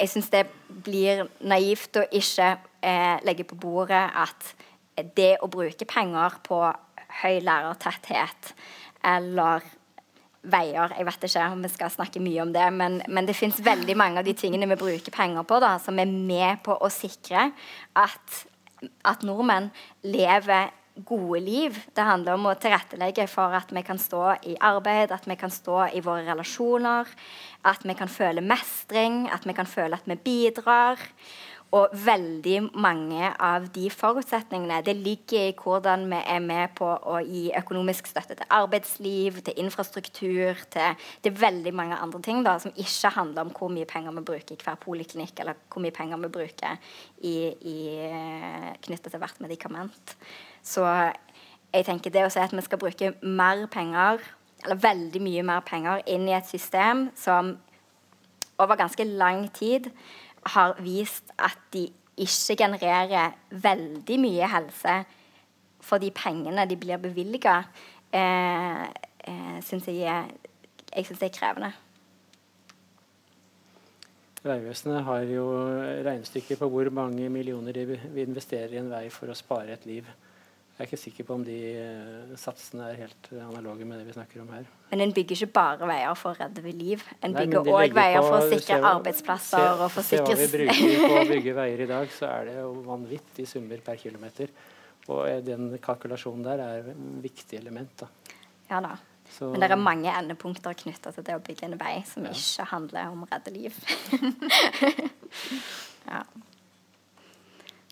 jeg 0.00 0.10
syns 0.12 0.30
det 0.32 0.46
blir 0.84 1.26
naivt 1.44 1.98
å 2.00 2.06
ikke 2.08 2.54
eh, 2.80 3.18
legge 3.26 3.44
på 3.48 3.58
bordet 3.60 4.06
at 4.16 4.54
det 5.16 5.34
å 5.44 5.48
bruke 5.50 5.86
penger 5.88 6.40
på 6.46 6.62
høy 7.20 7.40
lærertetthet 7.44 8.54
eller 9.06 9.64
veier 10.40 10.94
Jeg 10.96 11.04
vet 11.04 11.24
ikke 11.26 11.46
om 11.52 11.60
vi 11.60 11.68
skal 11.68 11.90
snakke 11.92 12.20
mye 12.24 12.40
om 12.40 12.52
det, 12.54 12.64
men, 12.72 13.02
men 13.12 13.26
det 13.28 13.36
fins 13.36 13.58
veldig 13.60 13.96
mange 13.98 14.22
av 14.22 14.24
de 14.24 14.32
tingene 14.32 14.68
vi 14.70 14.78
bruker 14.80 15.12
penger 15.12 15.44
på, 15.44 15.58
da, 15.60 15.74
som 15.76 15.98
er 16.00 16.08
med 16.08 16.62
på 16.64 16.78
å 16.80 16.88
sikre 16.88 17.50
at, 17.92 18.38
at 19.04 19.26
nordmenn 19.26 19.68
lever 20.00 20.72
gode 21.06 21.40
liv. 21.44 21.76
Det 21.96 22.06
handler 22.06 22.38
om 22.38 22.48
å 22.50 22.56
tilrettelegge 22.60 23.26
for 23.30 23.54
at 23.56 23.72
vi 23.74 23.82
kan 23.86 24.00
stå 24.00 24.24
i 24.50 24.56
arbeid, 24.60 25.12
at 25.14 25.28
vi 25.28 25.36
kan 25.40 25.52
stå 25.52 25.86
i 25.96 26.02
våre 26.04 26.24
relasjoner, 26.28 27.10
at 27.68 27.86
vi 27.86 27.96
kan 27.98 28.10
føle 28.10 28.44
mestring, 28.44 29.24
at 29.32 29.46
vi 29.46 29.56
kan 29.56 29.68
føle 29.68 29.98
at 29.98 30.08
vi 30.10 30.18
bidrar. 30.24 31.00
Og 31.70 31.92
veldig 31.94 32.72
mange 32.82 33.28
av 33.38 33.68
de 33.70 33.84
forutsetningene 33.94 34.80
det 34.82 34.96
ligger 34.98 35.52
i 35.52 35.54
hvordan 35.54 36.08
vi 36.10 36.18
er 36.18 36.40
med 36.42 36.72
på 36.78 36.88
å 36.88 37.20
gi 37.22 37.44
økonomisk 37.60 38.10
støtte 38.10 38.34
til 38.40 38.50
arbeidsliv, 38.56 39.38
til 39.46 39.60
infrastruktur, 39.62 40.58
til, 40.74 41.06
til 41.22 41.36
veldig 41.38 41.72
mange 41.78 41.98
andre 42.02 42.22
ting 42.26 42.42
da, 42.46 42.56
som 42.58 42.74
ikke 42.74 43.14
handler 43.14 43.46
om 43.46 43.54
hvor 43.54 43.70
mye 43.70 43.86
penger 43.86 44.18
vi 44.18 44.26
bruker 44.32 44.56
i 44.56 44.64
hver 44.64 44.80
poliklinikk, 44.82 45.44
eller 45.44 45.62
hvor 45.70 45.84
mye 45.84 45.94
penger 45.94 46.18
vi 46.24 46.34
bruker 46.40 46.90
i, 47.22 47.36
i, 47.54 47.78
knyttet 48.82 49.14
til 49.14 49.22
hvert 49.22 49.38
medikament. 49.44 50.16
Så 50.62 50.84
jeg 51.72 51.86
tenker 51.86 52.12
det 52.12 52.26
å 52.26 52.30
si 52.32 52.42
at 52.42 52.52
vi 52.54 52.64
skal 52.66 52.80
bruke 52.80 53.12
mer 53.22 53.66
penger, 53.72 54.22
eller 54.64 54.80
veldig 54.82 55.22
mye 55.24 55.44
mer 55.46 55.64
penger, 55.66 56.02
inn 56.06 56.28
i 56.28 56.36
et 56.36 56.48
system 56.48 57.08
som 57.16 57.54
over 58.60 58.76
ganske 58.76 59.04
lang 59.04 59.46
tid 59.56 59.88
har 60.54 60.76
vist 60.82 61.32
at 61.38 61.58
de 61.72 61.86
ikke 62.20 62.56
genererer 62.58 63.36
veldig 63.50 64.18
mye 64.20 64.48
helse 64.52 64.96
for 65.80 66.02
de 66.02 66.10
pengene 66.12 66.66
de 66.68 66.76
blir 66.76 67.00
bevilga, 67.00 67.62
eh, 68.12 68.82
eh, 69.24 69.60
syns 69.64 69.88
jeg, 69.88 70.26
jeg 70.96 71.06
synes 71.06 71.20
det 71.22 71.30
er 71.30 71.38
krevende. 71.38 71.72
Vegvesenet 74.42 75.04
har 75.04 75.24
jo 75.28 75.44
regnestykker 76.04 76.56
på 76.56 76.68
hvor 76.72 76.88
mange 76.96 77.28
millioner 77.28 77.76
de 77.76 77.84
vil 77.86 78.22
investere 78.24 78.72
i 78.72 78.80
en 78.80 78.88
vei 78.92 79.06
for 79.12 79.28
å 79.28 79.36
spare 79.36 79.74
et 79.76 79.84
liv. 79.88 80.06
Jeg 80.80 80.86
er 80.86 80.88
ikke 80.88 80.96
sikker 81.02 81.24
på 81.28 81.34
om 81.36 81.42
de 81.44 81.54
uh, 81.76 82.36
satsene 82.40 82.86
er 82.88 82.94
helt 83.02 83.26
analoge 83.36 83.84
med 83.84 83.98
det 84.00 84.06
vi 84.06 84.14
snakker 84.16 84.40
om 84.40 84.48
her. 84.54 84.64
Men 84.88 85.02
en 85.04 85.10
bygger 85.12 85.36
ikke 85.36 85.52
bare 85.58 85.88
veier 85.90 86.14
for 86.16 86.32
å 86.32 86.38
redde 86.38 86.62
ved 86.64 86.78
liv. 86.80 87.02
En 87.20 87.34
Nei, 87.36 87.42
bygger 87.44 87.68
òg 87.68 87.96
veier 87.98 88.24
for 88.24 88.38
å 88.38 88.46
sikre 88.46 88.78
se, 88.78 88.86
arbeidsplasser 88.94 89.60
se, 89.60 89.74
og 89.74 89.92
for 89.92 90.00
å 90.00 90.06
sikre 90.08 90.24
Se 90.24 90.32
hva 90.32 90.38
vi 90.40 90.48
bruker 90.54 91.04
på 91.04 91.18
å 91.18 91.26
bygge 91.34 91.54
veier 91.60 91.84
i 91.84 91.90
dag, 91.90 92.14
så 92.16 92.30
er 92.30 92.48
det 92.48 92.56
jo 92.62 92.72
vanvittige 92.88 93.50
summer 93.52 93.84
per 93.84 94.00
kilometer. 94.00 94.56
Og 95.10 95.22
eh, 95.28 95.42
den 95.44 95.68
kalkulasjonen 95.84 96.48
der 96.48 96.64
er 96.64 96.90
et 96.94 97.06
viktig 97.28 97.60
element. 97.60 97.92
da. 98.00 98.08
Ja 98.72 98.80
da. 98.88 98.96
Så, 99.30 99.52
Men 99.52 99.60
det 99.60 99.68
er 99.68 99.84
mange 99.84 100.16
endepunkter 100.16 100.80
knytta 100.80 101.12
til 101.12 101.28
det 101.28 101.36
å 101.36 101.44
bygge 101.44 101.68
en 101.68 101.76
vei 101.78 101.98
som 102.08 102.24
ja. 102.24 102.32
ikke 102.32 102.70
handler 102.72 103.12
om 103.12 103.26
å 103.26 103.28
redde 103.30 103.52
liv. 103.52 103.76
ja. 106.08 106.24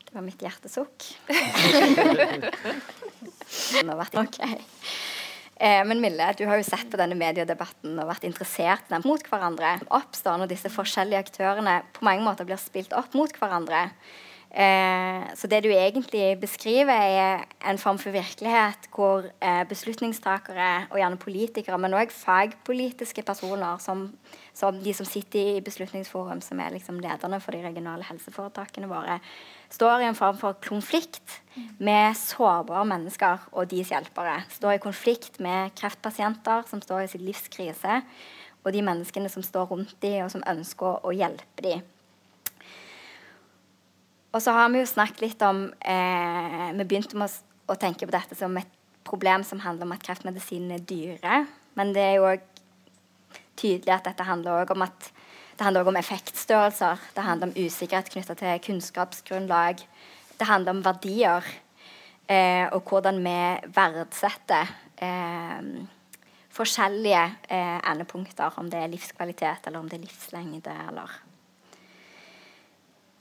Det 0.09 0.17
var 0.17 0.25
mitt 0.25 0.41
hjertesukk. 0.41 1.05
okay. 4.23 4.55
Eh, 5.61 5.83
men 5.85 6.01
Mille, 6.01 6.31
du 6.39 6.47
har 6.49 6.57
jo 6.57 6.65
sett 6.65 6.89
på 6.89 7.01
denne 7.01 7.19
mediedebatten 7.19 7.99
og 7.99 8.09
vært 8.09 8.25
interessert 8.25 8.89
mot 9.05 9.29
hverandre. 9.29 9.75
Oppstår 9.93 10.41
når 10.41 10.49
disse 10.55 10.73
forskjellige 10.73 11.21
aktørene 11.27 11.83
på 11.93 12.07
mange 12.09 12.25
måter 12.25 12.49
blir 12.49 12.61
spilt 12.63 12.97
opp 12.97 13.13
mot 13.19 13.33
hverandre. 13.37 13.91
Eh, 14.49 15.25
så 15.37 15.47
det 15.47 15.61
du 15.63 15.69
egentlig 15.69 16.39
beskriver, 16.41 16.93
er 16.97 17.43
en 17.69 17.79
form 17.79 17.99
for 18.01 18.15
virkelighet 18.15 18.89
hvor 18.95 19.27
eh, 19.45 19.65
beslutningstakere, 19.69 20.89
og 20.91 20.97
gjerne 20.97 21.21
politikere, 21.21 21.79
men 21.79 21.97
òg 21.99 22.15
fagpolitiske 22.15 23.23
personer, 23.29 23.77
som, 23.85 24.07
som, 24.57 24.79
de 24.81 24.95
som 24.97 25.07
sitter 25.07 25.59
i 25.59 25.65
Beslutningsforum, 25.65 26.41
som 26.41 26.61
er 26.65 26.73
liksom 26.73 27.01
lederne 27.05 27.41
for 27.45 27.53
de 27.53 27.61
regionale 27.67 28.09
helseforetakene 28.09 28.89
våre, 28.89 29.19
står 29.69 30.01
i 30.01 30.09
en 30.09 30.17
form 30.17 30.41
for 30.41 30.57
konflikt 30.65 31.43
med 31.77 32.17
sårbare 32.17 32.87
mennesker 32.89 33.51
og 33.53 33.69
deres 33.69 33.93
hjelpere. 33.93 34.41
Står 34.49 34.79
i 34.79 34.83
konflikt 34.83 35.37
med 35.45 35.77
kreftpasienter 35.77 36.65
som 36.71 36.81
står 36.81 37.05
i 37.05 37.13
sin 37.13 37.27
livskrise, 37.29 38.01
og 38.65 38.73
de 38.73 38.81
menneskene 38.83 39.29
som 39.29 39.45
står 39.45 39.69
rundt 39.69 39.95
dem, 40.01 40.25
og 40.25 40.33
som 40.33 40.43
ønsker 40.49 41.05
å 41.05 41.13
hjelpe 41.13 41.69
dem. 41.69 41.85
Og 44.39 44.43
så 44.45 44.53
har 44.55 44.69
vi 44.71 44.79
jo 44.79 44.87
snakket 44.87 45.23
litt 45.25 45.41
om 45.43 45.65
eh, 45.83 46.67
Vi 46.79 46.85
begynte 46.87 47.19
med 47.19 47.27
å, 47.27 47.73
å, 47.73 47.75
tenke 47.75 48.07
på 48.07 48.15
dette 48.15 48.39
som 48.39 48.55
et 48.61 48.71
problem 49.03 49.43
som 49.43 49.59
handler 49.65 49.89
om 49.89 49.95
at 49.97 50.05
kreftmedisinene 50.07 50.77
er 50.79 50.85
dyre. 50.87 51.41
Men 51.75 51.91
det 51.97 52.05
er 52.05 52.15
jo 52.21 52.29
òg 52.29 52.45
tydelig 53.59 53.97
at 53.97 54.07
dette 54.07 54.29
handler 54.29 54.61
også 54.61 54.77
om 54.77 54.85
at 54.87 55.09
det 55.59 55.67
handler 55.67 55.91
om 55.91 55.99
effektstørrelser. 55.99 57.03
Det 57.17 57.25
handler 57.27 57.51
om 57.51 57.57
usikkerhet 57.59 58.13
knytta 58.15 58.39
til 58.39 58.63
kunnskapsgrunnlag. 58.69 59.83
Det 60.39 60.47
handler 60.47 60.77
om 60.77 60.85
verdier. 60.87 61.49
Eh, 62.31 62.69
og 62.71 62.87
hvordan 62.87 63.19
vi 63.25 63.39
verdsetter 63.75 64.71
eh, 65.03 65.73
forskjellige 66.55 67.25
eh, 67.49 67.79
endepunkter. 67.91 68.55
Om 68.63 68.71
det 68.71 68.85
er 68.85 68.95
livskvalitet, 68.95 69.67
eller 69.67 69.83
om 69.83 69.91
det 69.91 69.99
er 69.99 70.07
livslengde, 70.07 70.79
eller 70.93 71.19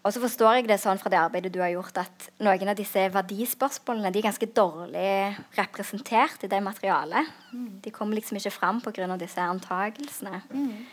og 0.08 0.14
så 0.16 0.22
forstår 0.24 0.62
jeg 0.62 0.68
det 0.70 0.78
sånn 0.80 1.00
fra 1.02 1.12
det 1.12 1.20
arbeidet 1.20 1.52
du 1.52 1.60
har 1.60 1.74
gjort, 1.74 1.98
at 2.00 2.30
noen 2.40 2.72
av 2.72 2.78
disse 2.80 3.02
verdispørsmålene 3.12 4.14
de 4.16 4.22
er 4.22 4.28
ganske 4.30 4.48
dårlig 4.56 5.10
representert 5.58 6.46
i 6.48 6.50
det 6.52 6.62
materialet. 6.64 7.34
Mm. 7.52 7.74
De 7.84 7.92
kommer 7.92 8.16
liksom 8.16 8.40
ikke 8.40 8.56
fram 8.56 8.80
pga. 8.86 9.18
disse 9.20 9.42
antagelsene. 9.44 10.40
Mm. 10.48 10.86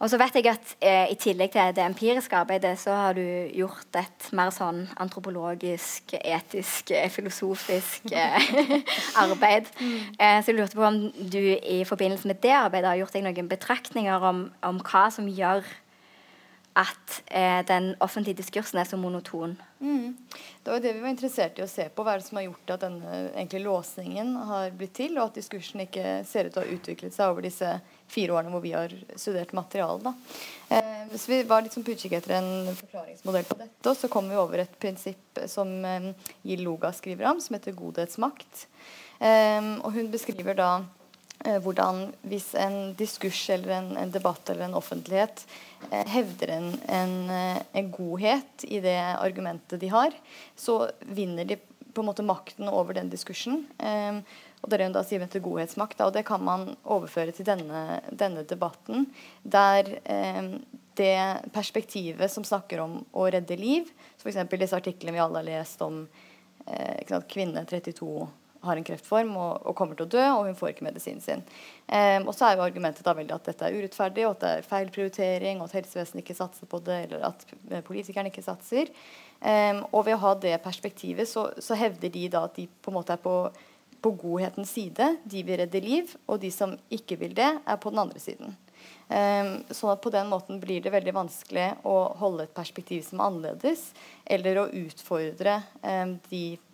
Og 0.00 0.08
så 0.08 0.16
vet 0.16 0.38
jeg 0.38 0.48
at 0.48 0.70
eh, 0.80 1.10
I 1.12 1.16
tillegg 1.20 1.52
til 1.52 1.74
det 1.76 1.84
empiriske 1.84 2.36
arbeidet 2.36 2.72
så 2.80 2.94
har 2.96 3.18
du 3.18 3.24
gjort 3.52 3.98
et 4.00 4.30
mer 4.32 4.48
sånn 4.54 4.86
antropologisk, 4.96 6.14
etisk, 6.16 6.94
eh, 6.96 7.10
filosofisk 7.12 8.08
eh, 8.08 8.48
arbeid. 9.26 9.68
Mm. 9.76 10.16
Eh, 10.16 10.38
så 10.40 10.54
jeg 10.54 10.56
lurte 10.56 10.80
på 10.80 10.88
om 10.88 11.02
du 11.12 11.42
i 11.60 11.82
forbindelse 11.84 12.32
med 12.32 12.40
det 12.40 12.56
arbeidet 12.56 12.94
har 12.94 13.02
gjort 13.02 13.18
deg 13.18 13.28
noen 13.28 13.52
betraktninger 13.52 14.28
om, 14.32 14.46
om 14.64 14.80
hva 14.88 15.04
som 15.12 15.28
gjør 15.28 15.68
at 16.78 17.22
eh, 17.26 17.60
den 17.66 17.94
offentlige 17.98 18.38
diskursen 18.38 18.78
er 18.78 18.86
så 18.86 18.96
monoton. 18.96 19.56
Mm. 19.80 20.16
Det 20.62 20.70
var 20.70 20.80
det 20.80 20.92
vi 20.92 21.00
var 21.02 21.10
interessert 21.10 21.58
i 21.58 21.64
å 21.64 21.68
se 21.70 21.88
på. 21.90 22.04
Hva 22.04 22.14
er 22.14 22.20
det 22.20 22.26
som 22.28 22.38
har 22.38 22.46
gjort 22.46 22.72
at 22.76 22.84
denne 22.84 23.14
egentlig, 23.32 23.62
låsningen 23.64 24.30
har 24.50 24.76
blitt 24.78 24.94
til, 25.00 25.16
og 25.18 25.30
at 25.30 25.40
diskursen 25.40 25.82
ikke 25.82 26.20
ser 26.28 26.46
ut 26.46 26.54
til 26.54 26.62
å 26.62 26.66
ha 26.66 26.76
utviklet 26.76 27.16
seg 27.16 27.32
over 27.32 27.48
disse 27.48 27.72
fire 28.10 28.36
årene 28.36 28.54
hvor 28.54 28.62
vi 28.62 28.74
har 28.76 28.94
studert 29.18 29.54
materialet. 29.56 30.30
Eh, 30.70 31.02
hvis 31.10 31.26
vi 31.32 31.40
var 31.50 31.66
litt 31.66 31.74
sånn 31.74 31.86
på 31.86 31.96
utkikk 31.96 32.14
etter 32.20 32.36
en 32.38 32.70
forklaringsmodell 32.78 33.50
på 33.50 33.58
dette, 33.64 33.96
så 33.98 34.12
kom 34.12 34.30
vi 34.30 34.38
over 34.38 34.62
et 34.62 34.78
prinsipp 34.82 35.42
som 35.50 35.74
eh, 35.84 36.12
Gil 36.46 36.62
Loga 36.66 36.94
skriver 36.94 37.32
om, 37.32 37.42
som 37.42 37.58
heter 37.58 37.74
godhetsmakt. 37.78 38.66
Eh, 39.18 39.74
og 39.80 39.90
hun 39.96 40.12
beskriver 40.14 40.58
da 40.58 40.70
hvordan 41.64 42.10
hvis 42.28 42.50
en 42.58 42.92
diskurs 42.98 43.40
eller 43.54 43.72
en, 43.78 43.90
en 43.96 44.10
debatt 44.12 44.50
eller 44.52 44.66
en 44.66 44.76
offentlighet 44.76 45.44
Eh, 45.88 46.06
hevder 46.06 46.48
en, 46.48 46.80
en, 46.88 47.30
eh, 47.30 47.62
en, 47.72 47.90
godhet 47.90 48.64
i 48.68 48.80
det 48.80 48.98
argumentet 49.18 49.80
de 49.80 49.88
har, 49.88 50.12
så 50.56 50.90
vinner 51.00 51.44
de 51.44 51.56
på 51.94 52.02
en 52.02 52.06
måte 52.10 52.22
makten 52.22 52.68
over 52.68 52.94
den 52.94 53.08
diskursen. 53.10 53.64
Og 54.60 54.68
det 54.70 54.76
er 54.76 54.84
jo 54.84 54.92
da 54.94 55.02
sier 55.02 55.24
til 55.32 55.42
godhetsmakt, 55.42 55.96
da, 55.98 56.06
og 56.06 56.14
det 56.14 56.22
kan 56.28 56.42
man 56.44 56.68
overføre 56.84 57.32
til 57.34 57.48
denne, 57.48 57.98
denne 58.14 58.44
debatten. 58.46 59.08
Der 59.42 59.88
det 61.00 61.50
perspektivet 61.50 62.30
som 62.30 62.46
snakker 62.46 62.84
om 62.84 63.00
å 63.10 63.24
redde 63.32 63.58
liv, 63.58 63.90
f.eks. 64.20 64.38
disse 64.52 64.78
artiklene 64.78 65.16
vi 65.16 65.24
alle 65.24 65.40
har 65.40 65.48
lest 65.48 65.82
om 65.82 66.04
eh, 66.68 67.18
kvinne 67.26 67.64
32 67.66 68.06
har 68.60 68.76
en 68.76 68.84
kreftform 68.84 69.32
og, 69.36 69.62
og, 69.64 69.74
kommer 69.76 69.96
til 69.96 70.06
å 70.06 70.12
dø, 70.12 70.24
og 70.34 70.44
hun 70.48 70.58
får 70.58 70.74
ikke 70.74 70.86
medisinen 70.86 71.22
sin. 71.24 71.42
Um, 71.86 72.28
og 72.28 72.34
så 72.36 72.48
er 72.48 72.58
jo 72.58 72.66
argumentet 72.66 73.06
da 73.06 73.14
veldig 73.16 73.36
at 73.36 73.48
dette 73.48 73.66
er 73.66 73.78
urettferdig, 73.78 74.26
og 74.26 74.36
at 74.36 74.44
det 74.44 74.52
er 74.58 74.68
feil 74.68 74.92
prioritering, 74.94 75.60
og 75.60 75.70
at 75.70 75.78
helsevesenet 75.80 76.22
ikke 76.24 76.38
satser 76.38 76.70
på 76.70 76.82
det, 76.86 77.00
eller 77.06 77.26
at 77.30 77.44
politikerne 77.88 78.32
ikke 78.32 78.44
satser. 78.44 78.92
Um, 79.40 79.84
og 79.90 80.06
ved 80.08 80.18
å 80.18 80.22
ha 80.26 80.36
det 80.42 80.56
perspektivet 80.64 81.28
så, 81.28 81.48
så, 81.58 81.76
hevder 81.80 82.12
de 82.12 82.26
da 82.32 82.44
at 82.48 82.58
de 82.60 82.68
på 82.68 82.92
en 82.92 82.98
måte 83.00 83.16
er 83.16 83.22
på, 83.24 83.36
på 84.04 84.16
godhetens 84.20 84.74
side. 84.76 85.14
De 85.24 85.44
vil 85.46 85.62
redde 85.62 85.84
liv, 85.84 86.16
og 86.28 86.42
de 86.44 86.52
som 86.54 86.76
ikke 86.92 87.20
vil 87.22 87.36
det, 87.36 87.54
er 87.64 87.80
på 87.80 87.94
den 87.94 88.04
andre 88.04 88.20
siden. 88.20 88.58
Um, 89.10 89.56
sånn 89.74 89.92
at 89.92 90.00
på 90.04 90.12
den 90.12 90.28
måten 90.30 90.60
blir 90.60 90.84
det 90.84 90.92
veldig 90.92 91.16
vanskelig 91.16 91.70
å 91.88 91.96
holde 92.20 92.46
et 92.46 92.56
perspektiv 92.56 93.02
som 93.08 93.20
er 93.20 93.30
annerledes, 93.32 93.90
eller 94.28 94.60
å 94.60 94.72
utfordre 94.84 95.62
de 96.30 96.44
Eh, 96.52 96.69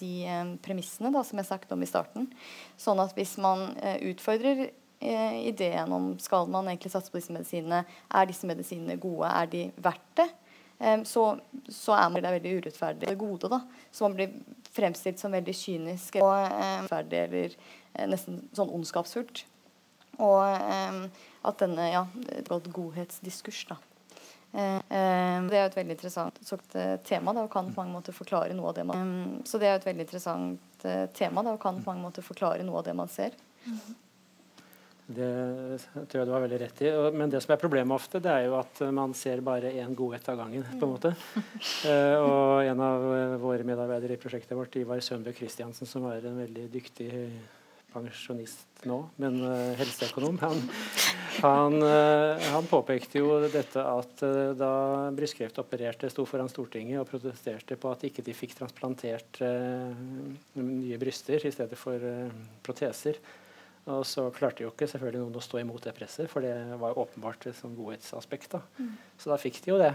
de 0.00 0.10
eh, 0.26 0.50
premissene 0.62 1.12
da, 1.14 1.22
som 1.26 1.40
jeg 1.40 1.48
snakket 1.48 1.72
om 1.74 1.84
i 1.84 1.88
starten. 1.90 2.26
Sånn 2.80 3.00
at 3.02 3.14
hvis 3.16 3.36
man 3.42 3.72
eh, 3.82 4.00
utfordrer 4.12 4.68
ideen 4.96 5.90
om 5.92 6.14
skal 6.24 6.46
man 6.48 6.70
egentlig 6.70 6.88
satse 6.88 7.12
på 7.12 7.18
disse 7.18 7.34
medisinene, 7.34 7.82
er 7.84 8.28
disse 8.30 8.48
medisinene 8.48 8.94
gode, 8.96 9.28
er 9.28 9.50
de 9.52 9.66
verdt 9.84 10.06
det, 10.16 10.24
så, 11.04 11.24
så, 11.68 11.92
er 11.92 12.08
man 12.14 12.24
det 12.24 12.32
veldig 12.32 12.54
urettferdig 12.62 13.10
det 13.10 13.18
gode. 13.20 13.50
da, 13.52 13.58
Så 13.92 14.08
man 14.08 14.16
blir 14.16 14.32
fremstilt 14.72 15.20
som 15.20 15.36
veldig 15.36 15.52
kynisk 15.56 16.16
og 16.16 16.32
urettferdig 16.32 17.20
eller 17.20 18.08
nesten 18.08 18.40
sånn 18.56 18.72
ondskapsfullt. 18.72 19.44
Og 20.16 20.40
at 20.40 21.60
denne 21.60 21.90
ja, 21.92 22.06
godhetsdiskurs 22.48 23.66
da, 23.68 23.76
Eh, 23.76 23.94
eh, 23.94 23.95
det 24.54 25.58
er 25.58 25.66
et 25.66 25.76
veldig 25.76 25.96
interessant 25.96 26.38
eh, 26.78 26.96
tema 27.04 27.34
da, 27.36 27.44
og 27.44 27.52
kan 27.52 27.68
på 27.68 27.82
mange 27.82 27.96
måter 27.96 28.16
forklare 28.16 28.54
noe 28.56 28.70
av 28.70 28.78
det 28.78 28.86
man 28.88 29.12
Så 29.44 29.60
det 29.60 29.68
er 29.68 29.80
et 29.80 29.86
veldig 29.88 30.06
interessant 30.06 30.88
tema 31.16 31.42
da, 31.42 31.56
og 31.56 31.62
kan 31.62 31.80
på 31.80 31.90
mange 31.90 32.04
måter 32.06 32.24
forklare 32.24 32.64
noe 32.64 32.80
av 32.80 32.86
det 32.86 32.96
man 32.96 33.10
ser. 33.10 33.36
Det 35.06 35.26
tror 35.94 36.18
jeg 36.18 36.26
du 36.26 36.32
har 36.34 36.42
veldig 36.42 36.58
rett 36.60 36.80
i. 36.82 36.88
Men 37.14 37.30
det 37.30 37.38
som 37.44 37.52
er 37.54 37.60
problemet 37.62 37.94
ofte, 37.94 38.18
det 38.22 38.30
er 38.32 38.46
jo 38.48 38.56
at 38.58 38.80
man 38.94 39.12
ser 39.14 39.42
bare 39.46 39.70
én 39.70 39.94
godhet 39.94 40.26
av 40.32 40.40
gangen. 40.40 40.64
på 40.66 40.82
en 40.82 40.94
måte. 40.94 41.12
og 42.26 42.66
en 42.66 42.82
av 42.82 43.06
våre 43.42 43.66
medarbeidere 43.66 44.18
i 44.18 44.22
prosjektet 44.22 44.58
vårt, 44.58 44.74
Ivar 44.80 45.02
Sønbø 45.04 45.34
Christiansen, 45.36 45.86
som 45.86 46.08
var 46.08 46.26
en 46.26 46.42
veldig 46.42 46.66
dyktig 46.74 47.10
pensjonist 47.96 48.84
nå, 48.86 48.98
men 49.22 49.38
uh, 49.40 49.72
helseøkonom, 49.78 50.36
han, 50.42 50.60
han, 51.40 51.76
uh, 51.80 52.42
han, 52.52 52.68
påpekte 52.68 53.22
jo 53.22 53.38
dette 53.50 53.80
at 53.80 54.22
uh, 54.26 54.52
da 54.58 54.72
brystkreftopererte 55.16 56.10
sto 56.12 56.26
foran 56.28 56.50
Stortinget 56.52 57.00
og 57.00 57.08
protesterte 57.08 57.78
på 57.80 57.90
at 57.92 58.04
ikke 58.08 58.24
de 58.26 58.36
fikk 58.36 58.54
transplantert 58.58 59.40
nye 59.40 61.00
bryster 61.00 61.48
i 61.48 61.54
stedet 61.54 61.78
for 61.80 62.02
proteser. 62.66 63.18
Og 63.86 64.02
så 64.08 64.26
klarte 64.34 64.64
jo 64.64 64.72
ikke 64.72 64.88
selvfølgelig 64.90 65.22
noen 65.22 65.38
å 65.38 65.44
stå 65.44 65.60
imot 65.62 65.84
det 65.86 65.94
presset, 65.94 66.26
for 66.30 66.42
det 66.42 66.54
var 66.80 66.98
åpenbart 66.98 67.46
et 67.46 67.58
sånn 67.58 67.76
godhetsaspekt. 67.78 68.56
Da. 68.56 68.62
Mm. 68.82 68.94
Så 69.22 69.30
da 69.30 69.38
fikk 69.38 69.60
de 69.62 69.70
jo 69.70 69.78
det. 69.78 69.92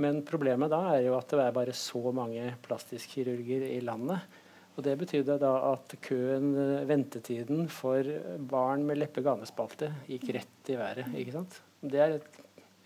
Men 0.00 0.22
problemet 0.24 0.70
da 0.72 0.80
er 0.94 1.08
jo 1.08 1.16
at 1.18 1.28
det 1.34 1.42
er 1.42 1.56
bare 1.56 1.74
så 1.76 2.00
mange 2.14 2.54
plastikkirurger 2.64 3.66
i 3.68 3.82
landet 3.84 4.38
og 4.78 4.84
Det 4.86 4.94
betydde 4.94 5.38
da 5.42 5.52
at 5.72 5.94
køen, 6.06 6.52
eh, 6.54 6.86
ventetiden 6.86 7.66
for 7.68 8.06
barn 8.38 8.84
med 8.86 9.00
leppe-ganespalte 9.00 9.90
gikk 10.06 10.28
rett 10.36 10.70
i 10.70 10.78
været. 10.78 11.10
ikke 11.18 11.34
sant? 11.34 11.60
Det 11.82 11.98
er 11.98 12.14
et, 12.20 12.38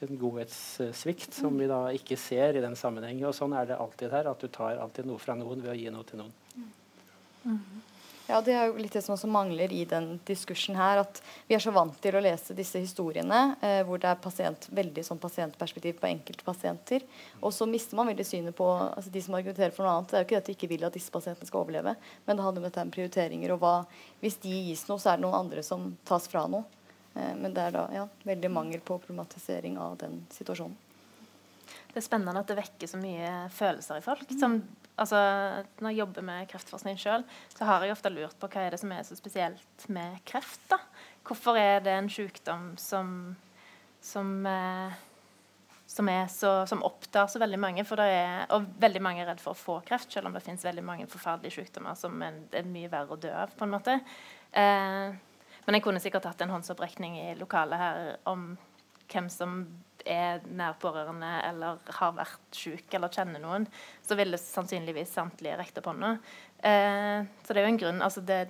en 0.02 0.16
godhetssvikt 0.18 1.36
som 1.36 1.58
vi 1.60 1.68
da 1.68 1.84
ikke 1.92 2.16
ser 2.16 2.56
i 2.56 2.64
den 2.64 2.74
sammenhengen. 2.76 3.28
Og 3.28 3.36
sånn 3.36 3.52
er 3.52 3.68
det 3.68 3.76
alltid 3.76 4.10
her, 4.10 4.30
at 4.32 4.40
du 4.40 4.48
tar 4.48 4.80
alltid 4.80 5.06
noe 5.06 5.20
fra 5.20 5.36
noen 5.36 5.60
ved 5.60 5.74
å 5.74 5.76
gi 5.76 5.92
noe 5.92 6.08
til 6.08 6.22
noen. 6.24 6.32
Mm. 7.44 7.60
Ja, 8.28 8.40
Det 8.40 8.52
er 8.54 8.68
jo 8.68 8.78
litt 8.78 8.94
det 8.94 9.02
som 9.02 9.18
mangler 9.30 9.72
i 9.72 9.82
den 9.88 10.20
diskursen 10.26 10.76
her. 10.78 11.02
At 11.02 11.20
vi 11.48 11.56
er 11.56 11.62
så 11.62 11.72
vant 11.74 11.96
til 12.02 12.16
å 12.16 12.22
lese 12.22 12.54
disse 12.54 12.78
historiene 12.80 13.40
eh, 13.60 13.80
hvor 13.86 14.00
det 14.00 14.08
er 14.08 14.20
pasient, 14.22 14.68
veldig 14.70 15.04
sånn 15.06 15.20
pasientperspektiv 15.22 15.98
på 15.98 16.08
enkelte 16.08 16.46
pasienter. 16.46 17.02
Og 17.40 17.52
så 17.54 17.66
mister 17.66 17.98
man 17.98 18.12
veldig 18.12 18.26
synet 18.26 18.56
på 18.56 18.68
altså 18.70 19.10
de 19.10 19.24
som 19.24 19.34
argumenterer 19.38 19.74
for 19.74 19.86
noe 19.86 19.96
annet. 19.96 20.12
Det 20.12 20.18
er 20.18 20.22
jo 20.22 20.28
ikke 20.28 20.36
det 20.36 20.42
at 20.42 20.50
de 20.50 20.56
ikke 20.58 20.70
vil 20.70 20.86
at 20.88 20.98
disse 20.98 21.14
pasientene 21.14 21.50
skal 21.50 21.64
overleve, 21.64 21.96
men 22.26 22.38
det 22.38 22.46
handler 22.46 22.62
om 22.62 22.68
dette 22.68 22.86
med 22.86 22.94
prioriteringer. 22.94 23.56
Og 23.56 23.64
hva, 23.64 23.74
hvis 24.22 24.38
de 24.44 24.54
gis 24.70 24.86
noe, 24.88 25.02
så 25.02 25.12
er 25.12 25.18
det 25.18 25.26
noen 25.26 25.40
andre 25.42 25.66
som 25.66 25.90
tas 26.08 26.30
fra 26.30 26.46
noe. 26.50 26.62
Eh, 27.16 27.34
men 27.36 27.50
det 27.50 27.66
er 27.66 27.74
da 27.74 27.88
ja, 27.94 28.06
veldig 28.28 28.54
mangel 28.54 28.80
på 28.86 29.00
problematisering 29.02 29.80
av 29.82 29.98
den 30.04 30.22
situasjonen. 30.32 30.78
Det 31.92 32.00
er 32.00 32.04
spennende 32.06 32.40
at 32.40 32.48
det 32.48 32.56
vekker 32.56 32.88
så 32.88 32.98
mye 33.00 33.32
følelser 33.52 34.00
i 34.00 34.04
folk. 34.04 34.30
som 34.40 34.62
altså, 34.96 35.20
Når 35.80 35.90
jeg 35.90 35.98
jobber 35.98 36.26
med 36.26 36.48
kreftforskning 36.50 36.98
sjøl, 37.00 37.24
så 37.54 37.68
har 37.68 37.84
jeg 37.84 37.94
ofte 37.94 38.12
lurt 38.12 38.36
på 38.40 38.50
hva 38.52 38.66
er 38.66 38.74
det 38.74 38.80
som 38.82 38.92
er 38.92 39.06
så 39.06 39.16
spesielt 39.18 39.88
med 39.88 40.18
kreft. 40.28 40.60
da? 40.70 40.80
Hvorfor 41.26 41.58
er 41.58 41.80
det 41.84 41.94
en 41.96 42.10
sykdom 42.10 42.72
som, 42.80 43.34
som, 44.00 44.30
eh, 44.46 45.00
som, 45.86 46.10
så, 46.28 46.52
som 46.66 46.84
opptar 46.86 47.30
så 47.30 47.42
veldig 47.42 47.60
mange? 47.62 47.86
Er, 48.04 48.46
og 48.54 48.68
veldig 48.82 49.02
mange 49.02 49.22
er 49.22 49.30
redd 49.32 49.42
for 49.42 49.54
å 49.54 49.62
få 49.62 49.80
kreft, 49.86 50.12
selv 50.12 50.30
om 50.30 50.36
det 50.36 50.44
finnes 50.44 50.64
veldig 50.66 50.84
mange 50.86 51.10
forferdelige 51.10 51.60
sykdommer 51.60 51.98
som 51.98 52.22
er, 52.22 52.42
er 52.52 52.68
mye 52.68 52.90
verre 52.92 53.16
å 53.16 53.20
dø 53.20 53.32
av. 53.44 53.54
på 53.56 53.68
en 53.68 53.76
måte. 53.76 54.00
Eh, 54.52 55.20
men 55.62 55.78
jeg 55.78 55.84
kunne 55.84 56.02
sikkert 56.02 56.26
hatt 56.26 56.42
en 56.42 56.52
håndsopprekning 56.56 57.20
i 57.20 57.32
lokalet 57.38 57.78
her 57.78 57.98
om 58.28 58.52
hvem 59.12 59.28
som 59.30 59.62
er 60.08 60.42
nær 60.50 60.76
pårørende 60.82 61.30
eller 61.48 61.80
har 61.98 62.14
vært 62.16 62.56
syk 62.56 62.94
eller 62.96 63.12
kjenner 63.12 63.42
noen, 63.42 63.66
så 64.04 64.18
ville 64.18 64.40
sannsynligvis 64.40 65.14
samtlige 65.14 65.58
rekt 65.60 65.80
opp 65.80 65.90
hånda. 65.92 66.12
Eh, 66.62 67.24
så 67.42 67.54
det 67.54 67.62
er 67.62 67.66
jo 67.66 67.72
en 67.72 67.82
grunn. 67.82 68.02
altså 68.02 68.22
det, 68.26 68.40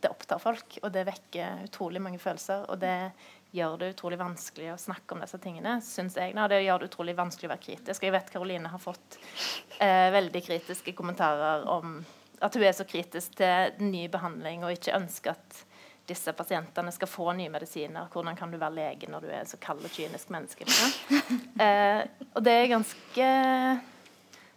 det, 0.00 0.10
opptar 0.10 0.42
folk, 0.42 0.78
og 0.82 0.92
det 0.94 1.06
vekker 1.08 1.66
utrolig 1.68 2.02
mange 2.02 2.22
følelser. 2.22 2.66
Og 2.70 2.80
det 2.82 3.12
gjør 3.56 3.80
det 3.80 3.92
utrolig 3.96 4.20
vanskelig 4.20 4.70
å 4.74 4.78
snakke 4.78 5.16
om 5.16 5.24
disse 5.24 5.40
tingene, 5.42 5.78
syns 5.82 6.18
jeg. 6.18 6.36
Og 6.36 6.52
det 6.52 6.62
gjør 6.62 6.82
det 6.82 6.90
utrolig 6.92 7.16
vanskelig 7.18 7.50
å 7.50 7.54
være 7.54 7.66
kritisk. 7.66 8.06
Jeg 8.06 8.14
vet 8.14 8.30
Karoline 8.30 8.70
har 8.70 8.82
fått 8.82 9.18
eh, 9.78 10.08
veldig 10.14 10.44
kritiske 10.46 10.94
kommentarer 10.98 11.66
om 11.70 12.00
at 12.40 12.56
hun 12.56 12.64
er 12.64 12.76
så 12.76 12.86
kritisk 12.88 13.34
til 13.40 13.82
ny 13.84 14.06
behandling 14.12 14.62
og 14.64 14.72
ikke 14.76 14.96
ønsker 14.96 15.34
at 15.34 15.64
disse 16.10 16.34
pasientene 16.36 16.92
skal 16.94 17.10
få 17.10 17.30
nye 17.38 17.52
medisiner. 17.52 18.10
Hvordan 18.12 18.38
kan 18.38 18.50
du 18.52 18.58
være 18.60 18.76
lege 18.76 19.10
når 19.10 19.24
du 19.24 19.30
er 19.32 19.46
så 19.48 19.60
kald 19.62 19.84
og 19.86 19.94
kynisk 19.94 20.32
menneske? 20.34 20.68
Eh, 21.60 22.00
og 22.32 22.40
det 22.40 22.52
er 22.56 22.70
ganske, 22.70 23.24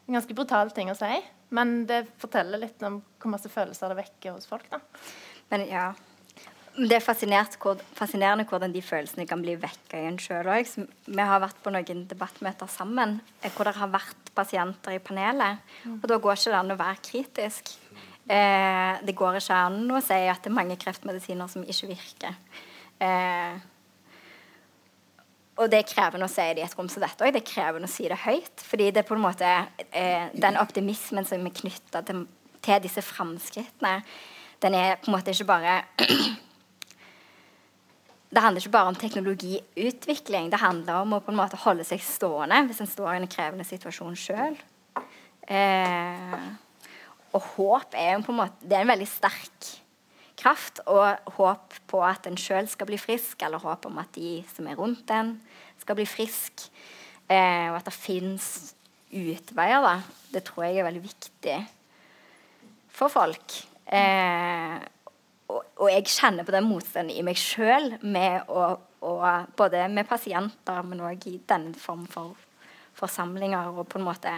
en 0.07 0.15
ganske 0.15 0.35
brutal 0.37 0.69
ting 0.71 0.87
å 0.87 0.95
si, 0.95 1.17
men 1.51 1.81
det 1.89 2.05
forteller 2.21 2.61
litt 2.61 2.79
om 2.87 3.01
hvor 3.19 3.33
masse 3.33 3.51
følelser 3.51 3.91
det 3.91 3.97
vekker 3.97 4.37
hos 4.37 4.47
folk. 4.47 4.69
da. 4.71 4.79
Men 5.51 5.65
ja, 5.67 5.89
det 6.73 6.97
er 6.97 7.03
fascinerende 7.03 8.47
hvordan 8.49 8.71
de 8.73 8.81
følelsene 8.81 9.27
kan 9.29 9.43
bli 9.43 9.53
vekka 9.61 9.99
i 9.99 10.07
en 10.09 10.17
sjøl 10.21 10.47
òg. 10.49 10.71
Vi 11.05 11.27
har 11.29 11.43
vært 11.43 11.59
på 11.61 11.73
noen 11.73 12.05
debattmøter 12.09 12.71
sammen 12.71 13.19
eh, 13.41 13.51
hvor 13.53 13.69
det 13.69 13.75
har 13.77 13.91
vært 13.93 14.31
pasienter 14.33 14.95
i 14.95 15.03
panelet. 15.03 15.61
Mm. 15.83 15.99
Og 15.99 16.09
da 16.09 16.17
går 16.23 16.39
ikke 16.39 16.55
det 16.55 16.61
an 16.63 16.73
å 16.73 16.79
være 16.79 17.03
kritisk. 17.09 17.75
Eh, 18.23 19.01
det 19.03 19.15
går 19.19 19.37
ikke 19.39 19.59
an 19.65 19.91
å 19.91 19.99
si 20.03 20.19
at 20.31 20.43
det 20.43 20.51
er 20.51 20.55
mange 20.55 20.77
kreftmedisiner 20.79 21.49
som 21.51 21.65
ikke 21.67 21.89
virker. 21.91 22.37
Eh, 23.03 23.57
og 25.59 25.69
det 25.69 25.81
er 25.81 25.89
krevende 25.89 26.25
å 26.25 26.31
si 26.31 26.45
det 26.55 26.63
i 26.63 26.65
et 26.65 26.77
rom 26.77 26.87
som 26.89 27.03
dette 27.03 27.21
òg. 27.21 27.33
Det 27.35 27.43
er 27.43 27.51
krevende 27.51 27.89
å 27.89 27.91
si 27.91 28.07
det 28.09 28.21
høyt. 28.23 28.63
Fordi 28.65 28.87
det 28.93 29.03
er 29.03 29.09
på 29.09 29.17
en 29.17 29.25
måte 29.25 29.49
eh, 29.91 30.31
den 30.33 30.57
optimismen 30.57 31.27
som 31.29 31.43
er 31.45 31.57
knytta 31.59 32.01
til, 32.07 32.23
til, 32.63 32.79
disse 32.85 33.03
framskrittene, 33.05 33.99
den 34.63 34.79
er 34.79 34.97
på 35.01 35.11
en 35.11 35.17
måte 35.17 35.35
ikke 35.35 35.51
bare 35.51 35.83
Det 38.33 38.41
handler 38.41 38.63
ikke 38.63 38.73
bare 38.73 38.89
om 38.89 38.95
teknologiutvikling. 38.97 40.47
Det 40.49 40.57
handler 40.57 41.03
om 41.03 41.11
å 41.13 41.19
på 41.21 41.29
en 41.29 41.37
måte 41.37 41.59
holde 41.67 41.83
seg 41.85 42.01
stående 42.01 42.63
hvis 42.65 42.79
en 42.81 42.89
står 42.89 43.11
i 43.11 43.19
en 43.19 43.29
krevende 43.29 43.67
situasjon 43.67 44.15
sjøl. 44.17 44.55
Eh, 45.45 46.47
og 47.33 47.47
håp 47.55 47.95
er 47.97 48.13
jo 48.15 48.25
på 48.27 48.33
en 48.33 48.41
måte 48.43 48.67
Det 48.67 48.77
er 48.77 48.85
en 48.85 48.93
veldig 48.93 49.09
sterk 49.09 49.69
kraft. 50.39 50.81
Og 50.89 51.33
håp 51.37 51.77
på 51.89 52.01
at 52.05 52.27
en 52.29 52.39
sjøl 52.39 52.67
skal 52.71 52.89
bli 52.89 52.99
frisk, 53.01 53.41
eller 53.45 53.61
håp 53.63 53.87
om 53.89 53.99
at 54.01 54.13
de 54.17 54.39
som 54.53 54.67
er 54.69 54.79
rundt 54.79 55.11
en, 55.13 55.35
skal 55.81 55.97
bli 55.99 56.07
frisk. 56.09 56.67
Eh, 57.29 57.69
og 57.71 57.79
at 57.79 57.89
det 57.89 57.95
fins 57.95 58.47
utveier, 59.13 59.83
da. 59.83 59.97
Det 60.33 60.43
tror 60.47 60.67
jeg 60.67 60.81
er 60.81 60.87
veldig 60.87 61.03
viktig 61.03 61.59
for 62.93 63.13
folk. 63.13 63.59
Eh, 63.85 64.77
og, 65.53 65.61
og, 65.77 65.87
jeg 65.91 66.09
kjenner 66.09 66.47
på 66.47 66.53
den 66.55 66.65
motstanden 66.65 67.13
i 67.13 67.25
meg 67.25 67.37
sjøl, 67.37 67.93
både 69.59 69.85
med 69.91 70.09
pasienter, 70.09 70.81
men 70.87 71.03
òg 71.03 71.27
i 71.29 71.37
denne 71.49 71.75
form 71.77 72.07
for 72.09 72.37
forsamlinger, 72.97 73.73
og 73.73 73.89
på 73.89 73.99
en 73.99 74.07
måte 74.07 74.33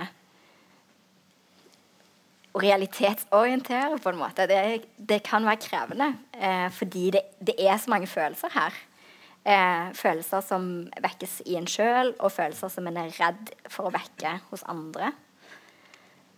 å 2.56 2.62
realitetsorientere, 2.64 4.00
på 4.02 4.12
en 4.12 4.20
måte. 4.20 4.48
Det, 4.48 4.60
det 4.96 5.22
kan 5.28 5.46
være 5.48 5.62
krevende, 5.66 6.12
eh, 6.40 6.68
fordi 6.74 7.10
det, 7.18 7.26
det, 7.44 7.58
er 7.60 7.80
så 7.82 7.92
mange 7.92 8.08
følelser 8.10 8.54
her. 8.56 8.78
Eh, 9.46 9.92
følelser 9.98 10.42
som 10.46 10.70
vekkes 11.04 11.42
i 11.52 11.60
en 11.60 11.68
sjøl, 11.70 12.16
og 12.18 12.34
følelser 12.34 12.72
som 12.72 12.88
en 12.90 13.02
er 13.04 13.14
redd 13.20 13.52
for 13.70 13.90
å 13.90 13.94
vekke 13.94 14.38
hos 14.50 14.66
andre. 14.72 15.12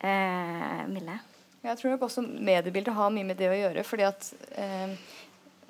Eh, 0.02 0.84
Mille? 0.90 1.22
Jeg 1.68 1.80
tror 1.80 2.04
også 2.06 2.24
mediebildet 2.24 2.96
har 2.96 3.14
mye 3.14 3.28
med 3.28 3.40
det 3.40 3.50
å 3.52 3.58
gjøre. 3.58 3.84
fordi 3.84 4.06
at 4.08 4.28
eh, 4.56 4.94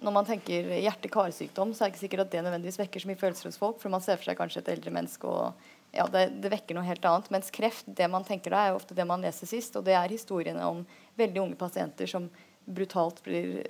når 0.04 0.14
man 0.14 0.28
tenker 0.28 0.68
hjerte-karsykdom, 0.78 1.74
så 1.74 1.84
er 1.84 1.90
det 1.90 1.96
ikke 1.96 2.06
sikkert 2.06 2.26
at 2.28 2.34
det 2.34 2.44
nødvendigvis 2.46 2.80
vekker 2.84 3.02
så 3.02 3.10
mye 3.10 3.20
følelser 3.20 3.50
hos 3.50 3.60
folk. 3.60 3.80
For 3.82 3.94
man 3.94 4.04
ser 4.06 4.20
for 4.20 4.30
seg 4.30 4.38
kanskje 4.38 4.62
et 4.62 4.74
eldre 4.76 4.94
menneske, 4.94 5.28
og 5.28 5.54
ja, 5.98 6.06
det, 6.14 6.28
det, 6.44 6.52
vekker 6.54 6.78
noe 6.78 6.88
helt 6.88 7.06
annet. 7.10 7.32
Mens 7.34 7.50
kreft, 7.54 7.90
det 8.00 8.08
man 8.12 8.26
tenker 8.28 8.54
da, 8.54 8.64
er 8.64 8.74
jo 8.74 8.82
ofte 8.82 8.98
det 8.98 9.08
man 9.10 9.24
leser 9.26 9.50
sist. 9.50 9.76
Og 9.80 9.86
det 9.88 9.98
er 9.98 10.14
historiene 10.14 10.64
om 10.70 10.84
veldig 11.20 11.44
unge 11.44 11.60
pasienter 11.60 12.10
som 12.10 12.30
brutalt 12.68 13.20
blir, 13.26 13.64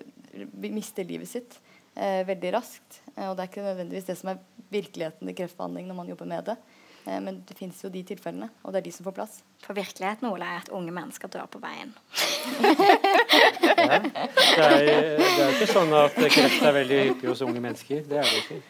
mister 0.61 1.05
livet 1.07 1.30
sitt 1.30 1.59
eh, 1.97 2.25
veldig 2.25 2.53
raskt. 2.53 3.01
Eh, 3.15 3.30
og 3.30 3.38
det 3.38 3.45
er 3.45 3.51
ikke 3.51 3.65
nødvendigvis 3.65 4.09
det 4.09 4.17
som 4.19 4.34
er 4.34 4.43
virkeligheten 4.73 5.30
i 5.30 5.38
kreftbehandling 5.38 5.88
når 5.89 5.97
man 6.01 6.11
jobber 6.11 6.30
med 6.30 6.51
det. 6.51 6.57
Eh, 7.05 7.19
men 7.23 7.41
det 7.47 7.57
fins 7.57 7.82
jo 7.84 7.91
de 7.93 8.03
tilfellene, 8.07 8.49
og 8.63 8.73
det 8.73 8.82
er 8.82 8.88
de 8.89 8.93
som 8.95 9.07
får 9.07 9.17
plass. 9.17 9.39
For 9.65 9.78
virkeligheten 9.78 10.30
Ola, 10.30 10.51
er 10.53 10.65
at 10.65 10.71
unge 10.75 10.93
mennesker 10.95 11.32
dør 11.34 11.49
på 11.51 11.61
veien. 11.63 11.93
ja, 13.78 13.99
det, 14.03 14.93
er, 14.93 15.17
det 15.17 15.41
er 15.41 15.55
ikke 15.55 15.71
sånn 15.73 15.93
at 15.97 16.21
kreft 16.21 16.61
er 16.61 16.80
veldig 16.82 17.03
hyppig 17.11 17.32
hos 17.32 17.43
unge 17.45 17.63
mennesker. 17.63 18.05
Det 18.07 18.21
er 18.21 18.30
det 18.30 18.45
ikke. 18.45 18.61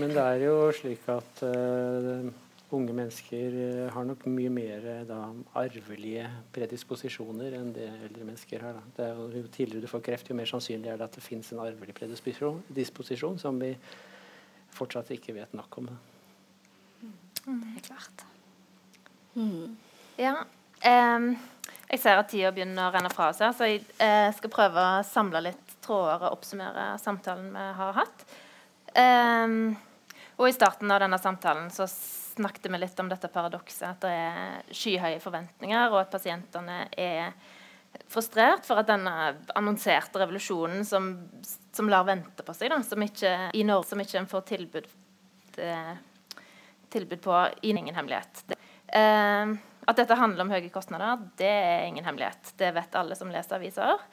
Men 0.00 0.14
det 0.14 0.22
er 0.24 0.46
jo 0.46 0.56
slik 0.72 1.08
at 1.12 1.42
uh, 1.44 2.30
unge 2.76 2.94
mennesker 2.96 3.56
uh, 3.56 3.92
har 3.94 4.06
nok 4.08 4.24
mye 4.32 4.52
mer 4.52 4.86
uh, 4.86 5.02
da, 5.08 5.18
arvelige 5.60 6.24
predisposisjoner 6.54 7.58
enn 7.58 7.72
det 7.76 7.88
eldre 7.90 8.26
mennesker 8.28 8.64
har. 8.64 8.78
Da. 8.78 8.94
Det 8.96 9.06
er 9.06 9.20
jo, 9.20 9.28
jo 9.42 9.52
tidligere 9.52 9.84
du 9.84 9.90
får 9.90 10.04
kreft, 10.08 10.30
jo 10.30 10.38
mer 10.38 10.50
sannsynlig 10.50 10.92
er 10.92 11.00
det 11.00 11.08
at 11.10 11.18
det 11.18 11.24
fins 11.24 11.52
en 11.52 11.62
arvelig 11.64 11.96
predisposisjon 11.98 13.38
som 13.42 13.60
vi 13.60 13.74
fortsatt 14.72 15.12
ikke 15.14 15.36
vet 15.36 15.54
nok 15.56 15.78
om. 15.82 15.90
Det. 15.92 16.00
Det 17.44 17.72
er 17.76 17.86
klart. 17.88 18.26
Mm. 19.34 19.76
Ja. 20.20 20.36
Um, 20.82 21.34
jeg 21.92 22.00
ser 22.00 22.18
at 22.18 22.30
tida 22.32 22.50
begynner 22.54 22.88
å 22.88 22.92
renne 22.94 23.10
fra 23.12 23.28
oss 23.30 23.42
her, 23.44 23.52
så 23.56 23.68
jeg 23.68 23.82
uh, 24.00 24.30
skal 24.36 24.52
prøve 24.52 24.80
å 24.80 25.04
samle 25.06 25.42
litt 25.48 25.76
tråder 25.84 26.26
og 26.26 26.38
oppsummere 26.38 26.92
samtalen 27.02 27.50
vi 27.52 27.64
har 27.78 27.96
hatt. 27.98 28.26
Um, 28.92 29.74
og 30.38 30.48
i 30.48 30.54
starten 30.54 30.90
av 30.92 31.02
denne 31.02 31.18
samtalen 31.20 31.68
så 31.72 31.86
snakket 32.32 32.70
vi 32.72 32.80
litt 32.80 33.00
om 33.02 33.10
dette 33.10 33.30
paradokset 33.32 33.88
at 33.88 34.04
det 34.04 34.12
er 34.12 34.70
skyhøye 34.74 35.20
forventninger, 35.22 35.90
og 35.92 36.02
at 36.02 36.14
pasientene 36.14 36.86
er 36.98 37.34
frustrert 38.08 38.64
for 38.66 38.80
at 38.80 38.88
denne 38.88 39.12
annonserte 39.58 40.20
revolusjonen 40.22 40.84
som, 40.88 41.12
som 41.72 41.90
lar 41.92 42.06
vente 42.08 42.44
på 42.44 42.54
seg, 42.56 42.72
da, 42.72 42.80
som 42.86 43.04
ikke, 43.04 43.34
i 43.56 43.64
Norge 43.68 43.90
som 43.90 44.00
ikke 44.00 44.24
får 44.30 44.46
tilbud 44.48 44.88
det, 45.58 45.76
tilbud 46.92 47.20
på 47.24 47.36
i 47.62 47.70
ingen 47.70 47.94
hemmelighet. 47.94 48.44
Det, 48.48 48.58
eh, 48.96 49.52
at 49.82 49.98
dette 49.98 50.16
handler 50.16 50.44
om 50.44 50.52
høye 50.52 50.70
kostnader, 50.72 51.24
det 51.40 51.48
er 51.48 51.86
ingen 51.88 52.04
hemmelighet. 52.06 52.52
Det 52.56 52.70
vet 52.76 53.00
alle 53.00 53.16
som 53.18 53.32
leser 53.32 53.58
aviser. 53.58 54.04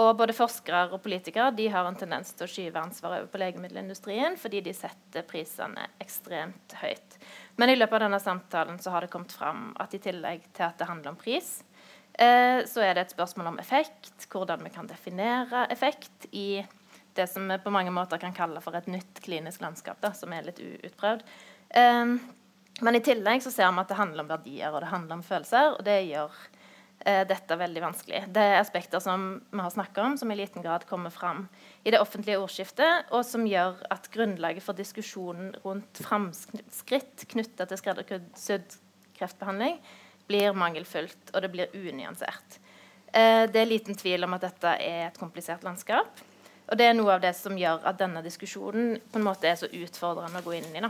Og 0.00 0.16
både 0.18 0.34
forskere 0.34 0.88
og 0.90 1.02
politikere 1.04 1.52
de 1.54 1.68
har 1.70 1.86
en 1.86 1.98
tendens 1.98 2.32
til 2.34 2.46
å 2.46 2.50
skyve 2.50 2.80
ansvaret 2.80 3.22
over 3.22 3.30
på 3.30 3.40
legemiddelindustrien 3.42 4.38
fordi 4.40 4.62
de 4.66 4.74
setter 4.74 5.26
prisene 5.28 5.86
ekstremt 6.02 6.74
høyt. 6.80 7.18
Men 7.60 7.70
i 7.70 7.76
løpet 7.78 8.00
av 8.00 8.06
denne 8.08 8.22
samtalen 8.22 8.80
så 8.82 8.94
har 8.94 9.04
det 9.04 9.12
kommet 9.12 9.34
fram 9.34 9.68
at 9.82 9.94
i 9.94 10.02
tillegg 10.02 10.48
til 10.50 10.66
at 10.66 10.80
det 10.80 10.88
handler 10.90 11.14
om 11.14 11.20
pris, 11.20 11.56
eh, 12.18 12.64
så 12.66 12.82
er 12.82 12.94
det 12.94 13.06
et 13.06 13.14
spørsmål 13.14 13.52
om 13.52 13.60
effekt, 13.62 14.26
hvordan 14.32 14.64
vi 14.66 14.74
kan 14.74 14.90
definere 14.90 15.68
effekt 15.70 16.26
i 16.32 16.64
det 17.14 17.28
som 17.30 17.46
vi 17.46 17.60
på 17.62 17.70
mange 17.70 17.94
måter 17.94 18.18
kan 18.18 18.34
kalle 18.34 18.62
for 18.64 18.74
et 18.74 18.90
nytt 18.90 19.22
klinisk 19.22 19.62
landskap, 19.62 20.00
da, 20.02 20.10
som 20.10 20.34
er 20.34 20.48
litt 20.48 20.58
uutprøvd. 20.58 21.22
Eh, 21.70 22.16
men 22.82 22.98
i 22.98 23.02
tillegg 23.04 23.42
så 23.44 23.52
ser 23.54 23.70
vi 23.70 23.82
at 23.84 23.90
det 23.90 24.00
handler 24.00 24.24
om 24.24 24.30
verdier 24.32 24.74
og 24.74 24.82
det 24.82 24.90
handler 24.90 25.20
om 25.20 25.26
følelser. 25.26 25.76
Og 25.76 25.84
det 25.86 26.00
gjør 26.08 26.34
dette 27.04 27.56
veldig 27.60 27.82
vanskelig. 27.84 28.22
Det 28.32 28.40
er 28.40 28.54
aspekter 28.56 29.02
som 29.04 29.26
vi 29.50 29.60
har 29.60 29.72
snakket 29.74 29.98
om, 30.00 30.14
som 30.16 30.30
i 30.32 30.36
liten 30.38 30.64
grad 30.64 30.86
kommer 30.88 31.12
fram 31.12 31.42
i 31.84 31.92
det 31.92 32.00
offentlige 32.00 32.38
ordskiftet, 32.40 33.10
og 33.12 33.26
som 33.28 33.44
gjør 33.44 33.82
at 33.92 34.08
grunnlaget 34.14 34.64
for 34.64 34.78
diskusjonen 34.78 35.52
rundt 35.66 36.00
framskritt 36.00 37.26
knytta 37.28 37.68
til 37.68 37.82
skreddersydd 37.82 38.78
kreftbehandling 39.18 39.78
blir 40.26 40.56
mangelfullt, 40.56 41.32
og 41.34 41.42
det 41.44 41.50
blir 41.52 41.74
unyansert. 41.76 42.60
Uh, 43.14 43.44
det 43.50 43.60
er 43.60 43.70
liten 43.70 43.98
tvil 43.98 44.26
om 44.26 44.36
at 44.36 44.48
dette 44.48 44.76
er 44.82 45.08
et 45.08 45.20
komplisert 45.20 45.64
landskap. 45.66 46.22
Og 46.64 46.78
det 46.80 46.86
er 46.88 46.94
noe 46.96 47.12
av 47.12 47.20
det 47.20 47.34
som 47.36 47.56
gjør 47.58 47.84
at 47.84 47.98
denne 48.00 48.22
diskusjonen 48.24 48.96
på 49.12 49.20
en 49.20 49.26
måte 49.26 49.50
er 49.50 49.58
så 49.60 49.68
utfordrende 49.68 50.40
å 50.40 50.46
gå 50.46 50.56
inn 50.56 50.70
i. 50.72 50.80
da. 50.80 50.88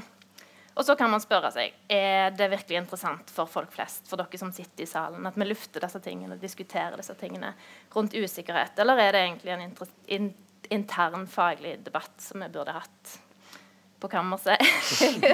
Og 0.74 0.84
så 0.84 0.96
kan 0.98 1.10
man 1.10 1.22
spørre 1.22 1.52
seg 1.54 1.74
er 1.92 2.32
det 2.34 2.50
virkelig 2.50 2.80
interessant 2.80 3.30
for 3.30 3.50
folk 3.50 3.72
flest, 3.74 4.08
for 4.10 4.18
dere 4.18 4.40
som 4.40 4.50
sitter 4.54 4.84
i 4.84 4.90
salen, 4.90 5.26
at 5.26 5.36
vi 5.38 5.46
lufter 5.46 5.84
disse 5.84 6.00
tingene, 6.02 6.38
diskuterer 6.40 6.98
disse 6.98 7.14
tingene 7.18 7.52
rundt 7.94 8.16
usikkerhet, 8.16 8.74
eller 8.82 9.02
er 9.02 9.14
det 9.14 9.22
egentlig 9.28 9.54
en 9.54 9.68
in 10.18 10.32
intern 10.72 11.26
faglig 11.28 11.76
debatt 11.84 12.14
som 12.24 12.40
vi 12.40 12.48
burde 12.48 12.72
hatt 12.74 13.12
på 14.00 14.08
kammerset? 14.10 14.58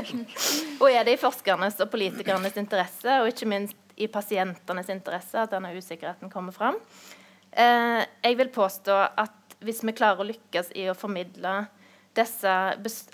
og 0.83 0.89
er 0.91 1.07
det 1.07 1.15
i 1.15 1.21
forskernes 1.21 1.79
og 1.81 1.93
politikernes 1.93 2.59
interesse, 2.61 3.21
og 3.23 3.31
ikke 3.31 3.49
minst 3.49 3.79
i 4.01 4.09
pasientenes 4.11 4.91
interesse, 4.93 5.39
at 5.39 5.53
denne 5.55 5.73
usikkerheten 5.77 6.33
kommer 6.33 6.53
fram? 6.57 6.77
Eh, 7.53 8.03
jeg 8.27 8.37
vil 8.39 8.53
påstå 8.53 8.97
at 9.23 9.57
hvis 9.65 9.85
vi 9.85 9.95
klarer 9.97 10.23
å 10.23 10.29
lykkes 10.29 10.73
i 10.79 10.89
å 10.91 10.97
formidle 10.99 11.55
disse, 12.17 12.53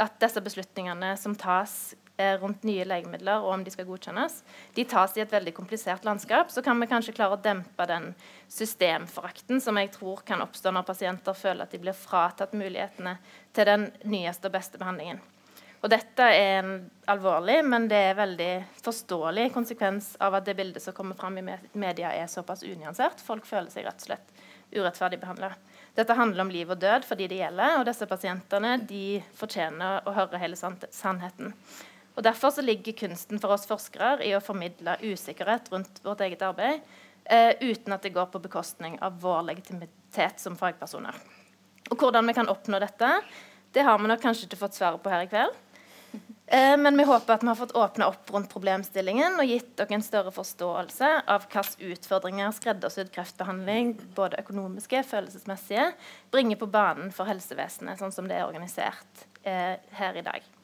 at 0.02 0.18
disse 0.22 0.42
beslutningene 0.42 1.14
som 1.20 1.34
tas 1.38 1.94
rundt 2.40 2.64
nye 2.64 2.84
legemidler 2.88 3.44
og 3.44 3.52
om 3.52 3.64
de 3.64 3.72
skal 3.74 3.86
godkjennes, 3.88 4.40
de 4.76 4.84
tas 4.88 5.16
i 5.16 5.22
et 5.24 5.32
veldig 5.32 5.52
komplisert 5.56 6.04
landskap, 6.08 6.50
så 6.50 6.62
kan 6.64 6.80
vi 6.80 6.88
kanskje 6.90 7.14
klare 7.16 7.36
å 7.36 7.42
dempe 7.44 7.86
den 7.88 8.12
systemforakten 8.48 9.60
som 9.60 9.76
jeg 9.80 9.92
tror 9.96 10.24
kan 10.26 10.44
oppstå 10.44 10.72
når 10.72 10.88
pasienter 10.88 11.36
føler 11.36 11.66
at 11.66 11.76
de 11.76 11.82
blir 11.82 11.96
fratatt 11.96 12.56
mulighetene 12.56 13.18
til 13.56 13.68
den 13.68 13.88
nyeste 14.08 14.48
og 14.48 14.56
beste 14.56 14.80
behandlingen. 14.80 15.20
Og 15.84 15.90
dette 15.92 16.24
er 16.32 16.56
en 16.62 16.70
alvorlig, 17.12 17.60
men 17.68 17.84
det 17.90 17.98
er 18.08 18.18
veldig 18.18 18.52
forståelig 18.82 19.50
konsekvens 19.54 20.14
av 20.24 20.34
at 20.38 20.46
det 20.48 20.56
bildet 20.58 20.82
som 20.82 20.96
kommer 20.96 21.18
fram 21.18 21.36
i 21.38 21.44
media, 21.44 22.10
er 22.10 22.30
såpass 22.32 22.64
unyansert. 22.66 23.20
Folk 23.22 23.46
føler 23.46 23.68
seg 23.70 23.86
rett 23.86 24.00
og 24.00 24.08
slett 24.08 24.32
urettferdig 24.72 25.20
behandla. 25.20 25.52
Dette 25.94 26.16
handler 26.16 26.42
om 26.42 26.50
liv 26.50 26.72
og 26.72 26.80
død 26.80 27.06
for 27.06 27.20
de 27.20 27.28
det 27.30 27.38
gjelder, 27.38 27.78
og 27.78 27.86
disse 27.88 28.08
pasientene 28.08 28.74
de 28.88 29.20
fortjener 29.36 30.02
å 30.08 30.16
høre 30.16 30.40
hele 30.42 30.58
sannheten. 30.58 31.54
Og 32.16 32.24
Derfor 32.24 32.50
så 32.50 32.64
ligger 32.64 32.96
kunsten 32.96 33.40
for 33.40 33.52
oss 33.52 33.66
forskere 33.68 34.24
i 34.24 34.32
å 34.36 34.40
formidle 34.40 34.96
usikkerhet 35.04 35.68
rundt 35.72 36.00
vårt 36.04 36.24
eget 36.24 36.42
arbeid, 36.42 36.80
eh, 37.24 37.52
uten 37.60 37.92
at 37.92 38.02
det 38.02 38.14
går 38.14 38.30
på 38.32 38.40
bekostning 38.40 38.96
av 39.02 39.20
vår 39.20 39.42
legitimitet 39.50 40.40
som 40.40 40.56
fagpersoner. 40.56 41.14
Og 41.90 41.98
Hvordan 41.98 42.26
vi 42.26 42.32
kan 42.32 42.48
oppnå 42.48 42.80
dette, 42.80 43.20
det 43.72 43.84
har 43.84 43.98
vi 43.98 44.08
nok 44.08 44.22
kanskje 44.22 44.48
ikke 44.48 44.64
fått 44.64 44.78
svaret 44.78 45.02
på 45.02 45.12
her 45.12 45.26
i 45.26 45.30
kveld. 45.30 45.54
Eh, 46.46 46.76
men 46.78 46.96
vi 46.96 47.04
håper 47.04 47.34
at 47.34 47.42
vi 47.42 47.50
har 47.50 47.58
fått 47.58 47.76
åpna 47.76 48.06
opp 48.06 48.30
rundt 48.30 48.48
problemstillingen 48.52 49.34
og 49.36 49.50
gitt 49.50 49.72
dere 49.76 49.98
en 49.98 50.04
større 50.04 50.32
forståelse 50.32 51.10
av 51.26 51.44
hvilke 51.50 51.90
utfordringer 51.92 52.54
skreddersydd 52.54 53.10
kreftbehandling, 53.12 53.96
både 54.14 54.40
økonomiske 54.40 55.02
og 55.02 55.10
følelsesmessige, 55.10 55.90
bringer 56.30 56.60
på 56.60 56.70
banen 56.70 57.10
for 57.12 57.28
helsevesenet, 57.28 57.98
sånn 57.98 58.14
som 58.14 58.30
det 58.30 58.38
er 58.38 58.46
organisert 58.46 59.26
eh, 59.42 59.74
her 59.98 60.16
i 60.16 60.24
dag. 60.24 60.55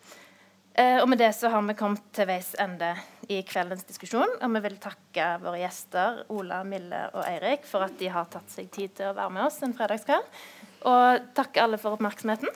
Eh, 0.74 0.98
og 1.02 1.08
med 1.10 1.20
det 1.20 1.32
så 1.36 1.50
har 1.52 1.62
vi 1.66 1.74
kommet 1.76 2.04
til 2.16 2.28
veis 2.30 2.54
ende 2.60 2.94
i 3.28 3.42
kveldens 3.44 3.84
diskusjon. 3.88 4.38
Og 4.40 4.54
vi 4.56 4.62
vil 4.64 4.78
takke 4.80 5.28
våre 5.42 5.60
gjester 5.60 6.22
Ola, 6.32 6.62
Mille 6.64 7.04
og 7.12 7.22
Eirik 7.26 7.68
for 7.68 7.84
at 7.84 7.98
de 8.00 8.08
har 8.12 8.30
tatt 8.32 8.48
seg 8.52 8.70
tid 8.72 8.96
til 8.96 9.10
å 9.10 9.16
være 9.18 9.36
med 9.36 9.46
oss 9.50 9.60
en 9.66 9.76
fredagskveld. 9.76 10.42
Og 10.88 11.32
takke 11.36 11.62
alle 11.62 11.80
for 11.80 11.98
oppmerksomheten. 11.98 12.48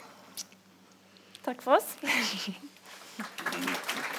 Takk 1.46 1.62
for 1.62 1.78
oss. 1.78 1.94